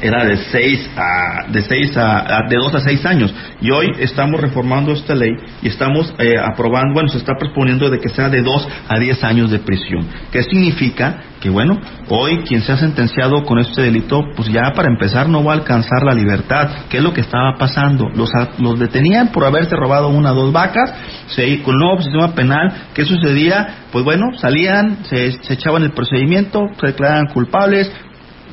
era 0.02 0.26
de 0.26 0.38
6 0.38 0.90
a 0.98 1.34
de 1.50 1.62
seis 1.62 1.96
a, 1.98 2.42
de 2.50 2.56
2 2.56 2.76
a 2.76 2.80
6 2.80 3.06
años 3.06 3.34
y 3.62 3.72
hoy 3.72 3.88
estamos 4.00 4.42
reformando 4.42 4.92
esta 4.94 5.16
ley 5.16 5.32
y 5.62 5.68
estamos 5.68 6.14
eh, 6.20 6.36
aprobando, 6.38 6.94
bueno, 6.94 7.10
se 7.10 7.18
está 7.18 7.34
proponiendo 7.38 7.90
de 7.90 8.00
que 8.00 8.10
sea 8.10 8.30
de 8.30 8.42
2 8.42 8.68
a 8.90 9.00
10 9.00 9.24
años 9.24 9.52
de 9.52 9.60
prisión. 9.60 10.08
¿Qué 10.32 10.44
significa? 10.44 11.24
Que 11.40 11.50
bueno, 11.50 11.80
hoy 12.10 12.40
quien 12.40 12.62
se 12.62 12.72
ha 12.72 12.78
sentenciado 12.78 13.44
con 13.44 13.60
este 13.60 13.82
delito, 13.82 14.22
pues 14.36 14.50
ya 14.50 14.72
para 14.74 14.90
empezar 14.90 15.28
no 15.30 15.44
va 15.44 15.54
a 15.54 15.56
alcanzar 15.56 16.04
la 16.04 16.14
libertad. 16.14 16.70
¿Qué 16.90 16.98
es 16.98 17.04
lo 17.04 17.14
que 17.14 17.22
estaba 17.22 17.56
pasando? 17.58 18.10
Los, 18.16 18.30
los 18.60 18.80
detenían 18.80 19.30
por 19.32 19.46
haberse 19.46 19.76
robado 19.76 20.10
una 20.10 20.32
o 20.32 20.36
dos 20.36 20.54
vacas, 20.54 20.94
se, 21.28 21.62
con 21.62 21.76
el 21.76 21.80
nuevo 21.80 22.02
sistema 22.02 22.34
penal, 22.34 22.74
¿qué 22.94 23.06
sucedía? 23.06 23.86
Pues 23.92 24.04
bueno, 24.06 24.28
salían, 24.38 25.04
se, 25.06 25.32
se 25.44 25.54
echaban 25.54 25.84
el 25.84 25.92
procedimiento, 25.92 26.62
se 26.80 26.88
declaraban 26.88 27.28
culpables, 27.28 27.92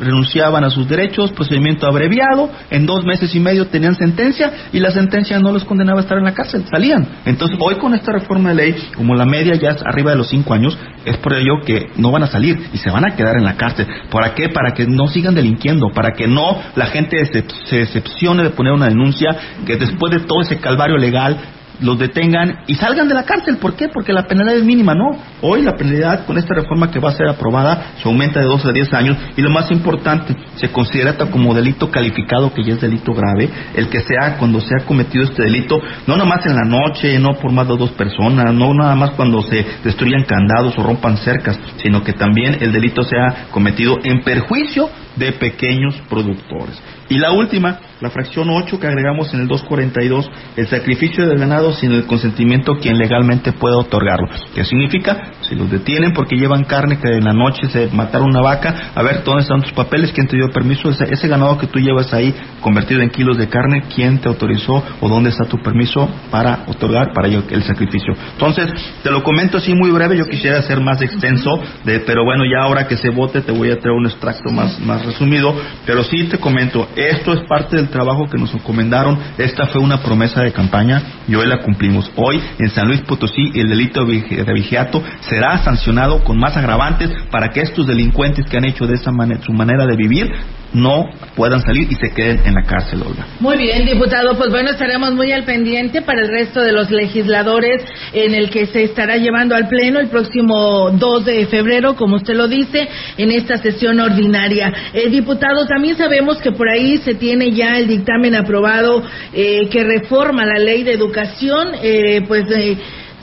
renunciaban 0.01 0.65
a 0.65 0.71
sus 0.71 0.89
derechos, 0.89 1.33
procedimiento 1.33 1.87
abreviado, 1.87 2.51
en 2.71 2.87
dos 2.87 3.05
meses 3.05 3.35
y 3.35 3.41
medio 3.41 3.67
tenían 3.67 3.95
sentencia 3.95 4.53
y 4.73 4.81
la 4.81 4.91
sentencia 4.91 5.39
no 5.39 5.53
los 5.53 5.65
condenaba 5.65 6.01
a 6.01 6.03
estar 6.03 6.19
en 6.19 6.25
la 6.25 6.35
cárcel, 6.35 6.65
salían. 6.71 7.07
Entonces, 7.25 7.57
hoy 7.61 7.77
con 7.77 7.95
esta 7.95 8.13
reforma 8.13 8.51
de 8.51 8.55
ley, 8.55 8.77
como 8.97 9.15
la 9.15 9.25
media 9.25 9.55
ya 9.55 9.71
es 9.71 9.83
arriba 9.85 10.13
de 10.13 10.17
los 10.17 10.29
cinco 10.29 10.55
años, 10.55 10.77
es 11.05 11.17
por 11.19 11.35
ello 11.35 11.55
que 11.65 11.91
no 11.97 12.11
van 12.11 12.23
a 12.23 12.27
salir 12.27 12.59
y 12.73 12.79
se 12.79 12.91
van 12.91 13.05
a 13.05 13.15
quedar 13.15 13.37
en 13.37 13.45
la 13.45 13.57
cárcel. 13.57 13.87
¿Para 14.11 14.35
qué? 14.35 14.49
Para 14.49 14.73
que 14.73 14.87
no 14.87 15.09
sigan 15.09 15.35
delinquiendo, 15.35 15.91
para 15.95 16.13
que 16.13 16.27
no 16.27 16.61
la 16.75 16.87
gente 16.87 17.19
se 17.65 17.77
decepcione 17.77 18.43
de 18.43 18.51
poner 18.51 18.73
una 18.73 18.89
denuncia, 18.89 19.37
que 19.67 19.77
después 19.77 20.13
de 20.13 20.21
todo 20.21 20.43
ese 20.43 20.59
calvario 20.59 20.97
legal 20.97 21.39
los 21.81 21.99
detengan 21.99 22.61
y 22.67 22.75
salgan 22.75 23.09
de 23.09 23.15
la 23.15 23.25
cárcel. 23.25 23.57
¿Por 23.59 23.75
qué? 23.75 23.89
Porque 23.89 24.13
la 24.13 24.27
penalidad 24.27 24.59
es 24.59 24.65
mínima, 24.65 24.95
¿no? 24.95 25.11
Hoy 25.43 25.63
la 25.63 25.77
penalidad 25.77 26.27
con 26.27 26.39
esta 26.39 26.55
reforma 26.55 26.91
que 26.91 27.01
va 27.01 27.11
a 27.11 27.13
ser 27.13 27.29
aprobada 27.29 27.93
se 28.03 28.09
aumenta 28.09 28.41
de 28.41 28.47
12 28.47 28.69
a 28.69 28.73
10 28.73 28.93
años 28.95 29.17
y 29.37 29.43
lo 29.43 29.51
más 29.51 29.71
importante, 29.71 30.37
se 30.57 30.71
considera 30.71 31.17
como 31.31 31.55
delito 31.55 31.91
calificado, 31.91 32.53
que 32.53 32.63
ya 32.63 32.75
es 32.75 32.81
delito 32.81 33.13
grave, 33.13 33.49
el 33.75 33.89
que 33.89 34.01
sea 34.01 34.37
cuando 34.39 34.61
se 34.61 34.75
ha 34.75 34.85
cometido 34.85 35.25
este 35.25 35.43
delito, 35.43 35.81
no 36.07 36.17
nada 36.17 36.29
más 36.29 36.45
en 36.47 36.55
la 36.55 36.65
noche, 36.65 37.19
no 37.19 37.35
por 37.35 37.53
más 37.53 37.67
de 37.69 37.77
dos 37.77 37.91
personas, 37.93 38.53
no 38.55 38.75
nada 38.75 38.95
más 38.95 39.11
cuando 39.13 39.43
se 39.43 39.65
destruyan 39.85 40.25
candados 40.25 40.77
o 40.79 40.83
rompan 40.83 41.17
cercas, 41.19 41.59
sino 41.83 42.03
que 42.03 42.13
también 42.13 42.59
el 42.61 42.73
delito 42.73 43.03
sea 43.03 43.47
cometido 43.51 43.99
en 44.03 44.23
perjuicio 44.23 44.89
de 45.21 45.33
pequeños 45.33 45.95
productores. 46.09 46.83
Y 47.11 47.19
la 47.19 47.33
última, 47.33 47.79
la 48.01 48.11
fracción 48.11 48.49
8 48.49 48.79
que 48.79 48.87
agregamos 48.87 49.35
en 49.35 49.41
el 49.41 49.49
242, 49.49 50.31
el 50.57 50.67
sacrificio 50.69 51.27
del 51.27 51.39
ganado 51.39 51.73
sin 51.73 51.93
el 51.93 52.07
consentimiento 52.07 52.77
quien 52.77 52.97
legalmente 52.97 53.53
puede 53.53 53.77
otorgarlo. 53.77 54.29
¿Qué 54.55 54.65
significa? 54.65 55.33
Si 55.43 55.55
los 55.55 55.71
detienen 55.71 56.13
porque 56.13 56.37
llevan 56.37 56.65
carne 56.65 56.99
que 56.99 57.09
en 57.09 57.25
la 57.25 57.33
noche 57.33 57.69
se 57.69 57.89
mataron 57.93 58.29
una 58.29 58.41
vaca, 58.41 58.93
a 58.95 59.03
ver, 59.03 59.23
¿dónde 59.25 59.43
están 59.43 59.61
tus 59.61 59.73
papeles? 59.73 60.13
¿Quién 60.13 60.29
te 60.29 60.37
dio 60.37 60.49
permiso? 60.49 60.89
Ese, 60.89 61.05
ese 61.13 61.29
ganado 61.29 61.59
que 61.59 61.67
tú 61.67 61.79
llevas 61.79 62.15
ahí 62.15 62.35
convertido 62.61 63.03
en 63.03 63.11
kilos 63.11 63.37
de 63.37 63.49
carne, 63.49 63.83
¿quién 63.95 64.19
te 64.19 64.29
autorizó 64.29 64.83
o 65.01 65.09
dónde 65.09 65.31
está 65.31 65.45
tu 65.45 65.59
permiso 65.59 66.09
para 66.31 66.61
otorgar 66.69 67.13
para 67.13 67.29
ello 67.29 67.43
el 67.51 67.63
sacrificio? 67.65 68.15
Entonces, 68.33 68.73
te 69.03 69.11
lo 69.11 69.23
comento 69.23 69.59
así 69.59 69.75
muy 69.75 69.91
breve, 69.91 70.17
yo 70.17 70.27
quisiera 70.27 70.63
ser 70.63 70.81
más 70.81 71.03
extenso, 71.03 71.61
de, 71.85 72.01
pero 72.01 72.25
bueno, 72.25 72.45
ya 72.45 72.63
ahora 72.63 72.87
que 72.87 72.97
se 72.97 73.11
vote 73.11 73.43
te 73.43 73.53
voy 73.53 73.71
a 73.71 73.79
traer 73.79 73.97
un 73.97 74.07
extracto 74.07 74.51
más, 74.51 74.79
más 74.81 75.05
resumido, 75.11 75.55
pero 75.87 76.03
sí 76.05 76.25
te 76.25 76.39
comento, 76.39 76.89
esto 76.97 77.33
es 77.33 77.41
parte 77.49 77.77
del 77.77 77.89
trabajo 77.89 78.29
que 78.29 78.39
nos 78.39 78.55
encomendaron. 78.55 79.19
Esta 79.39 79.67
fue 79.67 79.81
una 79.81 80.03
promesa 80.03 80.43
de 80.43 80.53
campaña 80.53 81.03
y 81.29 81.35
hoy 81.35 81.47
la 81.47 81.59
cumplimos. 81.59 82.11
Hoy 82.17 82.41
en 82.59 82.71
San 82.71 82.87
Luis 82.87 83.01
Potosí 83.03 83.51
el 83.55 83.69
delito 83.69 84.05
de 84.05 84.53
vigiato 84.55 85.03
será 85.21 85.59
sancionado 85.59 86.23
con 86.25 86.39
más 86.39 86.57
agravantes 86.57 87.11
para 87.31 87.51
que 87.51 87.61
estos 87.61 87.87
delincuentes 87.87 88.47
que 88.47 88.57
han 88.57 88.65
hecho 88.65 88.87
de 88.87 88.95
esa 88.95 89.11
manera 89.11 89.41
su 89.43 89.53
manera 89.53 89.87
de 89.87 89.97
vivir 89.97 90.33
no 90.73 91.05
puedan 91.35 91.61
salir 91.61 91.91
y 91.91 91.95
se 91.95 92.13
queden 92.13 92.41
en 92.45 92.55
la 92.55 92.63
cárcel, 92.63 93.03
Olga. 93.03 93.27
Muy 93.41 93.57
bien, 93.57 93.85
diputado. 93.87 94.37
Pues 94.37 94.51
bueno, 94.51 94.71
estaremos 94.71 95.13
muy 95.13 95.33
al 95.33 95.45
pendiente 95.45 96.03
para 96.03 96.23
el 96.23 96.29
resto 96.29 96.61
de 96.61 96.73
los 96.73 96.91
legisladores 96.91 97.83
en 98.13 98.35
el 98.35 98.51
que 98.51 98.67
se 98.67 98.85
estará 98.85 99.17
llevando 99.17 99.55
al 99.55 99.69
Pleno 99.69 100.01
el 100.01 100.09
próximo 100.09 100.91
2 100.91 101.25
de 101.25 101.47
febrero, 101.47 101.97
como 101.97 102.17
usted 102.17 102.35
lo 102.35 102.49
dice, 102.49 102.89
en 103.17 103.31
esta 103.31 103.57
sesión 103.57 104.01
ordinaria. 104.01 104.73
Eh, 104.93 105.09
diputado, 105.09 105.67
también 105.67 105.97
sabemos 105.97 106.39
que 106.39 106.53
por 106.53 106.69
ahí 106.69 106.99
se 106.99 107.15
tiene 107.15 107.53
ya 107.53 107.79
el 107.79 107.89
dictamen 107.89 108.35
aprobado 108.35 109.03
eh, 109.33 109.69
que 109.71 109.85
reforma 109.85 110.45
la 110.45 110.59
ley 110.59 110.83
de 110.83 110.93
educación, 110.93 111.69
eh, 111.83 112.23
pues. 112.27 112.45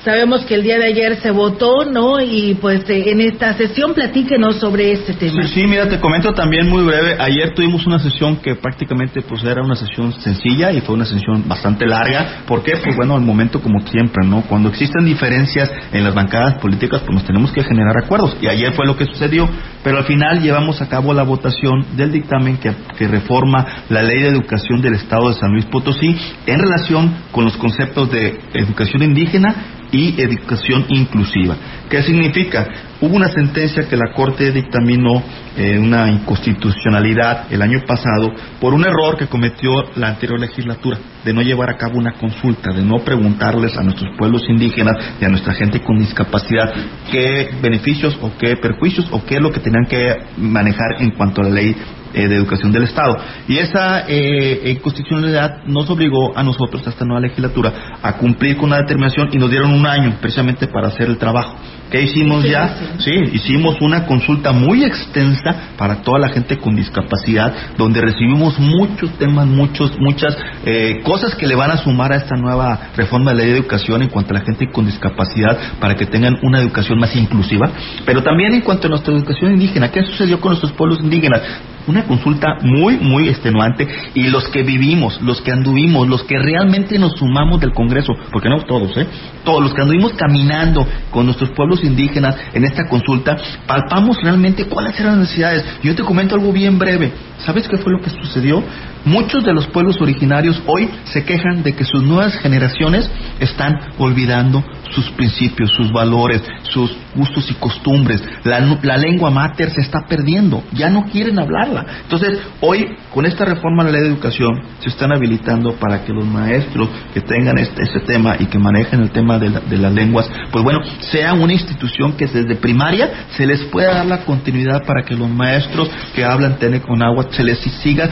Sabemos 0.03 0.45
que 0.45 0.55
el 0.55 0.63
día 0.63 0.77
de 0.77 0.85
ayer 0.85 1.17
se 1.21 1.31
votó, 1.31 1.83
¿no? 1.85 2.21
Y 2.21 2.57
pues 2.61 2.89
eh, 2.89 3.11
en 3.11 3.21
esta 3.21 3.53
sesión 3.55 3.93
platíquenos 3.93 4.57
sobre 4.57 4.91
este 4.93 5.13
tema. 5.13 5.43
Sí, 5.43 5.61
sí, 5.61 5.67
mira, 5.67 5.89
te 5.89 5.99
comento 5.99 6.33
también 6.33 6.69
muy 6.69 6.83
breve. 6.83 7.17
Ayer 7.19 7.53
tuvimos 7.53 7.85
una 7.85 7.99
sesión 7.99 8.37
que 8.37 8.55
prácticamente 8.55 9.21
pues 9.21 9.43
era 9.43 9.61
una 9.61 9.75
sesión 9.75 10.13
sencilla 10.13 10.71
y 10.71 10.81
fue 10.81 10.95
una 10.95 11.05
sesión 11.05 11.47
bastante 11.47 11.85
larga. 11.85 12.43
¿Por 12.45 12.63
qué? 12.63 12.77
Pues 12.77 12.95
bueno, 12.95 13.15
al 13.15 13.21
momento 13.21 13.61
como 13.61 13.79
siempre, 13.87 14.25
¿no? 14.25 14.43
Cuando 14.43 14.69
existen 14.69 15.03
diferencias 15.05 15.71
en 15.91 16.03
las 16.03 16.13
bancadas 16.13 16.57
políticas, 16.59 17.01
pues 17.01 17.13
nos 17.13 17.25
tenemos 17.25 17.51
que 17.51 17.63
generar 17.63 17.97
acuerdos. 17.97 18.37
Y 18.41 18.47
ayer 18.47 18.73
fue 18.73 18.85
lo 18.85 18.95
que 18.95 19.05
sucedió. 19.05 19.49
Pero 19.87 19.99
al 19.99 20.03
final 20.03 20.41
llevamos 20.41 20.81
a 20.81 20.89
cabo 20.89 21.13
la 21.13 21.23
votación 21.23 21.95
del 21.95 22.11
dictamen 22.11 22.57
que, 22.57 22.75
reforma 23.07 23.85
la 23.87 24.03
ley 24.03 24.21
de 24.21 24.27
educación 24.27 24.81
del 24.81 24.95
Estado 24.95 25.29
de 25.29 25.35
San 25.35 25.53
Luis 25.53 25.63
Potosí 25.67 26.13
en 26.45 26.59
relación 26.59 27.09
con 27.31 27.45
los 27.45 27.55
conceptos 27.55 28.11
de 28.11 28.37
educación 28.53 29.01
indígena 29.03 29.77
y 29.91 30.21
educación 30.21 30.85
inclusiva. 30.89 31.55
¿Qué 31.89 32.03
significa? 32.03 32.67
Hubo 32.99 33.15
una 33.15 33.29
sentencia 33.29 33.87
que 33.87 33.95
la 33.95 34.11
Corte 34.13 34.51
dictaminó 34.51 35.23
eh, 35.55 35.77
una 35.79 36.09
inconstitucionalidad 36.09 37.45
el 37.51 37.61
año 37.61 37.79
pasado 37.87 38.33
por 38.59 38.73
un 38.73 38.83
error 38.83 39.17
que 39.17 39.27
cometió 39.27 39.71
la 39.95 40.09
anterior 40.09 40.39
legislatura 40.39 40.97
de 41.23 41.33
no 41.33 41.41
llevar 41.41 41.69
a 41.69 41.77
cabo 41.77 41.97
una 41.97 42.13
consulta, 42.13 42.73
de 42.73 42.81
no 42.81 42.99
preguntarles 43.05 43.77
a 43.77 43.83
nuestros 43.83 44.15
pueblos 44.17 44.43
indígenas 44.49 44.95
y 45.21 45.25
a 45.25 45.29
nuestra 45.29 45.53
gente 45.53 45.81
con 45.81 45.97
discapacidad 45.99 46.73
qué 47.11 47.49
beneficios 47.61 48.17
o 48.21 48.31
qué 48.37 48.57
perjuicios 48.57 49.07
o 49.11 49.23
qué 49.23 49.35
es 49.35 49.41
lo 49.41 49.51
que 49.51 49.59
que 49.85 50.17
manejar 50.37 51.01
en 51.01 51.11
cuanto 51.11 51.41
a 51.41 51.45
la 51.45 51.51
ley 51.51 51.75
eh, 52.13 52.27
de 52.27 52.35
educación 52.35 52.71
del 52.71 52.83
Estado. 52.83 53.17
Y 53.47 53.57
esa 53.57 54.05
eh, 54.07 54.79
constitucionalidad 54.81 55.63
nos 55.65 55.89
obligó 55.89 56.37
a 56.37 56.43
nosotros, 56.43 56.85
a 56.85 56.89
esta 56.89 57.05
nueva 57.05 57.21
legislatura, 57.21 57.97
a 58.01 58.13
cumplir 58.13 58.57
con 58.57 58.65
una 58.65 58.77
determinación 58.77 59.29
y 59.31 59.37
nos 59.37 59.49
dieron 59.49 59.73
un 59.73 59.85
año 59.85 60.15
precisamente 60.19 60.67
para 60.67 60.87
hacer 60.87 61.07
el 61.07 61.17
trabajo. 61.17 61.55
¿Qué 61.89 62.01
hicimos 62.01 62.43
ya? 62.43 62.97
Sí, 62.99 63.11
hicimos 63.31 63.77
una 63.79 64.05
consulta 64.05 64.51
muy 64.51 64.83
extensa 64.83 65.69
para 65.77 66.01
toda 66.01 66.19
la 66.19 66.29
gente 66.29 66.57
con 66.57 66.75
discapacidad, 66.75 67.53
donde 67.77 68.01
recibimos 68.01 68.59
muchos 68.59 69.11
temas, 69.17 69.47
muchos, 69.47 69.97
muchas 69.97 70.37
eh, 70.65 70.99
cosas 71.03 71.33
que 71.35 71.47
le 71.47 71.55
van 71.55 71.71
a 71.71 71.77
sumar 71.77 72.11
a 72.11 72.17
esta 72.17 72.35
nueva 72.35 72.89
reforma 72.95 73.31
de 73.31 73.37
la 73.37 73.43
ley 73.43 73.51
de 73.53 73.59
educación 73.59 74.01
en 74.01 74.09
cuanto 74.09 74.31
a 74.31 74.39
la 74.39 74.45
gente 74.45 74.69
con 74.69 74.85
discapacidad 74.85 75.57
para 75.79 75.95
que 75.95 76.05
tengan 76.05 76.37
una 76.41 76.59
educación 76.59 76.99
más 76.99 77.15
inclusiva, 77.15 77.71
pero 78.05 78.21
también 78.21 78.53
en 78.53 78.61
cuanto 78.61 78.87
a 78.87 78.89
nuestra 78.89 79.13
educación 79.13 79.53
indígena. 79.53 79.89
¿Qué 79.89 80.03
sucedió 80.03 80.41
con 80.41 80.51
nuestros 80.51 80.73
pueblos 80.73 80.99
indígenas? 80.99 81.41
Una 81.87 81.96
consulta 82.03 82.57
muy, 82.61 82.97
muy 82.97 83.29
extenuante 83.29 83.87
y 84.13 84.29
los 84.29 84.47
que 84.49 84.63
vivimos, 84.63 85.21
los 85.21 85.41
que 85.41 85.51
anduvimos, 85.51 86.07
los 86.07 86.23
que 86.23 86.37
realmente 86.39 86.97
nos 86.97 87.13
sumamos 87.13 87.59
del 87.59 87.73
Congreso, 87.73 88.13
porque 88.31 88.49
no 88.49 88.59
todos, 88.61 88.95
¿eh? 88.97 89.07
Todos 89.43 89.61
los 89.61 89.73
que 89.73 89.81
anduvimos 89.81 90.13
caminando 90.13 90.87
con 91.11 91.25
nuestros 91.25 91.51
pueblos 91.51 91.83
indígenas 91.83 92.35
en 92.53 92.65
esta 92.65 92.87
consulta, 92.87 93.37
palpamos 93.65 94.21
realmente 94.21 94.65
cuáles 94.65 94.99
eran 94.99 95.13
las 95.13 95.21
necesidades. 95.21 95.65
Yo 95.83 95.95
te 95.95 96.03
comento 96.03 96.35
algo 96.35 96.51
bien 96.51 96.77
breve. 96.77 97.11
¿Sabes 97.39 97.67
qué 97.67 97.77
fue 97.77 97.93
lo 97.93 98.01
que 98.01 98.09
sucedió? 98.09 98.63
Muchos 99.07 99.45
de 99.45 99.53
los 99.53 99.67
pueblos 99.67 100.01
originarios 100.01 100.61
hoy 100.65 100.89
se 101.05 101.23
quejan 101.23 101.63
de 101.63 101.73
que 101.73 101.85
sus 101.85 102.03
nuevas 102.03 102.37
generaciones 102.39 103.09
están 103.39 103.73
olvidando 103.97 104.61
sus 104.91 105.09
principios, 105.11 105.71
sus 105.71 105.93
valores, 105.93 106.43
sus 106.63 106.93
gustos 107.15 107.49
y 107.49 107.53
costumbres. 107.53 108.21
La, 108.43 108.59
la, 108.81 108.97
lengua 108.97 109.31
mater 109.31 109.71
se 109.71 109.79
está 109.79 109.99
perdiendo, 110.09 110.61
ya 110.73 110.89
no 110.89 111.05
quieren 111.05 111.39
hablarla. 111.39 111.85
Entonces, 112.03 112.37
hoy, 112.59 112.97
con 113.13 113.25
esta 113.25 113.45
reforma 113.45 113.85
de 113.85 113.93
la 113.93 113.97
ley 113.97 114.07
de 114.07 114.13
educación, 114.13 114.61
se 114.79 114.89
están 114.89 115.13
habilitando 115.13 115.71
para 115.75 116.03
que 116.03 116.11
los 116.11 116.25
maestros 116.25 116.89
que 117.13 117.21
tengan 117.21 117.57
este, 117.59 117.83
este 117.83 118.01
tema 118.01 118.35
y 118.37 118.47
que 118.47 118.59
manejen 118.59 118.99
el 118.99 119.11
tema 119.11 119.39
de, 119.39 119.49
de, 119.49 119.77
las 119.77 119.93
lenguas, 119.93 120.29
pues 120.51 120.65
bueno, 120.65 120.81
sea 121.11 121.33
una 121.33 121.53
institución 121.53 122.17
que 122.17 122.27
desde 122.27 122.55
primaria 122.55 123.27
se 123.37 123.45
les 123.45 123.63
pueda 123.65 123.93
dar 123.93 124.05
la 124.05 124.25
continuidad 124.25 124.83
para 124.85 125.03
que 125.03 125.15
los 125.15 125.29
maestros 125.29 125.89
que 126.13 126.25
hablan 126.25 126.57
Tene 126.57 126.81
con 126.81 127.01
agua 127.01 127.27
se 127.31 127.43
les 127.43 127.59
siga 127.59 128.09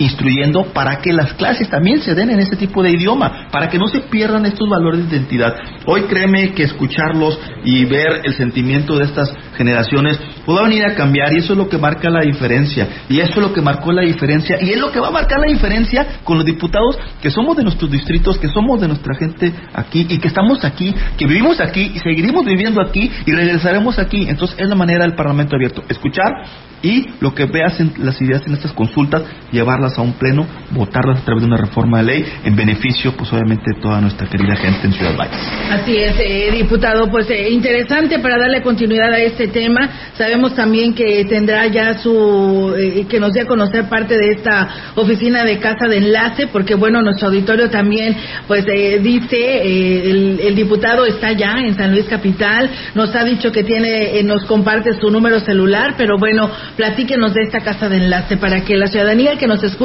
instruyendo 0.00 0.64
para 0.72 0.96
que 0.96 1.12
las 1.12 1.34
clases 1.34 1.68
también 1.68 2.00
se 2.00 2.14
den 2.14 2.30
en 2.30 2.40
este 2.40 2.56
tipo 2.56 2.82
de 2.82 2.90
idioma, 2.90 3.48
para 3.52 3.68
que 3.68 3.78
no 3.78 3.86
se 3.86 4.00
pierdan 4.00 4.46
estos 4.46 4.68
valores 4.68 5.08
de 5.08 5.16
identidad. 5.16 5.54
Hoy 5.86 6.02
créeme 6.02 6.52
que 6.52 6.64
escucharlos 6.64 7.38
y 7.64 7.84
ver 7.84 8.22
el 8.24 8.34
sentimiento 8.34 8.96
de 8.96 9.04
estas 9.04 9.32
generaciones 9.56 10.18
pues 10.44 10.56
va 10.56 10.62
a 10.62 10.68
venir 10.68 10.84
a 10.84 10.94
cambiar 10.94 11.32
y 11.32 11.38
eso 11.38 11.52
es 11.52 11.58
lo 11.58 11.68
que 11.68 11.78
marca 11.78 12.08
la 12.10 12.22
diferencia. 12.22 12.88
Y 13.08 13.20
eso 13.20 13.34
es 13.34 13.36
lo 13.36 13.52
que 13.52 13.60
marcó 13.60 13.92
la 13.92 14.02
diferencia 14.02 14.56
y 14.60 14.70
es 14.70 14.78
lo 14.78 14.90
que 14.90 15.00
va 15.00 15.08
a 15.08 15.12
marcar 15.12 15.38
la 15.38 15.46
diferencia 15.46 16.20
con 16.24 16.38
los 16.38 16.46
diputados 16.46 16.98
que 17.20 17.30
somos 17.30 17.56
de 17.56 17.62
nuestros 17.62 17.90
distritos, 17.90 18.38
que 18.38 18.48
somos 18.48 18.80
de 18.80 18.88
nuestra 18.88 19.14
gente 19.16 19.52
aquí 19.74 20.06
y 20.08 20.18
que 20.18 20.28
estamos 20.28 20.64
aquí, 20.64 20.94
que 21.18 21.26
vivimos 21.26 21.60
aquí 21.60 21.92
y 21.94 21.98
seguiremos 21.98 22.44
viviendo 22.44 22.80
aquí 22.80 23.10
y 23.26 23.32
regresaremos 23.32 23.98
aquí. 23.98 24.28
Entonces 24.28 24.56
es 24.58 24.68
la 24.68 24.74
manera 24.74 25.04
del 25.04 25.14
Parlamento 25.14 25.56
abierto. 25.56 25.84
Escuchar 25.88 26.32
y 26.82 27.06
lo 27.20 27.34
que 27.34 27.44
veas 27.44 27.78
en 27.80 27.92
las 27.98 28.20
ideas 28.22 28.46
en 28.46 28.54
estas 28.54 28.72
consultas, 28.72 29.22
llevarlas 29.52 29.89
a 29.98 30.02
un 30.02 30.14
pleno, 30.14 30.46
votarlas 30.70 31.20
a 31.20 31.24
través 31.24 31.42
de 31.42 31.48
una 31.48 31.56
reforma 31.56 31.98
de 31.98 32.04
ley 32.04 32.24
en 32.44 32.56
beneficio, 32.56 33.12
pues 33.16 33.32
obviamente, 33.32 33.62
de 33.74 33.80
toda 33.80 34.00
nuestra 34.00 34.26
querida 34.28 34.56
gente 34.56 34.86
en 34.86 34.92
Ciudad 34.92 35.16
Valles. 35.16 35.40
Así 35.70 35.96
es, 35.96 36.14
eh, 36.18 36.50
diputado, 36.52 37.10
pues 37.10 37.28
eh, 37.30 37.50
interesante 37.50 38.18
para 38.18 38.38
darle 38.38 38.62
continuidad 38.62 39.12
a 39.12 39.18
este 39.18 39.48
tema. 39.48 39.88
Sabemos 40.16 40.54
también 40.54 40.94
que 40.94 41.24
tendrá 41.24 41.66
ya 41.66 41.98
su, 41.98 42.74
eh, 42.78 43.06
que 43.08 43.20
nos 43.20 43.32
dé 43.32 43.42
a 43.42 43.46
conocer 43.46 43.88
parte 43.88 44.16
de 44.16 44.32
esta 44.32 44.92
oficina 44.94 45.44
de 45.44 45.58
casa 45.58 45.86
de 45.88 45.98
enlace, 45.98 46.46
porque 46.48 46.74
bueno, 46.74 47.02
nuestro 47.02 47.28
auditorio 47.28 47.70
también, 47.70 48.16
pues 48.46 48.64
dice, 48.66 49.62
el, 50.10 50.40
el, 50.40 50.54
diputado 50.54 51.06
está 51.06 51.32
ya 51.32 51.58
en 51.58 51.74
San 51.74 51.92
Luis 51.92 52.06
Capital, 52.06 52.70
nos 52.94 53.14
ha 53.14 53.24
dicho 53.24 53.50
que 53.50 53.64
tiene, 53.64 54.22
nos 54.22 54.44
comparte 54.44 54.94
su 54.94 55.10
número 55.10 55.40
celular, 55.40 55.94
pero 55.96 56.18
bueno, 56.18 56.50
platíquenos 56.76 57.34
de 57.34 57.42
esta 57.42 57.60
casa 57.60 57.88
de 57.88 57.96
enlace 57.96 58.36
para 58.36 58.62
que 58.62 58.76
la 58.76 58.86
ciudadanía 58.86 59.36
que 59.36 59.46
nos 59.46 59.62
escucha 59.62 59.79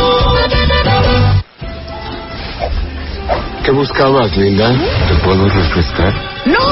¿Qué 3.64 3.70
buscabas, 3.70 4.37
Linda? 4.37 4.73
¿Te 5.09 5.14
puedo 5.25 5.49
refrescar? 5.49 6.12
No, 6.45 6.62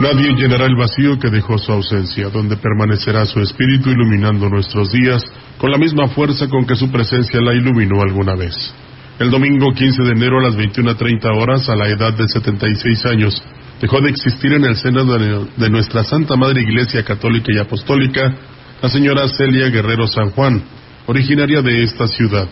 Nadie 0.00 0.32
llenará 0.32 0.64
el 0.64 0.76
vacío 0.76 1.18
que 1.18 1.28
dejó 1.28 1.58
su 1.58 1.70
ausencia, 1.72 2.30
donde 2.30 2.56
permanecerá 2.56 3.26
su 3.26 3.38
espíritu 3.40 3.90
iluminando 3.90 4.48
nuestros 4.48 4.90
días 4.90 5.22
con 5.58 5.70
la 5.70 5.76
misma 5.76 6.08
fuerza 6.08 6.48
con 6.48 6.64
que 6.64 6.74
su 6.74 6.90
presencia 6.90 7.38
la 7.42 7.52
iluminó 7.52 8.00
alguna 8.00 8.34
vez. 8.34 8.74
El 9.18 9.30
domingo 9.30 9.74
15 9.74 10.02
de 10.02 10.12
enero 10.12 10.38
a 10.38 10.44
las 10.44 10.56
21.30 10.56 11.36
horas, 11.36 11.68
a 11.68 11.76
la 11.76 11.88
edad 11.88 12.14
de 12.14 12.26
76 12.26 13.04
años, 13.04 13.42
dejó 13.78 14.00
de 14.00 14.08
existir 14.08 14.54
en 14.54 14.64
el 14.64 14.76
seno 14.76 15.04
de, 15.04 15.68
nuestra 15.68 16.02
Santa 16.02 16.34
Madre 16.34 16.62
Iglesia 16.62 17.04
Católica 17.04 17.52
y 17.54 17.58
Apostólica 17.58 18.34
la 18.80 18.88
señora 18.88 19.28
Celia 19.28 19.68
Guerrero 19.68 20.06
San 20.06 20.30
Juan, 20.30 20.62
originaria 21.08 21.60
de 21.60 21.82
esta 21.82 22.06
ciudad. 22.08 22.48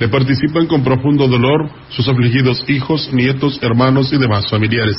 Le 0.00 0.08
participan 0.08 0.66
con 0.66 0.82
profundo 0.82 1.28
dolor 1.28 1.70
sus 1.90 2.08
afligidos 2.08 2.64
hijos, 2.66 3.12
nietos, 3.12 3.58
hermanos 3.60 4.10
y 4.10 4.16
demás 4.16 4.48
familiares. 4.48 4.96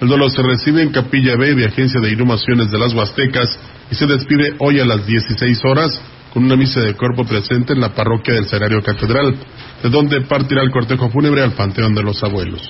El 0.00 0.08
dolor 0.08 0.30
se 0.30 0.42
recibe 0.42 0.82
en 0.82 0.92
Capilla 0.92 1.36
B 1.36 1.54
de 1.54 1.66
Agencia 1.66 2.00
de 2.00 2.12
Inhumaciones 2.12 2.70
de 2.70 2.78
las 2.78 2.94
Huastecas 2.94 3.58
y 3.90 3.94
se 3.94 4.06
despide 4.06 4.54
hoy 4.58 4.80
a 4.80 4.86
las 4.86 5.06
16 5.06 5.60
horas 5.64 6.00
con 6.32 6.44
una 6.44 6.56
misa 6.56 6.80
de 6.80 6.94
cuerpo 6.94 7.24
presente 7.24 7.74
en 7.74 7.80
la 7.80 7.92
parroquia 7.92 8.34
del 8.34 8.46
Sagrario 8.46 8.82
Catedral, 8.82 9.34
de 9.82 9.90
donde 9.90 10.22
partirá 10.22 10.62
el 10.62 10.70
cortejo 10.70 11.10
fúnebre 11.10 11.42
al 11.42 11.52
Panteón 11.52 11.94
de 11.94 12.02
los 12.02 12.22
Abuelos, 12.22 12.62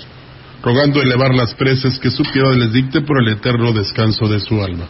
rogando 0.62 1.01
elevar 1.01 1.33
las 1.35 1.55
preces 1.55 2.01
que 2.01 2.11
su 2.11 2.24
piedad 2.24 2.55
les 2.55 2.72
dicte 2.72 3.03
por 3.03 3.22
el 3.22 3.28
eterno 3.28 3.72
descanso 3.72 4.26
de 4.26 4.41
su 4.41 4.61
alma. 4.61 4.89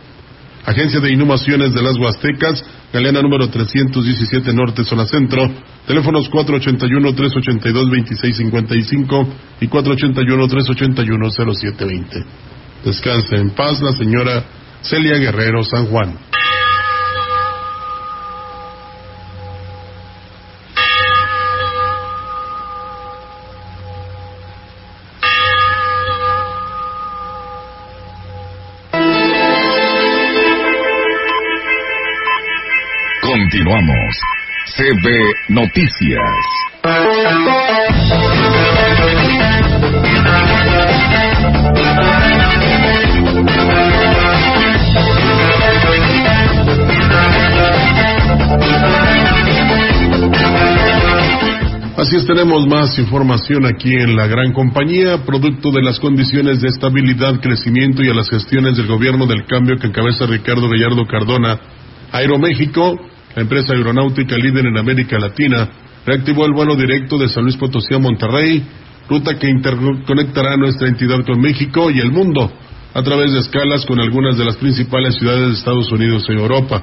Agencia 0.65 1.01
de 1.01 1.13
Inhumaciones 1.13 1.73
de 1.73 1.83
las 1.83 1.97
Huastecas, 1.97 2.63
Galeana 2.93 3.23
número 3.23 3.49
317 3.49 4.53
Norte, 4.53 4.85
zona 4.85 5.07
centro, 5.07 5.49
teléfonos 5.87 6.29
481-382-2655 6.31 9.27
y 9.61 9.69
481-381-0720. 9.69 12.25
Descanse 12.85 13.37
en 13.37 13.51
paz 13.51 13.81
la 13.81 13.93
señora 13.93 14.45
Celia 14.83 15.17
Guerrero 15.17 15.63
San 15.65 15.87
Juan. 15.87 16.19
CB 34.81 35.35
Noticias. 35.51 36.19
Así 51.99 52.17
es, 52.17 52.27
tenemos 52.27 52.67
más 52.67 52.99
información 52.99 53.67
aquí 53.67 53.93
en 53.93 54.17
la 54.17 54.27
gran 54.29 54.55
compañía, 54.55 55.27
producto 55.27 55.73
de 55.73 55.83
las 55.83 56.01
condiciones 56.01 56.63
de 56.63 56.69
estabilidad, 56.69 57.39
crecimiento 57.43 58.03
y 58.03 58.09
a 58.09 58.15
las 58.15 58.31
gestiones 58.31 58.79
del 58.79 58.87
gobierno 58.87 59.27
del 59.27 59.45
cambio 59.45 59.77
que 59.77 59.89
encabeza 59.89 60.25
Ricardo 60.25 60.71
Gallardo 60.71 61.07
Cardona. 61.07 61.61
Aeroméxico, 62.13 62.99
la 63.35 63.43
empresa 63.43 63.75
aeronáutica 63.75 64.37
líder 64.37 64.67
en 64.67 64.79
América 64.79 65.19
Latina, 65.19 65.69
reactivó 66.05 66.47
el 66.47 66.53
vuelo 66.53 66.75
directo 66.77 67.19
de 67.19 67.29
San 67.29 67.45
Luis 67.45 67.57
Potosí 67.57 67.95
a 67.95 67.99
Monterrey, 67.99 68.63
ruta 69.09 69.39
que 69.39 69.49
interconectará 69.49 70.57
nuestra 70.57 70.89
entidad 70.89 71.25
con 71.25 71.41
México 71.41 71.91
y 71.91 72.01
el 72.01 72.11
mundo 72.11 72.51
a 72.93 73.03
través 73.03 73.33
de 73.33 73.41
escalas 73.41 73.87
con 73.87 74.01
algunas 74.01 74.37
de 74.37 74.45
las 74.45 74.57
principales 74.57 75.15
ciudades 75.15 75.49
de 75.49 75.55
Estados 75.55 75.91
Unidos 75.93 76.25
y 76.29 76.33
Europa. 76.33 76.83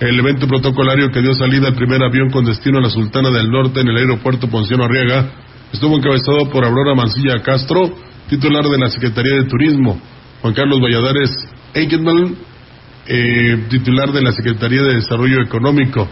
El 0.00 0.18
evento 0.18 0.48
protocolario 0.48 1.10
que 1.10 1.20
dio 1.20 1.34
salida 1.34 1.68
al 1.68 1.74
primer 1.74 2.02
avión 2.02 2.30
con 2.30 2.44
destino 2.44 2.78
a 2.78 2.82
la 2.82 2.90
Sultana 2.90 3.30
del 3.30 3.50
Norte 3.50 3.80
en 3.80 3.88
el 3.88 3.96
aeropuerto 3.98 4.48
Ponciano 4.48 4.84
Arriaga 4.84 5.30
estuvo 5.72 5.96
encabezado 5.96 6.50
por 6.50 6.64
Aurora 6.64 6.94
Mancilla 6.94 7.40
Castro, 7.42 7.94
titular 8.28 8.64
de 8.64 8.78
la 8.78 8.88
Secretaría 8.88 9.36
de 9.36 9.44
Turismo, 9.44 10.00
Juan 10.40 10.54
Carlos 10.54 10.80
Valladares 10.80 11.30
Eichmann, 11.74 12.36
eh, 13.06 13.66
titular 13.68 14.12
de 14.12 14.22
la 14.22 14.32
Secretaría 14.32 14.82
de 14.82 14.94
Desarrollo 14.94 15.42
Económico, 15.42 16.08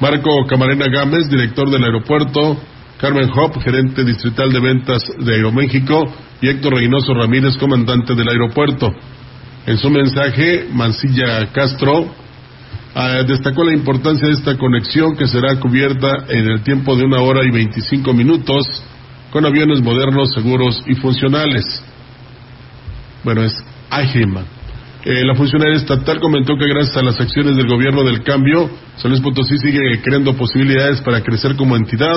Marco 0.00 0.46
Camarena 0.48 0.86
Gámez, 0.88 1.28
director 1.28 1.70
del 1.70 1.84
aeropuerto, 1.84 2.60
Carmen 2.98 3.30
Hop, 3.34 3.60
gerente 3.60 4.04
distrital 4.04 4.52
de 4.52 4.60
ventas 4.60 5.02
de 5.18 5.34
Aeroméxico, 5.34 6.04
y 6.40 6.48
Héctor 6.48 6.74
Reynoso 6.74 7.14
Ramírez, 7.14 7.56
comandante 7.58 8.14
del 8.14 8.28
aeropuerto. 8.28 8.92
En 9.66 9.78
su 9.78 9.88
mensaje, 9.90 10.68
Mancilla 10.72 11.50
Castro 11.52 12.10
Ah, 12.96 13.24
destacó 13.26 13.64
la 13.64 13.74
importancia 13.74 14.28
de 14.28 14.34
esta 14.34 14.56
conexión 14.56 15.16
que 15.16 15.26
será 15.26 15.58
cubierta 15.58 16.26
en 16.28 16.48
el 16.48 16.62
tiempo 16.62 16.94
de 16.94 17.04
una 17.04 17.20
hora 17.22 17.44
y 17.44 17.50
25 17.50 18.12
minutos 18.12 18.64
con 19.30 19.44
aviones 19.44 19.82
modernos, 19.82 20.32
seguros 20.32 20.80
y 20.86 20.94
funcionales. 20.94 21.64
Bueno, 23.24 23.42
es 23.42 23.52
Aigeman. 23.90 24.44
Eh, 25.06 25.22
la 25.22 25.34
funcionaria 25.34 25.76
estatal 25.76 26.18
comentó 26.18 26.56
que 26.56 26.66
gracias 26.66 26.96
a 26.96 27.02
las 27.02 27.20
acciones 27.20 27.56
del 27.56 27.68
gobierno 27.68 28.04
del 28.04 28.22
cambio, 28.22 28.70
San 28.96 29.12
Potosí 29.20 29.58
sigue 29.58 30.00
creando 30.02 30.34
posibilidades 30.34 31.02
para 31.02 31.20
crecer 31.20 31.56
como 31.56 31.76
entidad, 31.76 32.16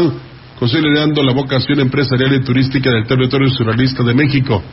consolidando 0.57 1.21
la 1.21 1.33
vocación 1.33 1.81
empresarial 1.81 2.33
y 2.35 2.45
turística 2.45 2.89
del 2.89 3.05
territorio 3.05 3.49
surrealista 3.49 4.03
de 4.03 4.13
México. 4.13 4.63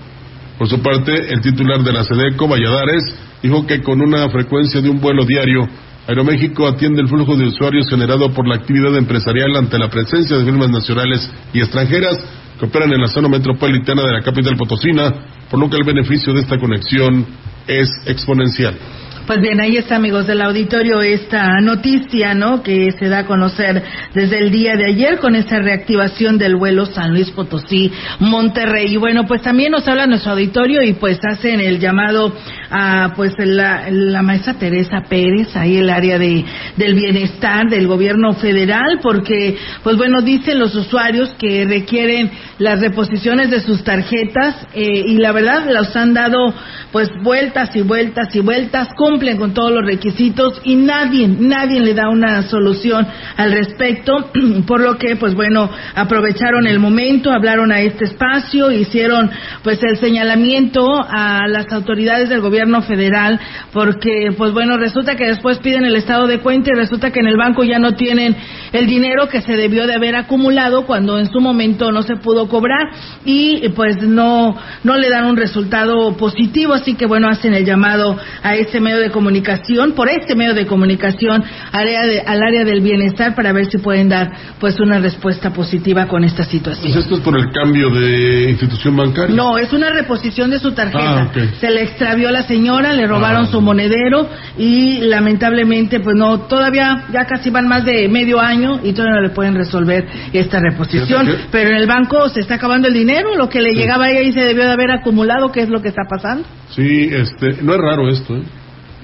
Por 0.57 0.69
su 0.69 0.81
parte, 0.81 1.33
el 1.33 1.41
titular 1.41 1.83
de 1.83 1.93
la 1.93 2.05
SEDECO, 2.05 2.47
Valladares, 2.47 3.03
dijo 3.43 3.67
que 3.67 3.83
con 3.83 4.01
una 4.01 4.29
frecuencia 4.29 4.81
de 4.81 4.91
un 4.91 5.01
vuelo 5.01 5.25
diario, 5.25 5.69
Aeroméxico 6.07 6.69
atiende 6.69 7.01
el 7.03 7.09
flujo 7.09 7.35
de 7.35 7.47
usuarios 7.47 7.89
generado 7.89 8.31
por 8.33 8.47
la 8.47 8.57
actividad 8.57 8.95
empresarial 8.95 9.57
ante 9.57 9.77
la 9.77 9.89
presencia 9.89 10.37
de 10.37 10.45
firmas 10.45 10.71
nacionales 10.71 11.29
y 11.53 11.61
extranjeras 11.61 12.23
que 12.61 12.67
operan 12.67 12.93
en 12.93 13.01
la 13.01 13.09
zona 13.09 13.29
metropolitana 13.29 14.03
de 14.03 14.13
la 14.13 14.21
capital 14.21 14.55
potosina, 14.57 15.13
por 15.51 15.59
lo 15.59 15.69
que 15.69 15.79
el 15.79 15.85
beneficio 15.85 16.33
de 16.33 16.43
esta 16.43 16.59
conexión 16.59 17.27
es 17.67 17.89
exponencial. 18.07 18.79
Pues 19.27 19.41
bien, 19.41 19.59
ahí 19.59 19.79
está, 19.79 19.97
amigos 19.97 20.27
del 20.27 20.43
auditorio, 20.43 21.01
esta 21.01 21.59
noticia, 21.63 22.35
¿no? 22.35 22.63
Que 22.63 22.93
se 22.93 23.09
da 23.09 23.21
a 23.21 23.27
conocer 23.27 23.83
desde 24.13 24.37
el 24.37 24.51
día 24.51 24.77
de 24.77 24.85
ayer 24.85 25.19
con 25.19 25.35
esta 25.35 25.61
reactivación 25.61 26.37
del 26.37 26.57
vuelo 26.57 26.85
San 26.85 27.13
Luis 27.13 27.31
Potosí 27.31 27.91
Monterrey. 28.21 28.93
Y 28.93 28.99
bueno, 28.99 29.25
pues 29.27 29.41
también 29.41 29.73
nos 29.73 29.89
habla 29.89 30.07
nuestro 30.07 30.33
auditorio 30.33 30.83
y 30.83 30.93
pues 30.93 31.19
hacen 31.27 31.61
el 31.61 31.79
llamado 31.79 32.35
a 32.71 33.15
pues 33.17 33.33
la, 33.39 33.87
la 33.91 34.21
maestra 34.21 34.59
Teresa 34.59 35.05
Pérez, 35.09 35.57
ahí 35.57 35.79
el 35.79 35.89
área 35.89 36.19
de 36.19 36.45
del 36.77 36.95
bienestar 36.95 37.71
del 37.71 37.87
gobierno 37.87 38.35
federal, 38.35 38.99
porque 39.03 39.57
pues 39.83 39.97
bueno 39.97 40.21
dicen 40.21 40.59
los 40.59 40.75
usuarios 40.75 41.31
que 41.39 41.65
requieren 41.65 42.31
las 42.59 42.79
reposiciones 42.79 43.51
de 43.51 43.61
sus 43.61 43.83
tarjetas 43.85 44.67
eh, 44.75 45.03
y 45.07 45.17
la 45.17 45.33
verdad 45.33 45.67
los 45.71 45.97
han 45.97 46.13
dado 46.13 46.53
pues 46.93 47.09
vueltas 47.23 47.75
y 47.75 47.83
vueltas 47.83 48.35
y 48.37 48.41
vueltas, 48.41 48.89
cumplen 49.15 49.37
con 49.37 49.55
todos 49.55 49.71
los 49.71 49.87
requisitos 49.87 50.61
y 50.65 50.75
nadie, 50.75 51.29
nadie 51.29 51.81
le 51.81 51.95
da 51.95 52.09
una 52.09 52.43
solución 52.43 53.07
al 53.37 53.53
respecto, 53.53 54.31
por 54.67 54.81
lo 54.81 54.99
que 54.99 55.15
pues 55.15 55.35
bueno, 55.35 55.71
aprovecharon 55.95 56.67
el 56.67 56.81
momento, 56.81 57.31
hablaron 57.31 57.71
a 57.71 57.81
este 57.81 58.07
espacio, 58.07 58.73
hicieron 58.73 59.31
pues 59.63 59.81
el 59.85 59.99
señalamiento 59.99 60.85
a 61.01 61.47
las 61.47 61.71
autoridades 61.73 62.29
del 62.29 62.41
gobierno 62.41 62.83
federal, 62.83 63.39
porque 63.73 64.33
pues 64.37 64.53
bueno, 64.53 64.77
resulta 64.79 65.15
que 65.15 65.27
después 65.27 65.59
piden 65.59 65.85
el 65.85 65.95
estado 65.95 66.27
de 66.27 66.41
cuenta 66.41 66.65
nuevamente 66.65 66.71
resulta 66.75 67.11
que 67.11 67.21
en 67.21 67.27
el 67.27 67.37
banco 67.37 67.65
ya 67.65 67.79
no 67.79 67.93
tienen 67.93 68.37
el 68.73 68.87
dinero 68.87 69.29
que 69.29 69.43
se 69.43 69.57
debió 69.57 69.87
de 69.87 69.95
haber 69.95 70.17
acumulado 70.17 70.87
cuando 70.87 71.19
en 71.19 71.27
su 71.31 71.41
momento 71.41 71.91
no 71.93 72.03
se 72.03 72.17
pudo 72.17 72.49
cobrar 72.49 72.89
y 73.25 73.69
pues 73.71 74.03
no 74.03 74.57
no 74.83 74.97
le 74.97 75.11
dan 75.11 75.27
un 75.27 75.37
resultado 75.37 76.17
positivo, 76.17 76.75
así 76.75 76.95
que 76.95 77.07
bueno, 77.07 77.29
hacen 77.29 77.55
el 77.55 77.65
llamado 77.65 78.17
a 78.43 78.55
ese 78.55 78.81
medio 78.81 79.01
comunicación, 79.11 79.93
por 79.93 80.09
este 80.09 80.35
medio 80.35 80.55
de 80.55 80.67
comunicación 80.67 81.43
área 81.73 82.03
de- 82.07 82.21
al 82.21 82.43
área 82.43 82.65
del 82.65 82.81
bienestar 82.81 83.35
para 83.35 83.53
ver 83.53 83.67
si 83.67 83.79
pueden 83.79 84.09
dar 84.09 84.33
pues 84.61 84.79
una 84.81 84.99
respuesta 84.99 85.53
positiva 85.53 86.07
con 86.07 86.25
esta 86.25 86.45
situación. 86.45 86.93
Pues 86.93 87.05
esto 87.05 87.17
es 87.17 87.21
por 87.21 87.39
el 87.39 87.51
cambio 87.51 87.91
de 87.91 88.51
institución 88.51 88.97
bancaria. 88.97 89.35
No, 89.35 89.59
es 89.59 89.73
una 89.73 89.91
reposición 89.91 90.51
de 90.51 90.59
su 90.59 90.73
tarjeta. 90.73 91.31
Ah. 91.33 91.33
Se 91.61 91.71
le 91.71 91.83
extravió 91.83 92.29
a 92.29 92.33
la 92.33 92.43
señora, 92.43 92.93
le 92.93 93.07
robaron 93.07 93.45
Ah. 93.45 93.49
su 93.51 93.61
monedero 93.61 94.29
y 94.59 95.01
lamentablemente, 95.03 96.01
pues 96.01 96.17
no, 96.17 96.41
todavía 96.43 97.05
ya 97.13 97.25
casi 97.27 97.51
van 97.51 97.69
más 97.69 97.85
de 97.85 98.09
medio 98.09 98.41
año 98.41 98.81
y 98.83 98.93
todavía 98.93 99.17
no 99.17 99.23
le 99.23 99.31
pueden 99.31 99.55
resolver 99.55 100.07
esta 100.33 100.61
reposición. 100.61 101.27
Que- 101.27 101.35
Pero 101.51 101.71
en 101.71 101.77
el 101.77 101.87
banco 101.87 102.29
se 102.29 102.41
está 102.41 102.55
acabando 102.57 102.89
el 102.89 102.95
dinero, 102.95 103.35
lo 103.37 103.49
que 103.49 103.61
le 103.61 103.73
llegaba 103.75 104.07
a 104.07 104.11
ella 104.11 104.23
y 104.23 104.33
se 104.33 104.41
debió 104.41 104.65
de 104.65 104.73
haber 104.73 104.91
acumulado, 104.91 105.51
¿qué 105.53 105.61
es 105.63 105.69
lo 105.69 105.81
que 105.83 105.89
está 105.89 106.03
pasando? 106.09 106.47
Sí, 106.71 107.09
este, 107.13 107.63
no 107.63 107.75
es 107.75 107.81
raro 107.81 108.09
esto, 108.09 108.37
¿eh? 108.37 108.43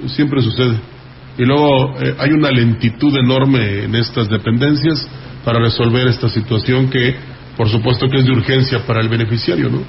Siempre 0.08 0.42
sucede. 0.42 0.78
Y 1.38 1.44
luego 1.44 1.98
eh, 2.00 2.14
hay 2.18 2.30
una 2.32 2.50
lentitud 2.50 3.16
enorme 3.16 3.84
en 3.84 3.94
estas 3.94 4.28
dependencias 4.28 5.06
para 5.44 5.58
resolver 5.58 6.08
esta 6.08 6.28
situación 6.28 6.90
que, 6.90 7.14
por 7.56 7.68
supuesto, 7.68 8.08
que 8.08 8.18
es 8.18 8.24
de 8.24 8.32
urgencia 8.32 8.86
para 8.86 9.00
el 9.00 9.08
beneficiario, 9.08 9.70
¿no? 9.70 9.82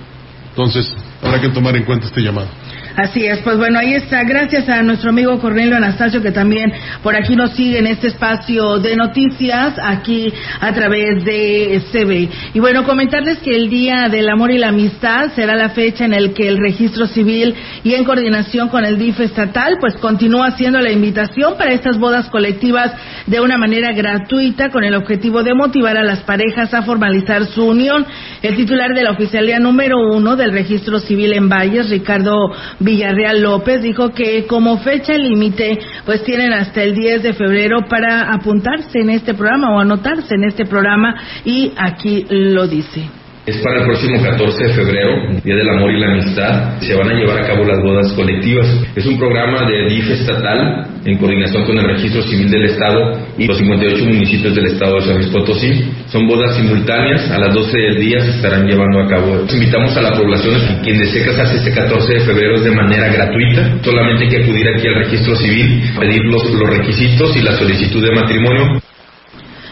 Entonces, 0.50 0.94
habrá 1.22 1.42
que 1.42 1.50
tomar 1.50 1.76
en 1.76 1.84
cuenta 1.84 2.08
este 2.08 2.22
llamado. 2.22 2.50
Así 2.96 3.26
es, 3.26 3.40
pues 3.40 3.58
bueno, 3.58 3.80
ahí 3.80 3.94
está. 3.94 4.24
Gracias 4.24 4.68
a 4.68 4.84
nuestro 4.84 5.12
amigo 5.12 5.40
Cornelio 5.40 5.78
Anastasio 5.78 6.22
que 6.22 6.32
también 6.32 6.74
por 7.02 7.16
aquí 7.16 7.36
nos 7.36 7.54
sigue 7.54 7.80
en 7.80 7.88
este 7.88 8.08
espacio 8.08 8.80
de 8.80 8.96
noticias, 8.96 9.76
aquí 9.82 10.34
a 10.60 10.72
través 10.74 11.24
de 11.24 11.82
CB. 11.92 12.56
Y 12.56 12.60
bueno, 12.60 12.84
comentarles 12.84 13.40
que 13.40 13.56
el 13.56 13.70
Día 13.70 14.10
del 14.10 14.30
Amor 14.30 14.52
y 14.52 14.58
la 14.58 14.70
Amistad 14.70 15.32
será 15.36 15.56
la 15.56 15.70
fecha 15.70 16.06
en 16.06 16.14
el 16.14 16.34
que 16.34 16.48
el 16.48 16.58
Registro 16.58 17.08
Civil 17.08 17.56
y 17.84 17.94
en 17.94 18.04
coordinación 18.04 18.68
con 18.70 18.84
el 18.84 18.98
DIF 18.98 19.22
estatal, 19.22 19.78
pues 19.80 19.96
continúa 19.96 20.48
haciendo 20.48 20.80
la 20.80 20.92
invitación 20.92 21.58
para 21.58 21.72
estas 21.72 21.98
bodas 21.98 22.30
colectivas 22.30 22.92
de 23.26 23.40
una 23.40 23.58
manera 23.58 23.94
gratuita 23.94 24.70
con 24.70 24.84
el 24.84 24.96
objetivo 24.96 25.44
de 25.44 25.54
motivar 25.54 25.98
a 25.98 26.04
las 26.04 26.20
parejas 26.20 26.74
a 26.74 26.84
formalizar 26.84 27.46
su 27.46 27.66
unión. 27.66 28.06
El 28.42 28.56
titular 28.56 28.94
de 28.94 29.04
la 29.04 29.12
oficialía 29.12 29.60
número 29.60 29.98
uno 30.14 30.36
del 30.36 30.52
Registro 30.52 31.00
Civil 31.00 31.34
en 31.34 31.48
Valles, 31.48 31.90
Ricardo 31.90 32.52
Villarreal 32.82 33.42
López, 33.42 33.82
dijo 33.82 34.10
que 34.10 34.46
como 34.48 34.80
fecha 34.80 35.14
límite, 35.14 35.80
pues 36.06 36.24
tienen 36.24 36.54
hasta 36.54 36.84
el 36.84 36.96
10 36.96 37.24
de 37.24 37.34
febrero 37.34 37.86
para 37.88 38.34
apuntarse 38.34 39.00
en 39.00 39.12
este 39.12 39.34
programa 39.34 39.76
o 39.76 39.80
anotarse 39.80 40.36
en 40.36 40.46
este 40.46 40.66
programa 40.66 41.16
y 41.46 41.72
aquí 41.78 42.26
lo 42.30 42.68
dice. 42.68 43.21
Es 43.52 43.58
para 43.58 43.82
el 43.82 43.86
próximo 43.86 44.16
14 44.24 44.64
de 44.64 44.74
febrero, 44.74 45.42
Día 45.44 45.56
del 45.58 45.70
Amor 45.72 45.92
y 45.92 46.00
la 46.00 46.08
Amistad. 46.08 46.80
Se 46.80 46.96
van 46.96 47.10
a 47.10 47.14
llevar 47.14 47.38
a 47.38 47.48
cabo 47.48 47.66
las 47.66 47.84
bodas 47.84 48.14
colectivas. 48.14 48.66
Es 48.96 49.06
un 49.06 49.20
programa 49.20 49.68
de 49.68 49.90
DIF 49.90 50.10
estatal 50.10 50.88
en 51.04 51.18
coordinación 51.18 51.66
con 51.66 51.78
el 51.78 51.84
Registro 51.84 52.24
Civil 52.24 52.50
del 52.50 52.64
Estado 52.68 53.12
y 53.38 53.48
los 53.48 53.58
58 53.58 54.06
municipios 54.06 54.56
del 54.56 54.68
Estado 54.68 54.96
de 54.96 55.02
San 55.02 55.16
Luis 55.18 55.28
Potosí. 55.28 55.84
Son 56.08 56.30
bodas 56.30 56.56
simultáneas. 56.56 57.30
A 57.30 57.40
las 57.40 57.54
12 57.54 57.78
del 57.78 58.00
día 58.00 58.22
se 58.22 58.30
estarán 58.30 58.66
llevando 58.66 59.02
a 59.02 59.10
cabo. 59.10 59.44
Invitamos 59.52 59.98
a 59.98 60.02
la 60.02 60.14
población 60.14 60.80
quien 60.82 60.98
desee 61.00 61.26
casarse 61.26 61.58
este 61.58 61.74
14 61.74 62.14
de 62.14 62.20
febrero 62.22 62.56
es 62.56 62.64
de 62.64 62.72
manera 62.72 63.12
gratuita. 63.12 63.80
Solamente 63.84 64.24
hay 64.24 64.30
que 64.30 64.44
acudir 64.44 64.66
aquí 64.70 64.88
al 64.88 64.96
Registro 64.96 65.36
Civil, 65.36 65.92
pedir 66.00 66.24
los, 66.24 66.54
los 66.54 66.70
requisitos 66.70 67.36
y 67.36 67.42
la 67.42 67.52
solicitud 67.58 68.02
de 68.02 68.16
matrimonio. 68.16 68.82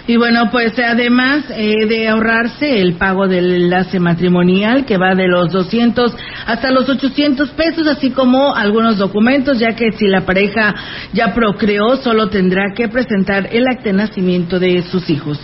Y 0.09 0.17
bueno, 0.17 0.49
pues 0.51 0.73
además 0.79 1.45
eh, 1.51 1.85
de 1.87 2.07
ahorrarse 2.07 2.81
el 2.81 2.95
pago 2.95 3.27
del 3.27 3.65
enlace 3.65 3.99
matrimonial 3.99 4.83
que 4.83 4.97
va 4.97 5.13
de 5.13 5.27
los 5.27 5.51
200 5.51 6.15
hasta 6.47 6.71
los 6.71 6.89
800 6.89 7.51
pesos, 7.51 7.85
así 7.85 8.09
como 8.09 8.55
algunos 8.55 8.97
documentos, 8.97 9.59
ya 9.59 9.75
que 9.75 9.91
si 9.91 10.07
la 10.07 10.21
pareja 10.21 10.73
ya 11.13 11.35
procreó, 11.35 11.97
solo 11.97 12.27
tendrá 12.27 12.73
que 12.75 12.87
presentar 12.87 13.49
el 13.51 13.67
acta 13.67 13.83
de 13.83 13.93
nacimiento 13.93 14.57
de 14.57 14.81
sus 14.81 15.07
hijos. 15.11 15.39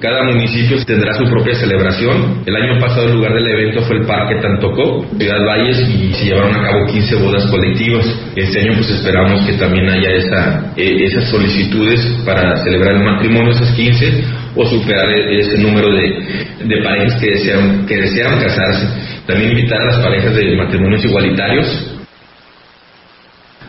Cada 0.00 0.22
municipio 0.22 0.76
tendrá 0.84 1.12
su 1.14 1.24
propia 1.24 1.54
celebración. 1.54 2.42
El 2.46 2.54
año 2.54 2.80
pasado 2.80 3.06
el 3.06 3.14
lugar 3.14 3.34
del 3.34 3.46
evento 3.48 3.82
fue 3.82 3.96
el 3.96 4.06
Parque 4.06 4.36
Tantocó, 4.40 5.04
Ciudad 5.18 5.44
Valles, 5.44 5.80
y 5.88 6.12
se 6.14 6.26
llevaron 6.26 6.54
a 6.54 6.62
cabo 6.62 6.86
15 6.86 7.16
bodas 7.16 7.46
colectivas. 7.46 8.06
Este 8.36 8.60
año 8.60 8.74
pues 8.76 8.90
esperamos 8.90 9.44
que 9.44 9.54
también 9.54 9.88
haya 9.88 10.10
esa, 10.10 10.72
eh, 10.76 11.04
esas 11.04 11.28
solicitudes 11.28 12.00
para 12.24 12.62
celebrar 12.62 12.94
el 12.94 13.02
matrimonio, 13.02 13.50
esas 13.50 13.72
15, 13.74 14.24
o 14.54 14.66
superar 14.66 15.08
e- 15.10 15.40
ese 15.40 15.58
número 15.58 15.90
de, 15.92 16.64
de 16.64 16.82
parejas 16.82 17.20
que 17.20 17.30
desean, 17.30 17.84
que 17.86 17.96
desean 17.96 18.40
casarse. 18.40 18.86
También 19.26 19.50
invitar 19.50 19.80
a 19.80 19.86
las 19.86 19.98
parejas 19.98 20.34
de 20.34 20.56
matrimonios 20.56 21.04
igualitarios 21.04 21.97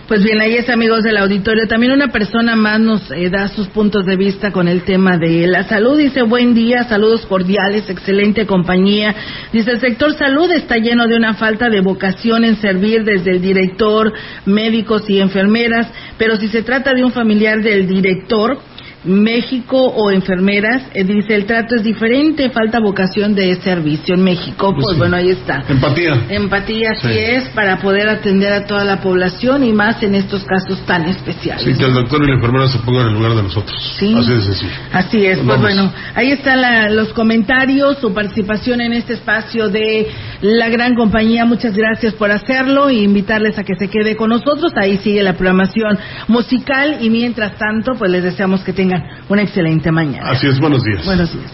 Pues 0.09 0.23
bien, 0.23 0.41
ahí 0.41 0.55
es 0.55 0.67
amigos 0.71 1.03
del 1.03 1.17
auditorio. 1.17 1.67
También 1.67 1.91
una 1.91 2.07
persona 2.07 2.55
más 2.55 2.79
nos 2.79 3.11
eh, 3.11 3.29
da 3.29 3.47
sus 3.49 3.67
puntos 3.67 4.07
de 4.07 4.15
vista 4.15 4.51
con 4.51 4.67
el 4.67 4.81
tema 4.81 5.19
de 5.19 5.45
la 5.45 5.65
salud. 5.65 5.99
Dice, 5.99 6.23
buen 6.23 6.55
día, 6.55 6.85
saludos 6.85 7.27
cordiales, 7.27 7.87
excelente 7.87 8.47
compañía. 8.47 9.13
Dice, 9.53 9.69
el 9.69 9.79
sector 9.79 10.15
salud 10.15 10.51
está 10.51 10.77
lleno 10.77 11.07
de 11.07 11.15
una 11.15 11.35
falta 11.35 11.69
de 11.69 11.81
vocación 11.81 12.43
en 12.43 12.55
servir 12.55 13.03
desde 13.03 13.29
el 13.29 13.39
director, 13.39 14.11
médicos 14.47 15.07
y 15.07 15.19
enfermeras, 15.19 15.85
pero 16.17 16.37
si 16.37 16.47
se 16.47 16.63
trata 16.63 16.95
de 16.95 17.03
un 17.03 17.11
familiar 17.11 17.61
del 17.61 17.85
director, 17.85 18.57
México 19.05 19.77
o 19.77 20.11
enfermeras, 20.11 20.83
eh, 20.93 21.03
dice 21.03 21.33
el 21.35 21.45
trato 21.45 21.75
es 21.75 21.83
diferente, 21.83 22.49
falta 22.49 22.79
vocación 22.79 23.33
de 23.33 23.55
servicio 23.61 24.15
en 24.15 24.23
México. 24.23 24.73
Pues, 24.73 24.83
Pues 24.85 24.95
sí. 24.95 24.99
bueno, 24.99 25.15
ahí 25.17 25.29
está. 25.29 25.63
Empatía. 25.69 26.25
Empatía, 26.29 26.91
así 26.91 27.07
Sí. 27.07 27.17
es, 27.17 27.43
para 27.49 27.77
poder 27.77 28.09
atender 28.09 28.51
a 28.51 28.65
toda 28.65 28.83
la 28.83 28.99
población 29.01 29.63
y 29.63 29.71
más 29.71 30.01
en 30.03 30.15
estos 30.15 30.43
casos 30.43 30.85
tan 30.85 31.05
especiales. 31.05 31.63
Sí, 31.63 31.73
que 31.77 31.85
el 31.85 31.93
doctor 31.93 32.21
y 32.23 32.27
la 32.27 32.33
enfermera 32.35 32.67
se 32.67 32.79
pongan 32.79 33.03
en 33.03 33.07
el 33.09 33.13
lugar 33.15 33.35
de 33.35 33.43
nosotros. 33.43 33.95
Sí. 33.99 34.13
Así 34.17 34.31
de 34.33 34.41
sencillo. 34.41 34.71
Así 34.91 35.25
es, 35.25 35.39
pues 35.39 35.61
bueno, 35.61 35.93
ahí 36.15 36.31
están 36.31 36.61
la- 36.61 36.89
los 36.89 37.09
comentarios, 37.13 37.97
su 37.99 38.13
participación 38.13 38.81
en 38.81 38.93
este 38.93 39.13
espacio 39.13 39.69
de 39.69 40.07
la 40.41 40.69
gran 40.69 40.95
compañía. 40.95 41.45
Muchas 41.45 41.75
gracias 41.75 42.13
por 42.15 42.31
hacerlo 42.31 42.89
y 42.89 43.03
invitarles 43.03 43.57
a 43.57 43.63
que 43.63 43.75
se 43.75 43.87
quede 43.89 44.15
con 44.15 44.29
nosotros. 44.29 44.73
Ahí 44.75 44.97
sigue 44.97 45.23
la 45.23 45.33
programación 45.33 45.97
musical 46.27 46.97
y 47.01 47.09
mientras 47.09 47.57
tanto, 47.57 47.93
pues 47.97 48.11
les 48.11 48.23
deseamos 48.23 48.61
que 48.63 48.73
tengan 48.89 49.07
una 49.29 49.43
excelente 49.43 49.91
mañana. 49.91 50.31
Así 50.31 50.47
es, 50.47 50.59
buenos 50.59 50.83
días. 50.83 51.05
Buenos 51.05 51.31
días. 51.31 51.51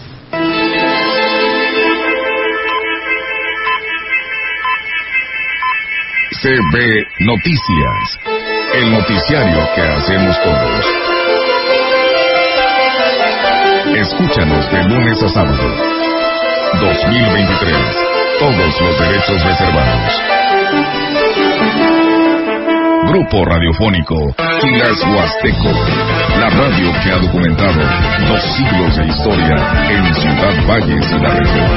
CB 6.42 7.06
Noticias, 7.20 8.18
el 8.74 8.92
noticiario 8.92 9.68
que 9.74 9.80
hacemos 9.80 10.36
todos. 10.42 10.86
Escúchanos 13.96 14.70
de 14.70 14.84
lunes 14.84 15.22
a 15.22 15.28
sábado. 15.28 15.76
2023. 16.80 17.76
Todos 18.38 18.80
los 18.80 18.98
derechos 18.98 19.42
reservados. 19.42 20.22
Grupo 23.06 23.44
Radiofónico 23.44 24.34
Gilas 24.60 25.02
Huasteco, 25.04 25.70
la 26.40 26.50
radio 26.50 26.92
que 27.02 27.10
ha 27.12 27.18
documentado 27.18 27.80
dos 28.28 28.42
siglos 28.56 28.96
de 28.96 29.06
historia 29.06 29.56
en 29.90 30.14
Ciudad 30.14 30.66
Valles 30.66 31.12
y 31.12 31.18
la 31.20 31.30
región. 31.30 31.70